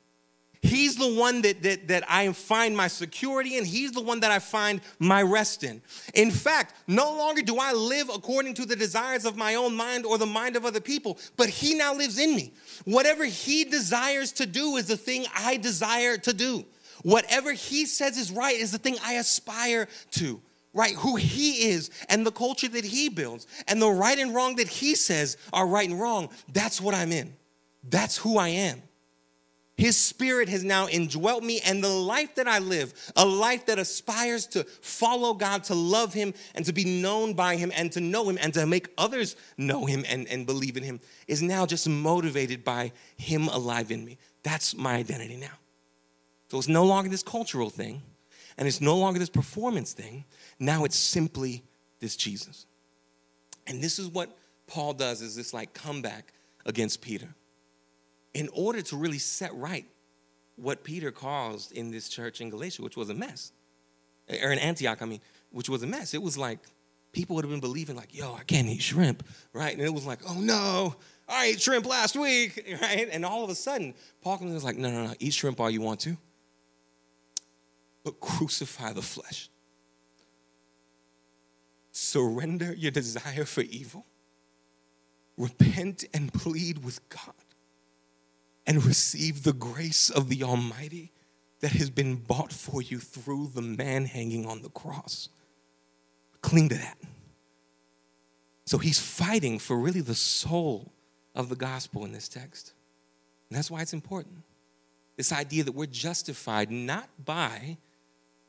He's 0.63 0.95
the 0.95 1.13
one 1.13 1.41
that, 1.41 1.61
that, 1.63 1.89
that 1.89 2.05
I 2.09 2.31
find 2.31 2.75
my 2.75 2.87
security 2.87 3.57
in. 3.57 3.65
He's 3.65 3.91
the 3.91 4.01
one 4.01 4.21
that 4.21 4.31
I 4.31 4.39
find 4.39 4.79
my 4.97 5.21
rest 5.21 5.65
in. 5.65 5.81
In 6.13 6.31
fact, 6.31 6.73
no 6.87 7.17
longer 7.17 7.41
do 7.41 7.57
I 7.59 7.73
live 7.73 8.09
according 8.09 8.53
to 8.55 8.65
the 8.65 8.75
desires 8.77 9.25
of 9.25 9.35
my 9.35 9.55
own 9.55 9.75
mind 9.75 10.05
or 10.05 10.17
the 10.17 10.25
mind 10.25 10.55
of 10.55 10.65
other 10.65 10.79
people, 10.79 11.19
but 11.35 11.49
He 11.49 11.73
now 11.73 11.93
lives 11.93 12.17
in 12.17 12.33
me. 12.33 12.53
Whatever 12.85 13.25
He 13.25 13.65
desires 13.65 14.31
to 14.33 14.45
do 14.45 14.77
is 14.77 14.87
the 14.87 14.95
thing 14.95 15.25
I 15.35 15.57
desire 15.57 16.15
to 16.19 16.33
do. 16.33 16.63
Whatever 17.03 17.53
He 17.53 17.85
says 17.85 18.17
is 18.17 18.31
right 18.31 18.55
is 18.55 18.71
the 18.71 18.77
thing 18.77 18.97
I 19.03 19.13
aspire 19.13 19.87
to 20.11 20.41
right? 20.73 20.95
Who 20.95 21.15
he 21.15 21.69
is 21.69 21.91
and 22.09 22.25
the 22.25 22.31
culture 22.31 22.67
that 22.67 22.83
he 22.83 23.09
builds 23.09 23.47
and 23.67 23.81
the 23.81 23.89
right 23.89 24.17
and 24.17 24.33
wrong 24.33 24.55
that 24.55 24.67
he 24.67 24.95
says 24.95 25.37
are 25.53 25.67
right 25.67 25.87
and 25.87 25.99
wrong. 25.99 26.29
That's 26.51 26.81
what 26.81 26.95
I'm 26.95 27.11
in. 27.11 27.33
That's 27.83 28.17
who 28.17 28.37
I 28.37 28.49
am. 28.49 28.81
His 29.75 29.97
spirit 29.97 30.49
has 30.49 30.63
now 30.63 30.87
indwelt 30.87 31.43
me, 31.43 31.59
and 31.65 31.83
the 31.83 31.89
life 31.89 32.35
that 32.35 32.47
I 32.47 32.59
live, 32.59 32.93
a 33.15 33.25
life 33.25 33.65
that 33.65 33.79
aspires 33.79 34.45
to 34.47 34.63
follow 34.63 35.33
God, 35.33 35.63
to 35.65 35.73
love 35.73 36.13
Him, 36.13 36.35
and 36.53 36.63
to 36.65 36.73
be 36.73 37.01
known 37.01 37.33
by 37.33 37.55
Him, 37.55 37.71
and 37.75 37.91
to 37.93 37.99
know 37.99 38.29
Him, 38.29 38.37
and 38.39 38.53
to 38.53 38.67
make 38.67 38.93
others 38.99 39.35
know 39.57 39.87
Him 39.87 40.05
and, 40.07 40.27
and 40.27 40.45
believe 40.45 40.77
in 40.77 40.83
Him, 40.83 40.99
is 41.27 41.41
now 41.41 41.65
just 41.65 41.89
motivated 41.89 42.63
by 42.63 42.91
Him 43.17 43.47
alive 43.47 43.89
in 43.89 44.05
me. 44.05 44.19
That's 44.43 44.75
my 44.75 44.93
identity 44.93 45.37
now. 45.37 45.57
So 46.53 46.59
it's 46.59 46.67
no 46.67 46.85
longer 46.85 47.09
this 47.09 47.23
cultural 47.23 47.71
thing, 47.71 48.03
and 48.59 48.67
it's 48.67 48.79
no 48.79 48.95
longer 48.95 49.17
this 49.17 49.27
performance 49.27 49.91
thing. 49.91 50.23
Now 50.59 50.85
it's 50.85 50.95
simply 50.95 51.63
this 51.99 52.15
Jesus. 52.15 52.67
And 53.65 53.81
this 53.81 53.97
is 53.97 54.07
what 54.07 54.37
Paul 54.67 54.93
does 54.93 55.23
is 55.23 55.35
this 55.35 55.51
like 55.51 55.73
comeback 55.73 56.31
against 56.67 57.01
Peter 57.01 57.33
in 58.35 58.49
order 58.53 58.83
to 58.83 58.95
really 58.95 59.17
set 59.17 59.51
right 59.55 59.87
what 60.55 60.83
Peter 60.83 61.09
caused 61.09 61.71
in 61.71 61.89
this 61.89 62.07
church 62.07 62.39
in 62.39 62.51
Galatia, 62.51 62.83
which 62.83 62.95
was 62.97 63.09
a 63.09 63.15
mess, 63.15 63.51
or 64.29 64.51
in 64.51 64.59
Antioch, 64.59 65.01
I 65.01 65.05
mean, 65.05 65.21
which 65.49 65.69
was 65.69 65.81
a 65.81 65.87
mess. 65.87 66.13
It 66.13 66.21
was 66.21 66.37
like 66.37 66.59
people 67.13 67.35
would 67.35 67.45
have 67.45 67.51
been 67.51 67.61
believing, 67.61 67.95
like, 67.95 68.15
yo, 68.15 68.35
I 68.35 68.43
can't 68.43 68.67
eat 68.67 68.83
shrimp, 68.83 69.25
right? 69.53 69.73
And 69.73 69.81
it 69.81 69.91
was 69.91 70.05
like, 70.05 70.19
oh 70.29 70.39
no, 70.39 70.97
I 71.27 71.45
ate 71.45 71.61
shrimp 71.61 71.87
last 71.87 72.15
week, 72.15 72.77
right? 72.83 73.09
And 73.11 73.25
all 73.25 73.43
of 73.43 73.49
a 73.49 73.55
sudden, 73.55 73.95
Paul 74.21 74.37
comes 74.37 74.49
and 74.49 74.53
was 74.53 74.63
like, 74.63 74.77
no, 74.77 74.91
no, 74.91 75.07
no, 75.07 75.13
eat 75.19 75.33
shrimp 75.33 75.59
all 75.59 75.71
you 75.71 75.81
want 75.81 75.99
to, 76.01 76.15
but 78.03 78.19
crucify 78.19 78.93
the 78.93 79.01
flesh. 79.01 79.49
Surrender 81.91 82.73
your 82.73 82.91
desire 82.91 83.45
for 83.45 83.61
evil. 83.61 84.05
Repent 85.37 86.05
and 86.13 86.33
plead 86.33 86.83
with 86.83 87.07
God 87.09 87.33
and 88.65 88.83
receive 88.85 89.43
the 89.43 89.53
grace 89.53 90.09
of 90.09 90.29
the 90.29 90.43
Almighty 90.43 91.11
that 91.61 91.71
has 91.73 91.89
been 91.89 92.15
bought 92.15 92.51
for 92.51 92.81
you 92.81 92.99
through 92.99 93.51
the 93.53 93.61
man 93.61 94.05
hanging 94.05 94.45
on 94.45 94.61
the 94.61 94.69
cross. 94.69 95.29
Cling 96.41 96.69
to 96.69 96.75
that. 96.75 96.97
So 98.65 98.77
he's 98.77 98.99
fighting 98.99 99.59
for 99.59 99.77
really 99.77 100.01
the 100.01 100.15
soul 100.15 100.91
of 101.35 101.49
the 101.49 101.55
gospel 101.55 102.05
in 102.05 102.11
this 102.11 102.27
text. 102.27 102.73
And 103.49 103.57
that's 103.57 103.71
why 103.71 103.81
it's 103.81 103.93
important. 103.93 104.43
This 105.15 105.31
idea 105.31 105.63
that 105.63 105.73
we're 105.73 105.85
justified 105.85 106.71
not 106.71 107.07
by 107.23 107.77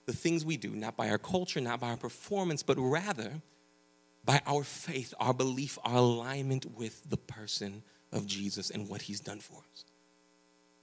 the 0.06 0.12
things 0.12 0.44
we 0.44 0.56
do, 0.56 0.70
not 0.70 0.96
by 0.96 1.08
our 1.10 1.18
culture, 1.18 1.60
not 1.60 1.80
by 1.80 1.90
our 1.90 1.96
performance, 1.96 2.62
but 2.62 2.76
rather 2.78 3.42
by 4.24 4.40
our 4.46 4.62
faith, 4.64 5.14
our 5.20 5.34
belief, 5.34 5.78
our 5.84 5.96
alignment 5.96 6.66
with 6.76 7.08
the 7.08 7.16
person 7.16 7.82
of 8.12 8.26
Jesus 8.26 8.70
and 8.70 8.88
what 8.88 9.02
he's 9.02 9.20
done 9.20 9.40
for 9.40 9.58
us. 9.72 9.84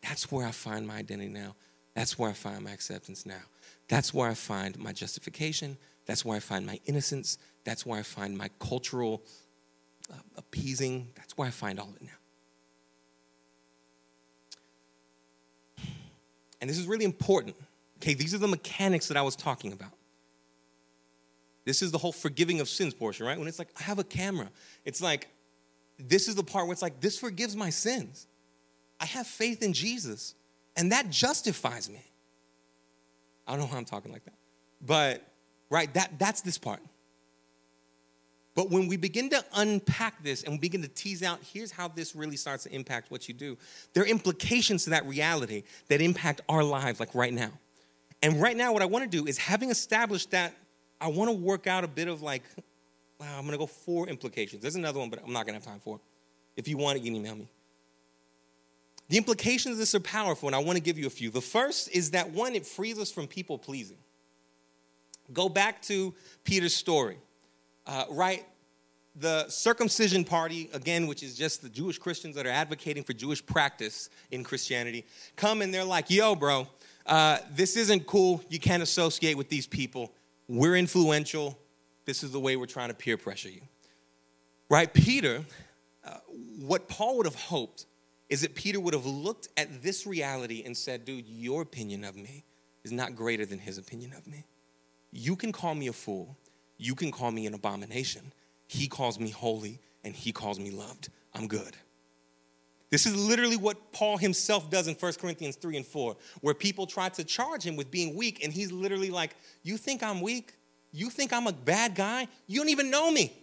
That's 0.01 0.31
where 0.31 0.45
I 0.45 0.51
find 0.51 0.87
my 0.87 0.97
identity 0.97 1.29
now. 1.29 1.55
That's 1.93 2.17
where 2.17 2.29
I 2.29 2.33
find 2.33 2.63
my 2.63 2.71
acceptance 2.71 3.25
now. 3.25 3.41
That's 3.87 4.13
where 4.13 4.29
I 4.29 4.33
find 4.33 4.77
my 4.79 4.93
justification. 4.93 5.77
That's 6.05 6.23
where 6.25 6.37
I 6.37 6.39
find 6.39 6.65
my 6.65 6.79
innocence. 6.85 7.37
That's 7.63 7.85
where 7.85 7.99
I 7.99 8.03
find 8.03 8.37
my 8.37 8.49
cultural 8.59 9.23
uh, 10.11 10.15
appeasing. 10.37 11.09
That's 11.15 11.37
where 11.37 11.47
I 11.47 11.51
find 11.51 11.79
all 11.79 11.89
of 11.89 11.95
it 11.95 12.03
now. 12.03 12.09
And 16.59 16.69
this 16.69 16.77
is 16.77 16.87
really 16.87 17.05
important. 17.05 17.55
Okay, 18.01 18.15
these 18.15 18.33
are 18.33 18.39
the 18.39 18.47
mechanics 18.47 19.07
that 19.09 19.17
I 19.17 19.21
was 19.21 19.35
talking 19.35 19.73
about. 19.73 19.91
This 21.65 21.83
is 21.83 21.91
the 21.91 21.99
whole 21.99 22.11
forgiving 22.11 22.59
of 22.59 22.67
sins 22.67 22.95
portion, 22.95 23.27
right? 23.27 23.37
When 23.37 23.47
it's 23.47 23.59
like, 23.59 23.69
I 23.79 23.83
have 23.83 23.99
a 23.99 24.03
camera. 24.03 24.49
It's 24.85 25.01
like, 25.03 25.27
this 25.99 26.27
is 26.27 26.33
the 26.33 26.43
part 26.43 26.65
where 26.65 26.73
it's 26.73 26.81
like, 26.81 26.99
this 26.99 27.19
forgives 27.19 27.55
my 27.55 27.69
sins. 27.69 28.25
I 28.99 29.05
have 29.05 29.27
faith 29.27 29.61
in 29.61 29.73
Jesus, 29.73 30.33
and 30.75 30.91
that 30.91 31.11
justifies 31.11 31.91
me. 31.91 32.03
I 33.45 33.51
don't 33.51 33.59
know 33.59 33.67
why 33.67 33.77
I'm 33.77 33.85
talking 33.85 34.11
like 34.11 34.25
that. 34.25 34.33
But, 34.83 35.23
right, 35.69 35.93
that, 35.93 36.17
that's 36.17 36.41
this 36.41 36.57
part. 36.57 36.79
But 38.55 38.71
when 38.71 38.87
we 38.87 38.97
begin 38.97 39.29
to 39.29 39.45
unpack 39.53 40.23
this 40.23 40.41
and 40.41 40.53
we 40.53 40.57
begin 40.57 40.81
to 40.81 40.87
tease 40.87 41.21
out, 41.21 41.39
here's 41.53 41.71
how 41.71 41.87
this 41.87 42.15
really 42.15 42.35
starts 42.35 42.63
to 42.63 42.73
impact 42.73 43.11
what 43.11 43.27
you 43.27 43.35
do. 43.35 43.59
There 43.93 44.03
are 44.03 44.07
implications 44.07 44.85
to 44.85 44.89
that 44.89 45.05
reality 45.05 45.63
that 45.87 46.01
impact 46.01 46.41
our 46.49 46.63
lives, 46.63 46.99
like 46.99 47.13
right 47.13 47.33
now. 47.33 47.51
And 48.23 48.41
right 48.41 48.55
now, 48.55 48.71
what 48.71 48.81
I 48.81 48.85
want 48.85 49.09
to 49.09 49.17
do 49.17 49.25
is 49.27 49.37
having 49.37 49.69
established 49.71 50.31
that, 50.31 50.53
I 50.99 51.07
want 51.07 51.29
to 51.29 51.35
work 51.35 51.65
out 51.65 51.83
a 51.83 51.87
bit 51.87 52.07
of 52.07 52.21
like, 52.21 52.43
wow, 53.19 53.27
I'm 53.37 53.41
going 53.41 53.53
to 53.53 53.57
go 53.57 53.65
four 53.65 54.07
implications. 54.07 54.61
There's 54.61 54.75
another 54.75 54.99
one, 54.99 55.09
but 55.09 55.19
I'm 55.25 55.33
not 55.33 55.45
going 55.45 55.59
to 55.59 55.63
have 55.63 55.65
time 55.65 55.79
for 55.79 55.95
it. 55.95 56.01
If 56.55 56.67
you 56.67 56.77
want 56.77 56.97
it, 56.97 57.03
you 57.03 57.11
can 57.11 57.15
email 57.15 57.35
me. 57.35 57.47
The 59.09 59.17
implications 59.17 59.73
of 59.73 59.77
this 59.79 59.93
are 59.93 59.99
powerful, 59.99 60.47
and 60.47 60.55
I 60.55 60.59
want 60.59 60.77
to 60.77 60.81
give 60.81 60.97
you 60.97 61.05
a 61.07 61.09
few. 61.09 61.29
The 61.29 61.41
first 61.41 61.93
is 61.93 62.11
that 62.11 62.31
one, 62.31 62.55
it 62.55 62.65
frees 62.65 62.97
us 62.97 63.11
from 63.11 63.27
people 63.27 63.57
pleasing. 63.57 63.97
Go 65.33 65.49
back 65.49 65.81
to 65.83 66.13
Peter's 66.43 66.75
story, 66.75 67.17
uh, 67.87 68.05
right? 68.09 68.45
The 69.17 69.49
circumcision 69.49 70.23
party, 70.23 70.69
again, 70.73 71.07
which 71.07 71.23
is 71.23 71.35
just 71.35 71.61
the 71.61 71.69
Jewish 71.69 71.97
Christians 71.97 72.35
that 72.35 72.45
are 72.45 72.51
advocating 72.51 73.03
for 73.03 73.11
Jewish 73.11 73.45
practice 73.45 74.09
in 74.29 74.43
Christianity, 74.43 75.05
come 75.35 75.61
and 75.61 75.73
they're 75.73 75.83
like, 75.83 76.09
yo, 76.09 76.33
bro, 76.33 76.67
uh, 77.11 77.39
this 77.53 77.75
isn't 77.75 78.07
cool. 78.07 78.41
You 78.49 78.57
can't 78.57 78.81
associate 78.81 79.35
with 79.35 79.49
these 79.49 79.67
people. 79.67 80.13
we're 80.47 80.77
influential. 80.77 81.59
This 82.05 82.23
is 82.23 82.31
the 82.31 82.39
way 82.39 82.55
we're 82.55 82.65
trying 82.65 82.87
to 82.87 82.95
peer 82.95 83.17
pressure 83.17 83.49
you. 83.49 83.61
Right? 84.69 84.91
Peter, 84.91 85.43
uh, 86.05 86.17
what 86.59 86.87
Paul 86.87 87.17
would 87.17 87.25
have 87.25 87.35
hoped 87.35 87.85
is 88.29 88.41
that 88.41 88.55
Peter 88.55 88.79
would 88.79 88.93
have 88.93 89.05
looked 89.05 89.49
at 89.57 89.83
this 89.83 90.07
reality 90.07 90.63
and 90.65 90.75
said, 90.75 91.03
dude, 91.03 91.27
your 91.27 91.61
opinion 91.61 92.05
of 92.05 92.15
me 92.15 92.45
is 92.85 92.93
not 92.93 93.13
greater 93.13 93.45
than 93.45 93.59
his 93.59 93.77
opinion 93.77 94.13
of 94.13 94.25
me. 94.25 94.45
You 95.11 95.35
can 95.35 95.51
call 95.51 95.75
me 95.75 95.87
a 95.87 95.93
fool, 95.93 96.37
you 96.77 96.95
can 96.95 97.11
call 97.11 97.31
me 97.31 97.45
an 97.45 97.53
abomination. 97.53 98.31
He 98.67 98.87
calls 98.87 99.19
me 99.19 99.31
holy 99.31 99.81
and 100.05 100.15
he 100.15 100.31
calls 100.31 100.59
me 100.59 100.71
loved. 100.71 101.09
I'm 101.33 101.47
good. 101.47 101.75
This 102.91 103.05
is 103.05 103.15
literally 103.15 103.55
what 103.55 103.93
Paul 103.93 104.17
himself 104.17 104.69
does 104.69 104.87
in 104.87 104.95
1 104.95 105.13
Corinthians 105.13 105.55
3 105.55 105.77
and 105.77 105.85
4, 105.85 106.17
where 106.41 106.53
people 106.53 106.85
try 106.85 107.07
to 107.09 107.23
charge 107.23 107.63
him 107.63 107.77
with 107.77 107.89
being 107.89 108.15
weak, 108.15 108.43
and 108.43 108.51
he's 108.51 108.71
literally 108.71 109.09
like, 109.09 109.33
You 109.63 109.77
think 109.77 110.03
I'm 110.03 110.19
weak? 110.19 110.53
You 110.91 111.09
think 111.09 111.31
I'm 111.31 111.47
a 111.47 111.53
bad 111.53 111.95
guy? 111.95 112.27
You 112.47 112.59
don't 112.59 112.69
even 112.69 112.91
know 112.91 113.09
me. 113.09 113.33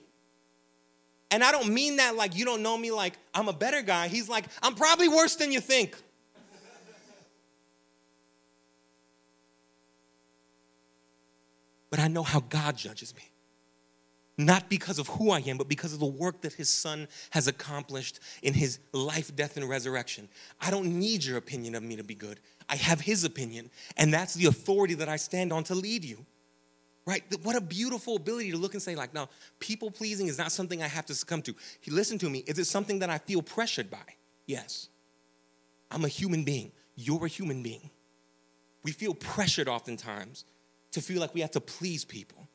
And 1.30 1.42
I 1.42 1.51
don't 1.51 1.72
mean 1.72 1.96
that 1.96 2.14
like 2.14 2.36
you 2.36 2.44
don't 2.44 2.62
know 2.62 2.76
me, 2.76 2.90
like 2.90 3.14
I'm 3.34 3.49
a 3.49 3.53
better 3.53 3.82
guy. 3.82 4.09
He's 4.09 4.28
like, 4.28 4.44
I'm 4.62 4.74
probably 4.74 5.09
worse 5.09 5.36
than 5.36 5.51
you 5.51 5.61
think. 5.61 5.96
but 11.90 12.01
I 12.01 12.09
know 12.09 12.22
how 12.22 12.40
God 12.40 12.76
judges 12.76 13.14
me 13.14 13.22
not 14.39 14.68
because 14.68 15.01
of 15.01 15.09
who 15.09 15.32
I 15.32 15.41
am, 15.41 15.59
but 15.59 15.68
because 15.68 15.93
of 15.93 15.99
the 15.99 16.07
work 16.07 16.43
that 16.43 16.53
his 16.53 16.70
son 16.70 17.09
has 17.30 17.49
accomplished 17.49 18.20
in 18.43 18.55
his 18.55 18.78
life, 18.93 19.34
death, 19.34 19.57
and 19.57 19.68
resurrection. 19.68 20.28
I 20.61 20.70
don't 20.70 20.99
need 20.99 21.24
your 21.24 21.36
opinion 21.36 21.74
of 21.74 21.82
me 21.82 21.97
to 21.97 22.05
be 22.05 22.14
good. 22.14 22.39
I 22.68 22.76
have 22.76 23.01
his 23.01 23.24
opinion, 23.24 23.68
and 23.97 24.14
that's 24.14 24.34
the 24.34 24.47
authority 24.47 24.95
that 24.95 25.09
I 25.09 25.16
stand 25.16 25.53
on 25.53 25.64
to 25.64 25.74
lead 25.74 26.05
you. 26.05 26.24
Right? 27.05 27.24
What 27.43 27.57
a 27.57 27.61
beautiful 27.61 28.16
ability 28.16 28.51
to 28.53 28.59
look 28.59 28.74
and 28.74 28.82
say, 28.82 28.95
like, 28.95 29.12
no, 29.14 29.28
people 29.59 29.91
pleasing 29.91 30.28
is 30.28 30.39
not 30.39 30.53
something 30.53 30.82
I 30.82 30.89
have 30.89 31.07
to 31.07 31.14
succumb 31.14 31.43
to. 31.43 31.55
He, 31.80 31.91
listen 31.91 32.18
to 32.18 32.28
me. 32.28 32.45
Is 32.47 32.59
it 32.59 32.66
something 32.66 32.99
that 32.99 33.09
I 33.09 33.18
feel 33.18 33.41
pressured 33.43 33.91
by? 33.91 33.97
Yes. 34.47 34.89
I'm 35.91 36.05
a 36.05 36.09
human 36.09 36.45
being. 36.45 36.70
You're 36.97 37.24
a 37.24 37.28
human 37.28 37.62
being. 37.62 37.91
We 38.84 38.93
feel 38.93 39.14
pressured 39.14 39.68
oftentimes 39.68 40.45
to 40.93 41.01
feel 41.01 41.20
like 41.20 41.34
we 41.34 41.41
have 41.41 41.51
to 41.53 41.61
please 41.61 42.05
people, 42.05 42.47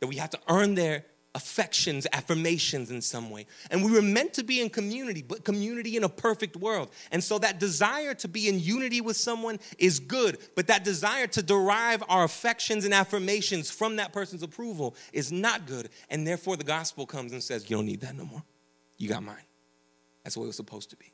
that 0.00 0.06
we 0.06 0.16
have 0.16 0.30
to 0.30 0.40
earn 0.48 0.76
their 0.76 1.04
affections, 1.36 2.06
affirmations 2.14 2.90
in 2.90 3.02
some 3.02 3.28
way. 3.28 3.46
And 3.70 3.84
we 3.84 3.92
were 3.92 4.00
meant 4.00 4.32
to 4.34 4.42
be 4.42 4.62
in 4.62 4.70
community, 4.70 5.20
but 5.22 5.44
community 5.44 5.96
in 5.96 6.02
a 6.02 6.08
perfect 6.08 6.56
world. 6.56 6.90
And 7.12 7.22
so 7.22 7.38
that 7.38 7.60
desire 7.60 8.14
to 8.14 8.26
be 8.26 8.48
in 8.48 8.58
unity 8.58 9.02
with 9.02 9.18
someone 9.18 9.60
is 9.78 10.00
good, 10.00 10.38
but 10.56 10.66
that 10.68 10.82
desire 10.82 11.26
to 11.28 11.42
derive 11.42 12.02
our 12.08 12.24
affections 12.24 12.86
and 12.86 12.94
affirmations 12.94 13.70
from 13.70 13.96
that 13.96 14.14
person's 14.14 14.42
approval 14.42 14.96
is 15.12 15.30
not 15.30 15.66
good. 15.66 15.90
And 16.08 16.26
therefore, 16.26 16.56
the 16.56 16.64
gospel 16.64 17.04
comes 17.04 17.32
and 17.32 17.42
says, 17.42 17.68
You 17.68 17.76
don't 17.76 17.86
need 17.86 18.00
that 18.00 18.16
no 18.16 18.24
more. 18.24 18.42
You 18.96 19.10
got 19.10 19.22
mine. 19.22 19.36
That's 20.24 20.38
what 20.38 20.44
it 20.44 20.48
was 20.48 20.56
supposed 20.56 20.88
to 20.90 20.96
be. 20.96 21.12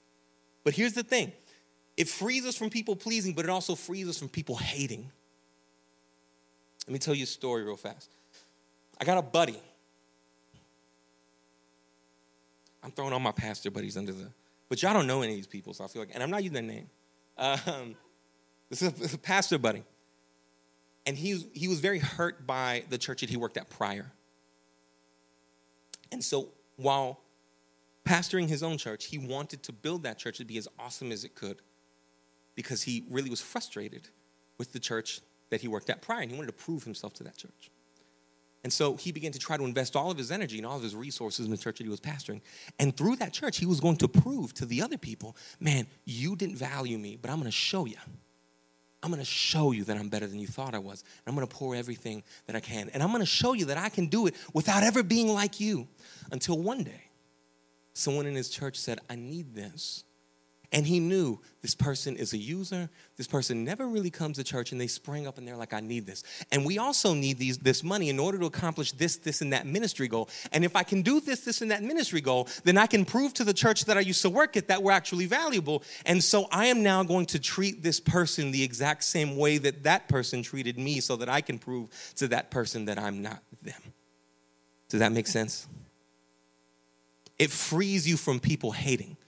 But 0.62 0.74
here's 0.74 0.92
the 0.92 1.02
thing 1.02 1.32
it 1.96 2.08
frees 2.08 2.46
us 2.46 2.56
from 2.56 2.70
people 2.70 2.94
pleasing, 2.94 3.34
but 3.34 3.44
it 3.44 3.50
also 3.50 3.74
frees 3.74 4.08
us 4.08 4.18
from 4.18 4.28
people 4.28 4.54
hating. 4.54 5.10
Let 6.86 6.92
me 6.92 7.00
tell 7.00 7.14
you 7.14 7.24
a 7.24 7.26
story 7.26 7.64
real 7.64 7.76
fast. 7.76 8.08
I 9.00 9.04
got 9.04 9.18
a 9.18 9.22
buddy 9.22 9.60
I'm 12.82 12.90
throwing 12.90 13.12
all 13.12 13.20
my 13.20 13.32
pastor 13.32 13.70
buddies 13.70 13.96
under 13.96 14.12
the, 14.12 14.30
but 14.68 14.82
y'all 14.82 14.92
don't 14.92 15.06
know 15.06 15.22
any 15.22 15.32
of 15.32 15.36
these 15.36 15.46
people, 15.46 15.72
so 15.74 15.84
I 15.84 15.86
feel 15.86 16.02
like, 16.02 16.10
and 16.14 16.22
I'm 16.22 16.30
not 16.30 16.42
using 16.42 16.54
their 16.54 16.62
name. 16.62 16.88
Um, 17.38 17.94
this 18.70 18.82
is 18.82 19.14
a 19.14 19.18
pastor 19.18 19.58
buddy. 19.58 19.82
And 21.04 21.16
he, 21.16 21.48
he 21.52 21.68
was 21.68 21.80
very 21.80 21.98
hurt 21.98 22.46
by 22.46 22.84
the 22.88 22.98
church 22.98 23.22
that 23.22 23.30
he 23.30 23.36
worked 23.36 23.56
at 23.56 23.68
prior. 23.68 24.12
And 26.12 26.22
so 26.22 26.48
while 26.76 27.20
pastoring 28.06 28.48
his 28.48 28.62
own 28.62 28.78
church, 28.78 29.06
he 29.06 29.18
wanted 29.18 29.62
to 29.64 29.72
build 29.72 30.04
that 30.04 30.18
church 30.18 30.38
to 30.38 30.44
be 30.44 30.58
as 30.58 30.68
awesome 30.78 31.10
as 31.10 31.24
it 31.24 31.34
could 31.34 31.60
because 32.54 32.82
he 32.82 33.04
really 33.10 33.30
was 33.30 33.40
frustrated 33.40 34.08
with 34.58 34.72
the 34.72 34.78
church 34.78 35.20
that 35.50 35.60
he 35.60 35.68
worked 35.68 35.90
at 35.90 36.02
prior 36.02 36.20
and 36.20 36.30
he 36.30 36.36
wanted 36.36 36.46
to 36.46 36.64
prove 36.64 36.84
himself 36.84 37.12
to 37.14 37.24
that 37.24 37.36
church. 37.36 37.71
And 38.64 38.72
so 38.72 38.94
he 38.96 39.10
began 39.10 39.32
to 39.32 39.38
try 39.38 39.56
to 39.56 39.64
invest 39.64 39.96
all 39.96 40.10
of 40.10 40.18
his 40.18 40.30
energy 40.30 40.58
and 40.58 40.66
all 40.66 40.76
of 40.76 40.82
his 40.82 40.94
resources 40.94 41.46
in 41.46 41.50
the 41.50 41.58
church 41.58 41.78
that 41.78 41.84
he 41.84 41.90
was 41.90 42.00
pastoring. 42.00 42.40
And 42.78 42.96
through 42.96 43.16
that 43.16 43.32
church, 43.32 43.58
he 43.58 43.66
was 43.66 43.80
going 43.80 43.96
to 43.96 44.08
prove 44.08 44.54
to 44.54 44.66
the 44.66 44.82
other 44.82 44.98
people, 44.98 45.36
man, 45.58 45.86
you 46.04 46.36
didn't 46.36 46.56
value 46.56 46.96
me, 46.96 47.18
but 47.20 47.30
I'm 47.30 47.38
going 47.38 47.50
to 47.50 47.50
show 47.50 47.86
you. 47.86 47.96
I'm 49.02 49.10
going 49.10 49.20
to 49.20 49.28
show 49.28 49.72
you 49.72 49.82
that 49.84 49.96
I'm 49.96 50.08
better 50.08 50.28
than 50.28 50.38
you 50.38 50.46
thought 50.46 50.74
I 50.74 50.78
was. 50.78 51.00
And 51.02 51.32
I'm 51.32 51.34
going 51.34 51.46
to 51.46 51.52
pour 51.52 51.74
everything 51.74 52.22
that 52.46 52.54
I 52.54 52.60
can. 52.60 52.88
And 52.90 53.02
I'm 53.02 53.08
going 53.08 53.20
to 53.20 53.26
show 53.26 53.52
you 53.52 53.64
that 53.64 53.78
I 53.78 53.88
can 53.88 54.06
do 54.06 54.26
it 54.28 54.36
without 54.54 54.84
ever 54.84 55.02
being 55.02 55.28
like 55.28 55.58
you. 55.58 55.88
Until 56.30 56.56
one 56.58 56.84
day, 56.84 57.10
someone 57.94 58.26
in 58.26 58.36
his 58.36 58.48
church 58.48 58.78
said, 58.78 59.00
I 59.10 59.16
need 59.16 59.56
this. 59.56 60.04
And 60.72 60.86
he 60.86 61.00
knew 61.00 61.38
this 61.60 61.74
person 61.74 62.16
is 62.16 62.32
a 62.32 62.38
user. 62.38 62.88
This 63.18 63.26
person 63.26 63.62
never 63.62 63.86
really 63.86 64.08
comes 64.08 64.38
to 64.38 64.44
church, 64.44 64.72
and 64.72 64.80
they 64.80 64.86
spring 64.86 65.26
up 65.26 65.36
and 65.36 65.46
they're 65.46 65.56
like, 65.56 65.74
I 65.74 65.80
need 65.80 66.06
this. 66.06 66.24
And 66.50 66.64
we 66.64 66.78
also 66.78 67.12
need 67.12 67.38
these, 67.38 67.58
this 67.58 67.84
money 67.84 68.08
in 68.08 68.18
order 68.18 68.38
to 68.38 68.46
accomplish 68.46 68.92
this, 68.92 69.16
this, 69.18 69.42
and 69.42 69.52
that 69.52 69.66
ministry 69.66 70.08
goal. 70.08 70.30
And 70.50 70.64
if 70.64 70.74
I 70.74 70.82
can 70.82 71.02
do 71.02 71.20
this, 71.20 71.40
this, 71.40 71.60
and 71.60 71.70
that 71.70 71.82
ministry 71.82 72.22
goal, 72.22 72.48
then 72.64 72.78
I 72.78 72.86
can 72.86 73.04
prove 73.04 73.34
to 73.34 73.44
the 73.44 73.52
church 73.52 73.84
that 73.84 73.98
I 73.98 74.00
used 74.00 74.22
to 74.22 74.30
work 74.30 74.56
at 74.56 74.68
that 74.68 74.82
we're 74.82 74.92
actually 74.92 75.26
valuable. 75.26 75.82
And 76.06 76.24
so 76.24 76.48
I 76.50 76.66
am 76.66 76.82
now 76.82 77.02
going 77.02 77.26
to 77.26 77.38
treat 77.38 77.82
this 77.82 78.00
person 78.00 78.50
the 78.50 78.62
exact 78.62 79.04
same 79.04 79.36
way 79.36 79.58
that 79.58 79.82
that 79.82 80.08
person 80.08 80.42
treated 80.42 80.78
me 80.78 81.00
so 81.00 81.16
that 81.16 81.28
I 81.28 81.42
can 81.42 81.58
prove 81.58 81.90
to 82.16 82.28
that 82.28 82.50
person 82.50 82.86
that 82.86 82.98
I'm 82.98 83.20
not 83.20 83.42
them. 83.62 83.80
Does 84.88 85.00
that 85.00 85.12
make 85.12 85.26
sense? 85.26 85.66
It 87.38 87.50
frees 87.50 88.08
you 88.08 88.16
from 88.16 88.40
people 88.40 88.72
hating. 88.72 89.18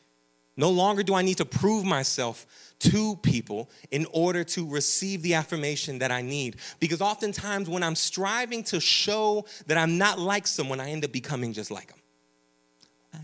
No 0.56 0.70
longer 0.70 1.02
do 1.02 1.14
I 1.14 1.22
need 1.22 1.38
to 1.38 1.44
prove 1.44 1.84
myself 1.84 2.46
to 2.80 3.16
people 3.16 3.70
in 3.90 4.06
order 4.12 4.44
to 4.44 4.68
receive 4.68 5.22
the 5.22 5.34
affirmation 5.34 5.98
that 5.98 6.12
I 6.12 6.22
need. 6.22 6.56
Because 6.80 7.00
oftentimes, 7.00 7.68
when 7.68 7.82
I'm 7.82 7.96
striving 7.96 8.62
to 8.64 8.80
show 8.80 9.46
that 9.66 9.78
I'm 9.78 9.98
not 9.98 10.18
like 10.18 10.46
someone, 10.46 10.80
I 10.80 10.90
end 10.90 11.04
up 11.04 11.12
becoming 11.12 11.52
just 11.52 11.70
like 11.70 11.88
them. 11.88 11.98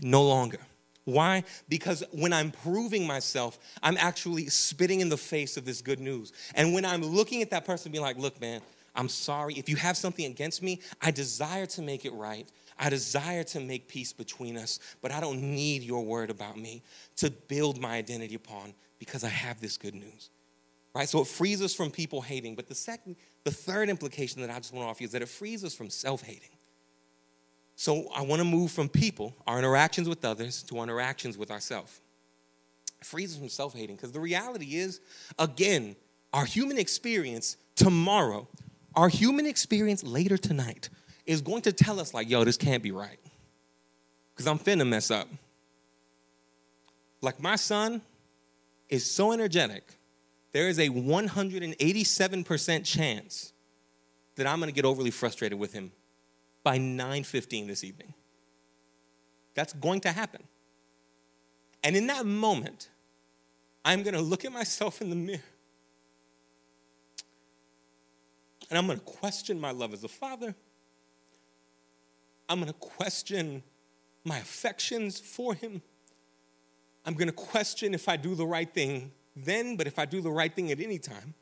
No 0.01 0.23
longer. 0.23 0.59
Why? 1.05 1.43
Because 1.67 2.03
when 2.11 2.31
I'm 2.31 2.51
proving 2.51 3.07
myself, 3.07 3.59
I'm 3.81 3.97
actually 3.97 4.47
spitting 4.47 5.01
in 5.01 5.09
the 5.09 5.17
face 5.17 5.57
of 5.57 5.65
this 5.65 5.81
good 5.81 5.99
news. 5.99 6.31
And 6.53 6.73
when 6.73 6.85
I'm 6.85 7.01
looking 7.01 7.41
at 7.41 7.49
that 7.51 7.65
person, 7.65 7.91
being 7.91 8.03
like, 8.03 8.17
look, 8.17 8.39
man, 8.39 8.61
I'm 9.01 9.09
sorry. 9.09 9.55
If 9.55 9.67
you 9.67 9.77
have 9.77 9.97
something 9.97 10.25
against 10.25 10.61
me, 10.61 10.79
I 11.01 11.09
desire 11.09 11.65
to 11.65 11.81
make 11.81 12.05
it 12.05 12.13
right. 12.13 12.47
I 12.77 12.91
desire 12.91 13.43
to 13.45 13.59
make 13.59 13.87
peace 13.87 14.13
between 14.13 14.57
us, 14.57 14.77
but 15.01 15.11
I 15.11 15.19
don't 15.19 15.41
need 15.41 15.81
your 15.81 16.05
word 16.05 16.29
about 16.29 16.55
me 16.55 16.83
to 17.15 17.31
build 17.31 17.81
my 17.81 17.93
identity 17.95 18.35
upon 18.35 18.75
because 18.99 19.23
I 19.23 19.29
have 19.29 19.59
this 19.59 19.75
good 19.75 19.95
news. 19.95 20.29
Right? 20.93 21.09
So 21.09 21.19
it 21.19 21.25
frees 21.25 21.63
us 21.63 21.73
from 21.73 21.89
people 21.89 22.21
hating. 22.21 22.53
But 22.53 22.67
the 22.67 22.75
second, 22.75 23.15
the 23.43 23.49
third 23.49 23.89
implication 23.89 24.39
that 24.41 24.51
I 24.51 24.57
just 24.57 24.71
want 24.71 24.85
to 24.85 24.91
offer 24.91 25.01
you 25.01 25.07
is 25.07 25.13
that 25.13 25.23
it 25.23 25.29
frees 25.29 25.63
us 25.63 25.73
from 25.73 25.89
self-hating. 25.89 26.55
So 27.75 28.07
I 28.15 28.21
want 28.21 28.39
to 28.41 28.47
move 28.47 28.69
from 28.69 28.87
people, 28.87 29.35
our 29.47 29.57
interactions 29.57 30.07
with 30.07 30.23
others, 30.23 30.61
to 30.61 30.77
our 30.77 30.83
interactions 30.83 31.39
with 31.39 31.49
ourselves. 31.49 32.01
It 33.01 33.07
frees 33.07 33.33
us 33.33 33.39
from 33.39 33.49
self-hating. 33.49 33.95
Because 33.95 34.11
the 34.11 34.19
reality 34.19 34.75
is, 34.75 35.01
again, 35.39 35.95
our 36.33 36.45
human 36.45 36.77
experience 36.77 37.57
tomorrow, 37.75 38.47
our 38.95 39.09
human 39.09 39.45
experience 39.45 40.03
later 40.03 40.37
tonight 40.37 40.89
is 41.25 41.41
going 41.41 41.61
to 41.63 41.71
tell 41.71 41.99
us, 41.99 42.13
like, 42.13 42.29
yo, 42.29 42.43
this 42.43 42.57
can't 42.57 42.83
be 42.83 42.91
right. 42.91 43.19
Because 44.33 44.47
I'm 44.47 44.59
finna 44.59 44.87
mess 44.87 45.11
up. 45.11 45.27
Like, 47.21 47.39
my 47.39 47.55
son 47.55 48.01
is 48.89 49.09
so 49.09 49.31
energetic, 49.31 49.95
there 50.51 50.67
is 50.67 50.79
a 50.79 50.89
187% 50.89 52.85
chance 52.85 53.53
that 54.35 54.47
I'm 54.47 54.59
gonna 54.59 54.71
get 54.71 54.85
overly 54.85 55.11
frustrated 55.11 55.57
with 55.57 55.73
him 55.73 55.91
by 56.63 56.77
9:15 56.77 57.67
this 57.67 57.83
evening. 57.83 58.13
That's 59.53 59.73
going 59.73 60.01
to 60.01 60.11
happen. 60.11 60.43
And 61.83 61.95
in 61.95 62.07
that 62.07 62.25
moment, 62.25 62.89
I'm 63.83 64.03
to 64.13 64.21
look 64.21 64.45
at 64.45 64.51
myself 64.51 65.01
in 65.01 65.09
the 65.09 65.15
mirror 65.15 65.41
and 68.71 68.77
I'm 68.77 68.87
going 68.87 68.99
to 68.99 69.05
question 69.05 69.59
my 69.59 69.71
love 69.71 69.93
as 69.93 70.05
a 70.05 70.07
father. 70.07 70.55
I'm 72.47 72.59
going 72.59 72.71
to 72.71 72.79
question 72.79 73.63
my 74.23 74.37
affections 74.37 75.19
for 75.19 75.53
him. 75.53 75.81
I'm 77.05 77.15
going 77.15 77.27
to 77.27 77.33
question 77.33 77.93
if 77.93 78.07
I 78.07 78.15
do 78.15 78.33
the 78.33 78.47
right 78.47 78.73
thing 78.73 79.11
then, 79.35 79.75
but 79.75 79.87
if 79.87 79.99
I 79.99 80.05
do 80.05 80.21
the 80.21 80.31
right 80.31 80.53
thing 80.53 80.71
at 80.71 80.79
any 80.79 80.99
time. 80.99 81.33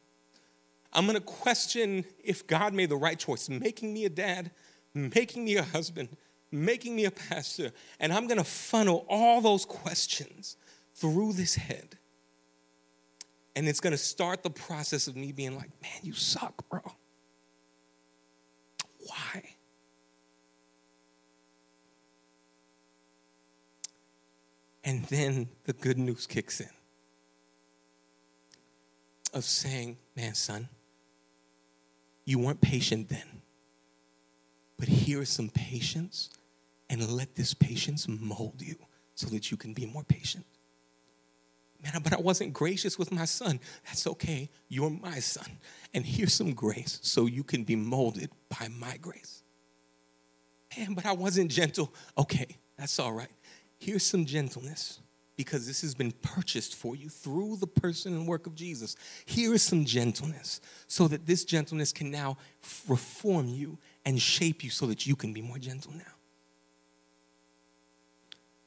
I'm 0.92 1.06
going 1.06 1.18
to 1.18 1.24
question 1.24 2.04
if 2.24 2.48
God 2.48 2.74
made 2.74 2.90
the 2.90 2.98
right 2.98 3.18
choice, 3.18 3.48
making 3.48 3.94
me 3.94 4.06
a 4.06 4.10
dad, 4.10 4.50
making 4.96 5.46
me 5.46 5.58
a 5.58 5.64
husband, 5.64 6.10
making 6.52 6.96
me 6.96 7.06
a 7.06 7.12
pastor. 7.12 7.72
And 8.00 8.12
I'm 8.12 8.26
going 8.26 8.40
to 8.40 8.44
funnel 8.44 9.06
all 9.08 9.40
those 9.40 9.66
questions 9.66 10.58
through 10.96 11.34
this 11.34 11.56
head. 11.56 12.00
And 13.56 13.68
it's 13.68 13.80
going 13.80 13.92
to 13.92 13.98
start 13.98 14.42
the 14.42 14.50
process 14.50 15.08
of 15.08 15.16
me 15.16 15.32
being 15.32 15.56
like, 15.56 15.70
man, 15.82 16.00
you 16.02 16.14
suck, 16.14 16.68
bro. 16.70 16.82
And 24.90 25.04
then 25.06 25.50
the 25.66 25.74
good 25.74 26.00
news 26.00 26.26
kicks 26.26 26.60
in 26.60 26.70
of 29.36 29.44
saying, 29.44 29.98
man, 30.16 30.34
son, 30.34 30.68
you 32.26 32.40
weren't 32.40 32.60
patient 32.60 33.08
then, 33.08 33.44
but 34.80 34.88
here 34.88 35.22
is 35.22 35.30
some 35.30 35.50
patience, 35.50 36.32
and 36.90 37.08
let 37.08 37.36
this 37.36 37.54
patience 37.54 38.08
mold 38.08 38.64
you 38.64 38.78
so 39.14 39.28
that 39.28 39.52
you 39.52 39.58
can 39.58 39.74
be 39.74 39.86
more 39.86 40.04
patient. 40.04 40.44
Man, 41.84 42.02
but 42.02 42.12
I 42.12 42.20
wasn't 42.20 42.54
gracious 42.54 42.98
with 42.98 43.12
my 43.12 43.26
son. 43.26 43.60
That's 43.86 44.08
okay. 44.08 44.50
You're 44.70 44.90
my 44.90 45.20
son. 45.20 45.60
And 45.94 46.04
here's 46.04 46.34
some 46.34 46.56
grace 46.56 46.98
so 47.04 47.28
you 47.28 47.44
can 47.44 47.64
be 47.64 47.76
molded 47.76 48.32
by 48.50 48.70
my 48.70 48.98
grace. 48.98 49.44
Man, 50.76 50.96
but 50.96 51.06
I 51.06 51.12
wasn't 51.12 51.52
gentle. 51.52 51.94
Okay, 52.18 52.58
that's 52.76 52.98
all 52.98 53.14
right. 53.14 53.30
Here's 53.80 54.06
some 54.06 54.26
gentleness 54.26 55.00
because 55.40 55.66
this 55.66 55.82
has 55.82 55.96
been 55.96 56.12
purchased 56.22 56.76
for 56.76 56.98
you 56.98 57.08
through 57.08 57.56
the 57.56 57.66
person 57.66 58.14
and 58.14 58.28
work 58.28 58.46
of 58.46 58.56
Jesus. 58.56 58.98
Here 59.26 59.54
is 59.54 59.64
some 59.64 59.86
gentleness 59.86 60.60
so 60.88 61.08
that 61.08 61.26
this 61.26 61.46
gentleness 61.46 61.94
can 61.94 62.12
now 62.12 62.38
reform 62.90 63.48
you 63.48 63.78
and 64.06 64.22
shape 64.22 64.66
you 64.66 64.70
so 64.70 64.86
that 64.88 65.08
you 65.08 65.16
can 65.16 65.32
be 65.32 65.42
more 65.42 65.58
gentle 65.58 65.94
now. 65.94 66.04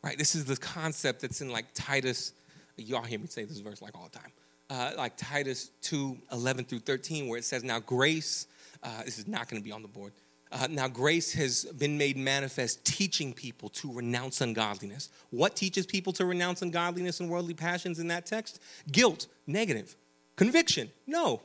Right? 0.02 0.16
This 0.16 0.34
is 0.34 0.46
the 0.46 0.56
concept 0.56 1.20
that's 1.20 1.42
in 1.42 1.50
like 1.50 1.66
Titus. 1.74 2.32
Y'all 2.78 3.02
hear 3.02 3.18
me 3.18 3.26
say 3.26 3.44
this 3.44 3.58
verse 3.58 3.82
like 3.82 3.94
all 3.94 4.08
the 4.10 4.18
time. 4.18 4.32
Uh, 4.70 4.92
like 4.96 5.12
Titus 5.18 5.70
2 5.82 6.16
11 6.32 6.64
through 6.64 6.78
13, 6.78 7.28
where 7.28 7.38
it 7.38 7.44
says, 7.44 7.62
Now 7.62 7.80
grace, 7.80 8.46
uh, 8.82 9.02
this 9.04 9.18
is 9.18 9.28
not 9.28 9.46
going 9.46 9.60
to 9.60 9.64
be 9.64 9.72
on 9.72 9.82
the 9.82 9.88
board. 9.88 10.14
Uh, 10.52 10.66
now, 10.68 10.86
grace 10.86 11.32
has 11.32 11.64
been 11.64 11.96
made 11.96 12.16
manifest, 12.16 12.84
teaching 12.84 13.32
people 13.32 13.70
to 13.70 13.90
renounce 13.90 14.42
ungodliness. 14.42 15.08
What 15.30 15.56
teaches 15.56 15.86
people 15.86 16.12
to 16.14 16.26
renounce 16.26 16.60
ungodliness 16.60 17.20
and 17.20 17.30
worldly 17.30 17.54
passions 17.54 17.98
in 17.98 18.08
that 18.08 18.26
text? 18.26 18.60
Guilt, 18.90 19.28
negative. 19.46 19.96
Conviction, 20.36 20.90
no. 21.06 21.40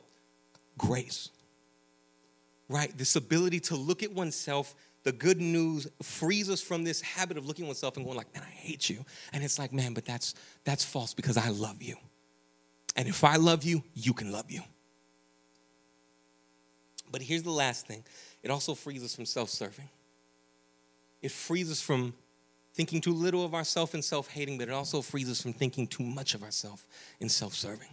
Grace, 0.77 1.29
right? 2.67 2.95
This 2.97 3.15
ability 3.15 3.61
to 3.61 3.75
look 3.75 4.03
at 4.03 4.11
oneself. 4.11 4.75
The 5.03 5.13
good 5.13 5.39
news 5.39 5.87
frees 6.03 6.49
us 6.49 6.61
from 6.61 6.83
this 6.83 6.99
habit 7.01 7.37
of 7.37 7.47
looking 7.47 7.65
at 7.65 7.67
oneself 7.67 7.95
and 7.95 8.05
going 8.05 8.17
like, 8.17 8.33
man, 8.33 8.43
I 8.45 8.51
hate 8.51 8.89
you. 8.89 9.05
And 9.31 9.41
it's 9.41 9.57
like, 9.57 9.71
man, 9.71 9.93
but 9.93 10.03
that's 10.03 10.35
that's 10.65 10.83
false 10.83 11.13
because 11.13 11.37
I 11.37 11.49
love 11.49 11.81
you. 11.81 11.95
And 12.97 13.07
if 13.07 13.23
I 13.23 13.37
love 13.37 13.63
you, 13.63 13.83
you 13.93 14.13
can 14.13 14.31
love 14.31 14.51
you. 14.51 14.61
But 17.11 17.21
here's 17.21 17.43
the 17.43 17.51
last 17.51 17.87
thing 17.87 18.03
it 18.43 18.51
also 18.51 18.73
frees 18.73 19.03
us 19.03 19.15
from 19.15 19.25
self 19.25 19.49
serving. 19.49 19.89
It 21.21 21.31
frees 21.31 21.71
us 21.71 21.81
from 21.81 22.13
thinking 22.73 23.01
too 23.01 23.13
little 23.13 23.43
of 23.43 23.55
ourselves 23.55 23.93
and 23.93 24.03
self 24.03 24.29
hating, 24.29 24.57
but 24.57 24.67
it 24.67 24.73
also 24.73 25.01
frees 25.01 25.29
us 25.29 25.41
from 25.41 25.53
thinking 25.53 25.87
too 25.87 26.03
much 26.03 26.35
of 26.35 26.43
ourselves 26.43 26.85
and 27.19 27.31
self 27.31 27.53
serving. 27.53 27.89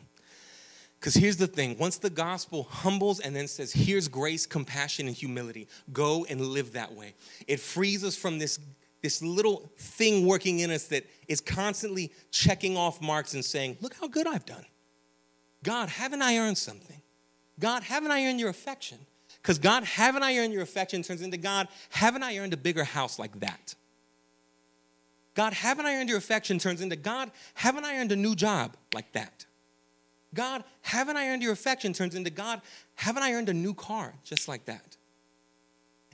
Because 1.01 1.15
here's 1.15 1.37
the 1.37 1.47
thing 1.47 1.77
once 1.79 1.99
the 1.99 2.11
gospel 2.11 2.65
humbles 2.65 3.21
and 3.21 3.35
then 3.35 3.49
says, 3.49 3.73
here's 3.73 4.09
grace, 4.09 4.47
compassion, 4.47 5.07
and 5.07 5.17
humility, 5.17 5.69
go 5.93 6.25
and 6.29 6.41
live 6.41 6.73
that 6.73 6.95
way. 6.95 7.15
It 7.47 7.61
frees 7.61 8.05
us 8.05 8.17
from 8.17 8.39
this, 8.39 8.59
this 9.03 9.21
little 9.23 9.71
thing 9.77 10.27
working 10.27 10.61
in 10.61 10.71
us 10.71 10.85
that 10.89 11.05
is 11.29 11.41
constantly 11.41 12.13
checking 12.31 12.77
off 12.77 13.03
marks 13.03 13.35
and 13.35 13.45
saying, 13.45 13.77
look 13.81 13.95
how 14.01 14.09
good 14.09 14.27
I've 14.27 14.47
done. 14.47 14.65
God, 15.63 15.89
haven't 15.89 16.23
I 16.23 16.39
earned 16.39 16.59
something? 16.59 17.01
God, 17.59 17.83
haven't 17.83 18.11
I 18.11 18.27
earned 18.27 18.41
your 18.41 18.51
affection? 18.51 18.99
Because 19.43 19.59
God, 19.59 19.85
haven't 19.85 20.23
I 20.23 20.39
earned 20.39 20.53
your 20.53 20.63
affection 20.63 21.03
turns 21.03 21.23
into 21.23 21.37
God, 21.37 21.69
haven't 21.91 22.23
I 22.23 22.39
earned 22.39 22.55
a 22.55 22.57
bigger 22.57 22.85
house 22.85 23.19
like 23.19 23.39
that? 23.41 23.75
God, 25.35 25.53
haven't 25.53 25.87
I 25.87 25.97
earned 25.97 26.09
your 26.09 26.19
affection 26.19 26.59
turns 26.59 26.81
into 26.81 26.97
God, 26.97 27.31
haven't 27.55 27.85
I 27.85 27.99
earned 27.99 28.13
a 28.13 28.17
new 28.17 28.35
job 28.35 28.77
like 28.95 29.13
that? 29.13 29.47
God, 30.33 30.65
haven't 30.83 31.17
I 31.17 31.29
earned 31.29 31.43
your 31.43 31.53
affection 31.53 31.93
turns 31.93 32.15
into 32.15 32.31
God, 32.31 32.61
haven't 32.95 33.23
I 33.23 33.33
earned 33.33 33.49
a 33.49 33.55
new 33.55 33.75
car 33.75 34.15
just 34.25 34.49
like 34.49 34.65
that? 34.65 34.97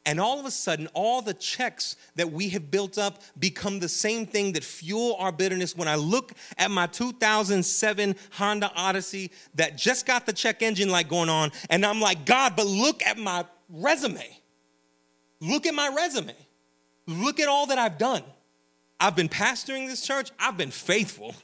And 0.06 0.18
all 0.18 0.40
of 0.40 0.46
a 0.46 0.50
sudden, 0.50 0.88
all 0.94 1.20
the 1.20 1.34
checks 1.34 1.96
that 2.16 2.32
we 2.32 2.48
have 2.50 2.70
built 2.70 2.96
up 2.96 3.22
become 3.38 3.80
the 3.80 3.88
same 3.88 4.26
thing 4.26 4.52
that 4.54 4.64
fuel 4.64 5.16
our 5.18 5.30
bitterness. 5.30 5.76
When 5.76 5.88
I 5.88 5.96
look 5.96 6.32
at 6.56 6.70
my 6.70 6.86
2007 6.86 8.16
Honda 8.32 8.72
Odyssey 8.74 9.30
that 9.54 9.76
just 9.76 10.06
got 10.06 10.26
the 10.26 10.32
check 10.32 10.62
engine 10.62 10.88
light 10.88 11.08
going 11.08 11.28
on, 11.28 11.52
and 11.68 11.84
I'm 11.84 12.00
like, 12.00 12.24
God, 12.24 12.56
but 12.56 12.66
look 12.66 13.02
at 13.04 13.18
my 13.18 13.44
resume. 13.68 14.38
Look 15.40 15.66
at 15.66 15.74
my 15.74 15.92
resume. 15.94 16.34
Look 17.06 17.40
at 17.40 17.48
all 17.48 17.66
that 17.66 17.78
I've 17.78 17.98
done. 17.98 18.22
I've 18.98 19.16
been 19.16 19.28
pastoring 19.28 19.86
this 19.88 20.02
church, 20.02 20.30
I've 20.38 20.56
been 20.56 20.70
faithful. 20.70 21.34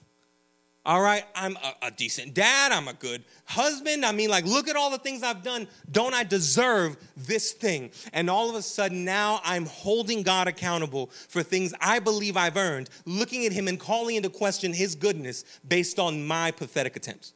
All 0.87 1.03
right, 1.03 1.25
I'm 1.35 1.57
a, 1.57 1.87
a, 1.89 1.91
decent 1.91 2.33
dad. 2.33 2.71
I'm 2.71 2.87
a 2.87 2.93
good 2.93 3.25
husband. 3.45 4.05
I 4.07 4.13
mean, 4.13 4.31
like, 4.31 4.45
look 4.45 4.69
at 4.69 4.77
all 4.77 4.89
the 4.89 4.99
things 4.99 5.25
I've 5.25 5.43
done. 5.43 5.67
Don't 5.91 6.15
I 6.15 6.23
deserve 6.23 6.97
this 7.17 7.51
thing? 7.51 7.91
And 8.13 8.31
all 8.31 8.49
of 8.49 8.55
a 8.55 8.63
sudden, 8.63 9.05
now 9.05 9.41
I'm 9.43 9.67
holding 9.67 10.23
God 10.23 10.47
accountable 10.47 11.11
for 11.29 11.43
things 11.43 11.75
I 11.81 11.99
believe 11.99 12.37
I've 12.37 12.57
earned, 12.57 12.89
looking 13.05 13.45
at 13.47 13.51
Him 13.51 13.67
and 13.67 13.81
calling 13.81 14.15
into 14.15 14.31
question 14.31 14.73
His 14.73 14.95
goodness 14.95 15.45
based 15.67 15.99
on 15.99 16.25
my 16.25 16.53
pathetic 16.53 16.95
attempts. 16.95 17.33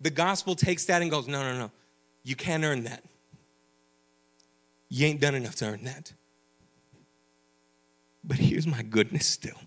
The 0.00 0.10
gospel 0.10 0.56
takes 0.56 0.86
that 0.86 1.02
and 1.02 1.10
goes, 1.10 1.28
no, 1.28 1.40
no, 1.40 1.56
no. 1.56 1.70
You 2.24 2.34
can't 2.34 2.64
earn 2.64 2.82
that. 2.82 3.04
You 4.88 5.06
ain't 5.06 5.20
done 5.20 5.36
enough 5.36 5.54
to 5.56 5.66
earn 5.66 5.84
that. 5.84 6.14
But 8.24 8.38
here's 8.38 8.66
my 8.66 8.82
goodness 8.82 9.26
still 9.26 9.60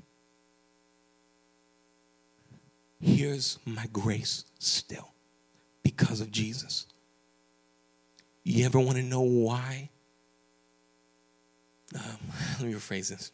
here's 3.05 3.59
my 3.65 3.85
grace 3.93 4.45
still 4.57 5.13
because 5.83 6.21
of 6.21 6.31
Jesus. 6.31 6.87
You 8.43 8.65
ever 8.65 8.79
want 8.79 8.97
to 8.97 9.03
know 9.03 9.21
why? 9.21 9.89
Um, 11.93 12.17
let 12.59 12.67
me 12.67 12.73
rephrase 12.73 13.09
this. 13.09 13.31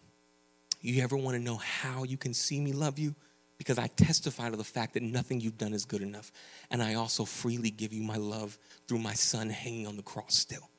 You 0.82 1.02
ever 1.04 1.16
want 1.16 1.38
to 1.38 1.44
know 1.44 1.58
how 1.58 2.04
you 2.04 2.18
can 2.18 2.34
see 2.34 2.60
me 2.60 2.74
love 2.74 3.00
you? 3.00 3.16
Because 3.58 3.78
I 3.80 3.88
testify 3.88 4.50
to 4.50 4.58
the 4.58 4.64
fact 4.64 4.96
that 4.96 5.04
nothing 5.04 5.40
you've 5.40 5.58
done 5.58 5.74
is 5.74 5.86
good 5.86 6.02
enough. 6.02 6.32
And 6.70 6.82
I 6.82 6.96
also 6.96 7.24
freely 7.24 7.70
give 7.70 7.94
you 7.94 8.04
my 8.04 8.18
love 8.18 8.58
through 8.88 9.00
my 9.00 9.14
son 9.14 9.50
hanging 9.50 9.88
on 9.88 9.96
the 9.96 10.04
cross 10.04 10.36
still. 10.36 10.70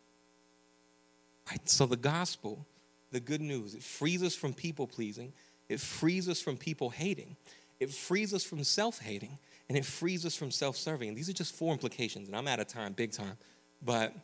Right? 1.51 1.67
So 1.69 1.87
the 1.87 1.97
gospel, 1.97 2.67
the 3.11 3.21
good 3.21 3.41
news, 3.41 3.75
it 3.75 3.83
frees 3.83 4.23
us 4.23 4.35
from 4.35 4.53
people 4.53 4.87
pleasing, 4.87 5.33
it 5.69 5.81
frees 5.81 6.29
us 6.29 6.41
from 6.41 6.57
people 6.57 6.91
hating, 6.91 7.37
it 7.83 7.91
frees 7.91 8.33
us 8.33 8.45
from 8.45 8.63
self 8.65 9.01
hating 9.01 9.39
and 9.69 9.77
it 9.77 9.85
frees 9.85 10.25
us 10.25 10.37
from 10.37 10.51
self 10.51 10.77
serving. 10.77 11.09
And 11.09 11.19
These 11.19 11.29
are 11.29 11.35
just 11.35 11.55
four 11.55 11.73
implications, 11.73 12.29
and 12.29 12.37
I'm 12.37 12.47
out 12.49 12.61
of 12.61 12.69
time, 12.69 12.93
big 12.93 13.13
time. 13.13 13.37
But 13.85 14.15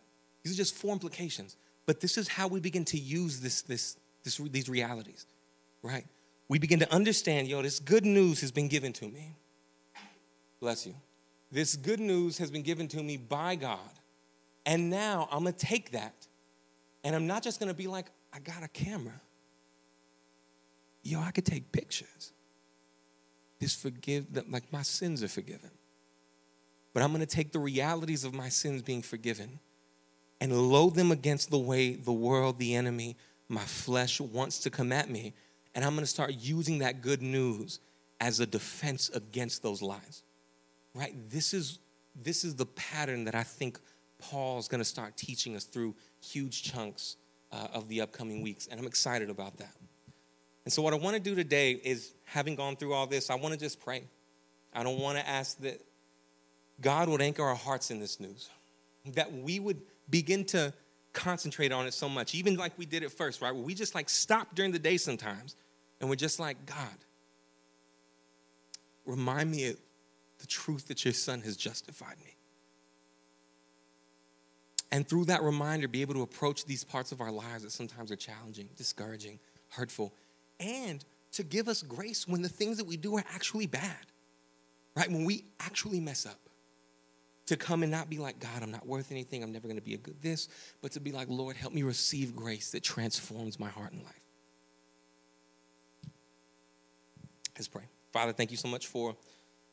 these 0.42 0.52
are 0.52 0.56
just 0.56 0.74
four 0.74 0.92
implications. 0.92 1.56
But 1.86 2.00
this 2.00 2.16
is 2.18 2.28
how 2.28 2.48
we 2.48 2.60
begin 2.60 2.84
to 2.86 2.98
use 2.98 3.40
this, 3.40 3.62
this, 3.62 3.96
this, 4.22 4.36
these 4.36 4.68
realities, 4.68 5.26
right? 5.82 6.04
We 6.48 6.58
begin 6.58 6.78
to 6.80 6.92
understand, 6.92 7.48
yo, 7.48 7.62
this 7.62 7.80
good 7.80 8.04
news 8.04 8.40
has 8.42 8.52
been 8.52 8.68
given 8.68 8.92
to 8.94 9.08
me. 9.08 9.34
Bless 10.60 10.86
you. 10.86 10.94
This 11.50 11.76
good 11.76 12.00
news 12.00 12.38
has 12.38 12.50
been 12.50 12.62
given 12.62 12.88
to 12.88 13.02
me 13.02 13.16
by 13.16 13.56
God. 13.56 13.78
And 14.66 14.90
now 14.90 15.28
I'm 15.32 15.44
gonna 15.44 15.52
take 15.52 15.92
that 15.92 16.26
and 17.04 17.16
I'm 17.16 17.26
not 17.26 17.42
just 17.42 17.58
gonna 17.58 17.74
be 17.74 17.86
like, 17.86 18.06
I 18.32 18.38
got 18.38 18.62
a 18.62 18.68
camera. 18.68 19.20
Yo, 21.02 21.20
I 21.20 21.30
could 21.30 21.46
take 21.46 21.72
pictures 21.72 22.32
is 23.60 23.74
forgive 23.74 24.32
that 24.34 24.50
like 24.50 24.72
my 24.72 24.82
sins 24.82 25.22
are 25.22 25.28
forgiven. 25.28 25.70
But 26.94 27.02
I'm 27.02 27.10
going 27.12 27.20
to 27.20 27.26
take 27.26 27.52
the 27.52 27.58
realities 27.58 28.24
of 28.24 28.34
my 28.34 28.48
sins 28.48 28.82
being 28.82 29.02
forgiven 29.02 29.60
and 30.40 30.52
load 30.52 30.94
them 30.94 31.10
against 31.10 31.50
the 31.50 31.58
way 31.58 31.94
the 31.94 32.12
world, 32.12 32.58
the 32.58 32.74
enemy, 32.74 33.16
my 33.48 33.62
flesh 33.62 34.20
wants 34.20 34.58
to 34.60 34.70
come 34.70 34.92
at 34.92 35.10
me. 35.10 35.34
And 35.74 35.84
I'm 35.84 35.92
going 35.92 36.04
to 36.04 36.06
start 36.06 36.34
using 36.38 36.78
that 36.78 37.02
good 37.02 37.22
news 37.22 37.80
as 38.20 38.40
a 38.40 38.46
defense 38.46 39.10
against 39.14 39.62
those 39.62 39.82
lies. 39.82 40.22
Right? 40.94 41.14
This 41.30 41.54
is 41.54 41.78
this 42.20 42.42
is 42.42 42.56
the 42.56 42.66
pattern 42.66 43.24
that 43.24 43.36
I 43.36 43.44
think 43.44 43.78
Paul's 44.18 44.66
going 44.66 44.80
to 44.80 44.84
start 44.84 45.16
teaching 45.16 45.54
us 45.54 45.64
through 45.64 45.94
huge 46.20 46.64
chunks 46.64 47.16
uh, 47.52 47.68
of 47.72 47.88
the 47.88 48.00
upcoming 48.00 48.42
weeks. 48.42 48.66
And 48.66 48.80
I'm 48.80 48.86
excited 48.86 49.30
about 49.30 49.56
that. 49.58 49.74
And 50.64 50.72
so, 50.72 50.82
what 50.82 50.92
I 50.92 50.96
want 50.96 51.14
to 51.14 51.22
do 51.22 51.34
today 51.34 51.72
is, 51.72 52.12
having 52.24 52.54
gone 52.54 52.76
through 52.76 52.92
all 52.92 53.06
this, 53.06 53.30
I 53.30 53.36
want 53.36 53.54
to 53.54 53.60
just 53.60 53.80
pray. 53.80 54.04
I 54.72 54.82
don't 54.82 54.98
want 54.98 55.18
to 55.18 55.26
ask 55.26 55.58
that 55.60 55.80
God 56.80 57.08
would 57.08 57.22
anchor 57.22 57.42
our 57.42 57.54
hearts 57.54 57.90
in 57.90 58.00
this 58.00 58.20
news, 58.20 58.50
that 59.14 59.32
we 59.32 59.58
would 59.60 59.80
begin 60.10 60.44
to 60.46 60.72
concentrate 61.12 61.72
on 61.72 61.86
it 61.86 61.94
so 61.94 62.08
much, 62.08 62.34
even 62.34 62.56
like 62.56 62.78
we 62.78 62.86
did 62.86 63.02
at 63.02 63.10
first, 63.10 63.40
right? 63.40 63.54
Where 63.54 63.64
we 63.64 63.74
just 63.74 63.94
like 63.94 64.08
stop 64.08 64.54
during 64.54 64.72
the 64.72 64.78
day 64.78 64.96
sometimes 64.96 65.56
and 66.00 66.08
we're 66.08 66.16
just 66.16 66.38
like, 66.38 66.64
God, 66.66 66.96
remind 69.04 69.50
me 69.50 69.68
of 69.68 69.76
the 70.38 70.46
truth 70.46 70.88
that 70.88 71.04
your 71.04 71.14
son 71.14 71.40
has 71.42 71.56
justified 71.56 72.16
me. 72.24 72.34
And 74.90 75.06
through 75.06 75.26
that 75.26 75.42
reminder, 75.42 75.88
be 75.88 76.02
able 76.02 76.14
to 76.14 76.22
approach 76.22 76.64
these 76.64 76.84
parts 76.84 77.12
of 77.12 77.20
our 77.20 77.32
lives 77.32 77.62
that 77.62 77.72
sometimes 77.72 78.10
are 78.10 78.16
challenging, 78.16 78.68
discouraging, 78.76 79.38
hurtful, 79.70 80.14
and 80.60 81.04
to 81.32 81.42
give 81.42 81.68
us 81.68 81.82
grace 81.82 82.26
when 82.26 82.42
the 82.42 82.48
things 82.48 82.78
that 82.78 82.86
we 82.86 82.96
do 82.96 83.16
are 83.16 83.24
actually 83.34 83.66
bad, 83.66 84.06
right? 84.96 85.10
When 85.10 85.24
we 85.24 85.44
actually 85.60 86.00
mess 86.00 86.26
up. 86.26 86.38
To 87.46 87.56
come 87.56 87.82
and 87.82 87.90
not 87.90 88.10
be 88.10 88.18
like, 88.18 88.38
God, 88.40 88.62
I'm 88.62 88.70
not 88.70 88.86
worth 88.86 89.10
anything. 89.10 89.42
I'm 89.42 89.52
never 89.52 89.66
going 89.66 89.78
to 89.78 89.82
be 89.82 89.94
a 89.94 89.98
good 89.98 90.20
this, 90.20 90.48
but 90.82 90.92
to 90.92 91.00
be 91.00 91.12
like, 91.12 91.28
Lord, 91.30 91.56
help 91.56 91.72
me 91.72 91.82
receive 91.82 92.36
grace 92.36 92.72
that 92.72 92.82
transforms 92.82 93.58
my 93.58 93.70
heart 93.70 93.92
and 93.92 94.02
life. 94.02 94.20
Let's 97.56 97.68
pray. 97.68 97.84
Father, 98.12 98.32
thank 98.32 98.50
you 98.50 98.58
so 98.58 98.68
much 98.68 98.86
for 98.86 99.16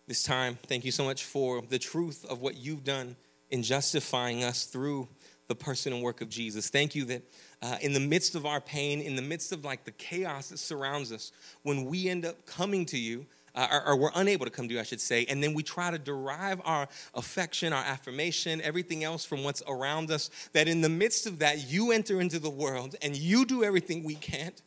this 0.07 0.23
time. 0.23 0.57
Thank 0.67 0.85
you 0.85 0.91
so 0.91 1.03
much 1.03 1.25
for 1.25 1.61
the 1.61 1.77
truth 1.77 2.25
of 2.29 2.41
what 2.41 2.55
you've 2.55 2.85
done 2.85 3.17
in 3.49 3.61
justifying 3.61 4.43
us 4.43 4.65
through 4.65 5.09
the 5.47 5.55
person 5.55 5.93
and 5.93 6.01
work 6.01 6.21
of 6.21 6.29
Jesus. 6.29 6.69
Thank 6.69 6.95
you 6.95 7.05
that 7.05 7.23
uh, 7.65 7.77
in 7.81 7.93
the 7.93 7.99
midst 7.99 8.35
of 8.35 8.45
our 8.45 8.61
pain, 8.61 9.01
in 9.01 9.15
the 9.15 9.23
midst 9.23 9.51
of 9.51 9.65
like 9.65 9.85
the 9.85 9.91
chaos 9.91 10.49
that 10.49 10.59
surrounds 10.59 11.11
us, 11.11 11.31
when 11.63 11.85
we 11.85 12.07
end 12.07 12.23
up 12.23 12.45
coming 12.45 12.85
to 12.85 12.97
you, 12.97 13.25
uh, 13.55 13.67
or, 13.71 13.87
or, 13.87 13.95
we're 13.95 14.11
unable 14.15 14.45
to 14.45 14.51
come 14.51 14.67
to 14.67 14.73
you, 14.75 14.79
I 14.79 14.83
should 14.83 15.01
say, 15.01 15.25
and 15.29 15.41
then 15.41 15.55
we 15.55 15.63
try 15.63 15.89
to 15.89 15.97
derive 15.97 16.61
our 16.63 16.87
affection, 17.15 17.73
our 17.73 17.83
affirmation, 17.83 18.61
everything 18.61 19.03
else 19.03 19.25
from 19.25 19.43
what's 19.43 19.63
around 19.67 20.11
us, 20.11 20.29
that 20.53 20.67
in 20.67 20.81
the 20.81 20.89
midst 20.89 21.25
of 21.25 21.39
that, 21.39 21.71
you 21.71 21.91
enter 21.91 22.21
into 22.21 22.37
the 22.37 22.49
world 22.49 22.95
and 23.01 23.15
you 23.15 23.45
do 23.45 23.63
everything 23.63 24.03
we 24.03 24.15
can't, 24.15 24.61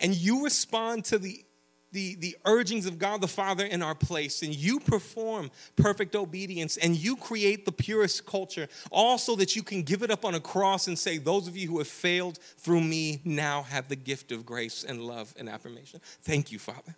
and 0.00 0.12
you 0.14 0.42
respond 0.42 1.04
to 1.04 1.18
the 1.18 1.44
the, 1.92 2.16
the 2.16 2.36
urgings 2.44 2.86
of 2.86 2.98
God 2.98 3.20
the 3.20 3.28
Father 3.28 3.64
in 3.64 3.82
our 3.82 3.94
place, 3.94 4.42
and 4.42 4.54
you 4.54 4.80
perform 4.80 5.50
perfect 5.76 6.16
obedience, 6.16 6.76
and 6.76 6.96
you 6.96 7.16
create 7.16 7.64
the 7.64 7.72
purest 7.72 8.26
culture, 8.26 8.68
all 8.90 9.18
so 9.18 9.36
that 9.36 9.54
you 9.54 9.62
can 9.62 9.82
give 9.82 10.02
it 10.02 10.10
up 10.10 10.24
on 10.24 10.34
a 10.34 10.40
cross 10.40 10.88
and 10.88 10.98
say, 10.98 11.18
Those 11.18 11.46
of 11.48 11.56
you 11.56 11.68
who 11.68 11.78
have 11.78 11.88
failed 11.88 12.38
through 12.58 12.80
me 12.80 13.20
now 13.24 13.62
have 13.62 13.88
the 13.88 13.96
gift 13.96 14.32
of 14.32 14.44
grace 14.44 14.84
and 14.84 15.02
love 15.02 15.34
and 15.38 15.48
affirmation. 15.48 16.00
Thank 16.22 16.50
you, 16.50 16.58
Father. 16.58 16.96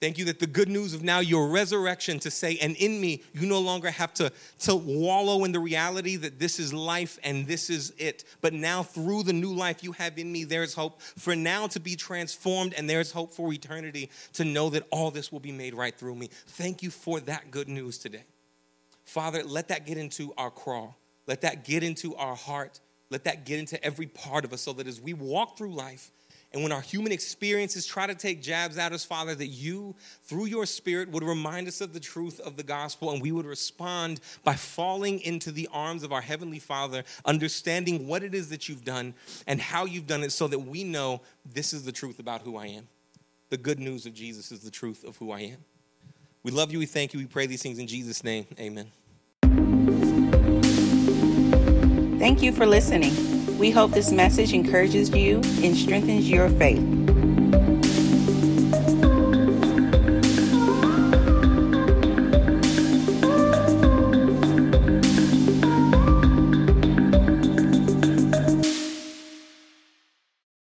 Thank 0.00 0.18
you 0.18 0.24
that 0.26 0.38
the 0.38 0.46
good 0.46 0.68
news 0.68 0.92
of 0.92 1.02
now 1.02 1.20
your 1.20 1.48
resurrection 1.48 2.18
to 2.20 2.30
say, 2.30 2.58
and 2.60 2.76
in 2.76 3.00
me, 3.00 3.22
you 3.32 3.46
no 3.46 3.60
longer 3.60 3.90
have 3.90 4.12
to, 4.14 4.30
to 4.60 4.74
wallow 4.74 5.44
in 5.44 5.52
the 5.52 5.60
reality 5.60 6.16
that 6.16 6.38
this 6.38 6.58
is 6.58 6.74
life 6.74 7.18
and 7.22 7.46
this 7.46 7.70
is 7.70 7.92
it. 7.96 8.24
But 8.40 8.52
now, 8.52 8.82
through 8.82 9.22
the 9.22 9.32
new 9.32 9.52
life 9.54 9.82
you 9.82 9.92
have 9.92 10.18
in 10.18 10.30
me, 10.30 10.44
there's 10.44 10.74
hope 10.74 11.00
for 11.00 11.34
now 11.34 11.68
to 11.68 11.80
be 11.80 11.96
transformed, 11.96 12.74
and 12.74 12.90
there's 12.90 13.12
hope 13.12 13.32
for 13.32 13.52
eternity 13.52 14.10
to 14.34 14.44
know 14.44 14.68
that 14.70 14.86
all 14.90 15.10
this 15.10 15.32
will 15.32 15.40
be 15.40 15.52
made 15.52 15.74
right 15.74 15.96
through 15.96 16.16
me. 16.16 16.28
Thank 16.48 16.82
you 16.82 16.90
for 16.90 17.20
that 17.20 17.50
good 17.50 17.68
news 17.68 17.96
today. 17.96 18.24
Father, 19.04 19.42
let 19.42 19.68
that 19.68 19.86
get 19.86 19.96
into 19.96 20.34
our 20.36 20.50
crawl, 20.50 20.98
let 21.26 21.42
that 21.42 21.64
get 21.64 21.82
into 21.82 22.14
our 22.16 22.34
heart, 22.34 22.80
let 23.10 23.24
that 23.24 23.44
get 23.44 23.58
into 23.58 23.82
every 23.84 24.06
part 24.06 24.44
of 24.44 24.52
us 24.52 24.62
so 24.62 24.72
that 24.72 24.86
as 24.86 25.00
we 25.00 25.14
walk 25.14 25.56
through 25.56 25.72
life, 25.72 26.10
and 26.54 26.62
when 26.62 26.70
our 26.70 26.80
human 26.80 27.10
experiences 27.10 27.84
try 27.84 28.06
to 28.06 28.14
take 28.14 28.40
jabs 28.40 28.78
at 28.78 28.92
us, 28.92 29.04
Father, 29.04 29.34
that 29.34 29.48
you, 29.48 29.96
through 30.22 30.46
your 30.46 30.66
Spirit, 30.66 31.10
would 31.10 31.24
remind 31.24 31.66
us 31.66 31.80
of 31.80 31.92
the 31.92 31.98
truth 31.98 32.38
of 32.38 32.56
the 32.56 32.62
gospel 32.62 33.10
and 33.10 33.20
we 33.20 33.32
would 33.32 33.44
respond 33.44 34.20
by 34.44 34.54
falling 34.54 35.18
into 35.20 35.50
the 35.50 35.68
arms 35.72 36.04
of 36.04 36.12
our 36.12 36.20
Heavenly 36.20 36.60
Father, 36.60 37.02
understanding 37.24 38.06
what 38.06 38.22
it 38.22 38.36
is 38.36 38.50
that 38.50 38.68
you've 38.68 38.84
done 38.84 39.14
and 39.48 39.60
how 39.60 39.84
you've 39.84 40.06
done 40.06 40.22
it 40.22 40.30
so 40.30 40.46
that 40.46 40.60
we 40.60 40.84
know 40.84 41.22
this 41.44 41.72
is 41.72 41.84
the 41.84 41.92
truth 41.92 42.20
about 42.20 42.42
who 42.42 42.56
I 42.56 42.66
am. 42.66 42.86
The 43.50 43.56
good 43.56 43.80
news 43.80 44.06
of 44.06 44.14
Jesus 44.14 44.52
is 44.52 44.60
the 44.60 44.70
truth 44.70 45.02
of 45.02 45.16
who 45.16 45.32
I 45.32 45.40
am. 45.40 45.58
We 46.44 46.52
love 46.52 46.70
you. 46.70 46.78
We 46.78 46.86
thank 46.86 47.12
you. 47.14 47.18
We 47.18 47.26
pray 47.26 47.46
these 47.46 47.62
things 47.62 47.80
in 47.80 47.88
Jesus' 47.88 48.22
name. 48.22 48.46
Amen. 48.60 48.92
Thank 52.20 52.42
you 52.42 52.52
for 52.52 52.64
listening. 52.64 53.33
We 53.58 53.70
hope 53.70 53.92
this 53.92 54.10
message 54.10 54.52
encourages 54.52 55.10
you 55.10 55.36
and 55.62 55.76
strengthens 55.76 56.28
your 56.28 56.48
faith. 56.50 57.03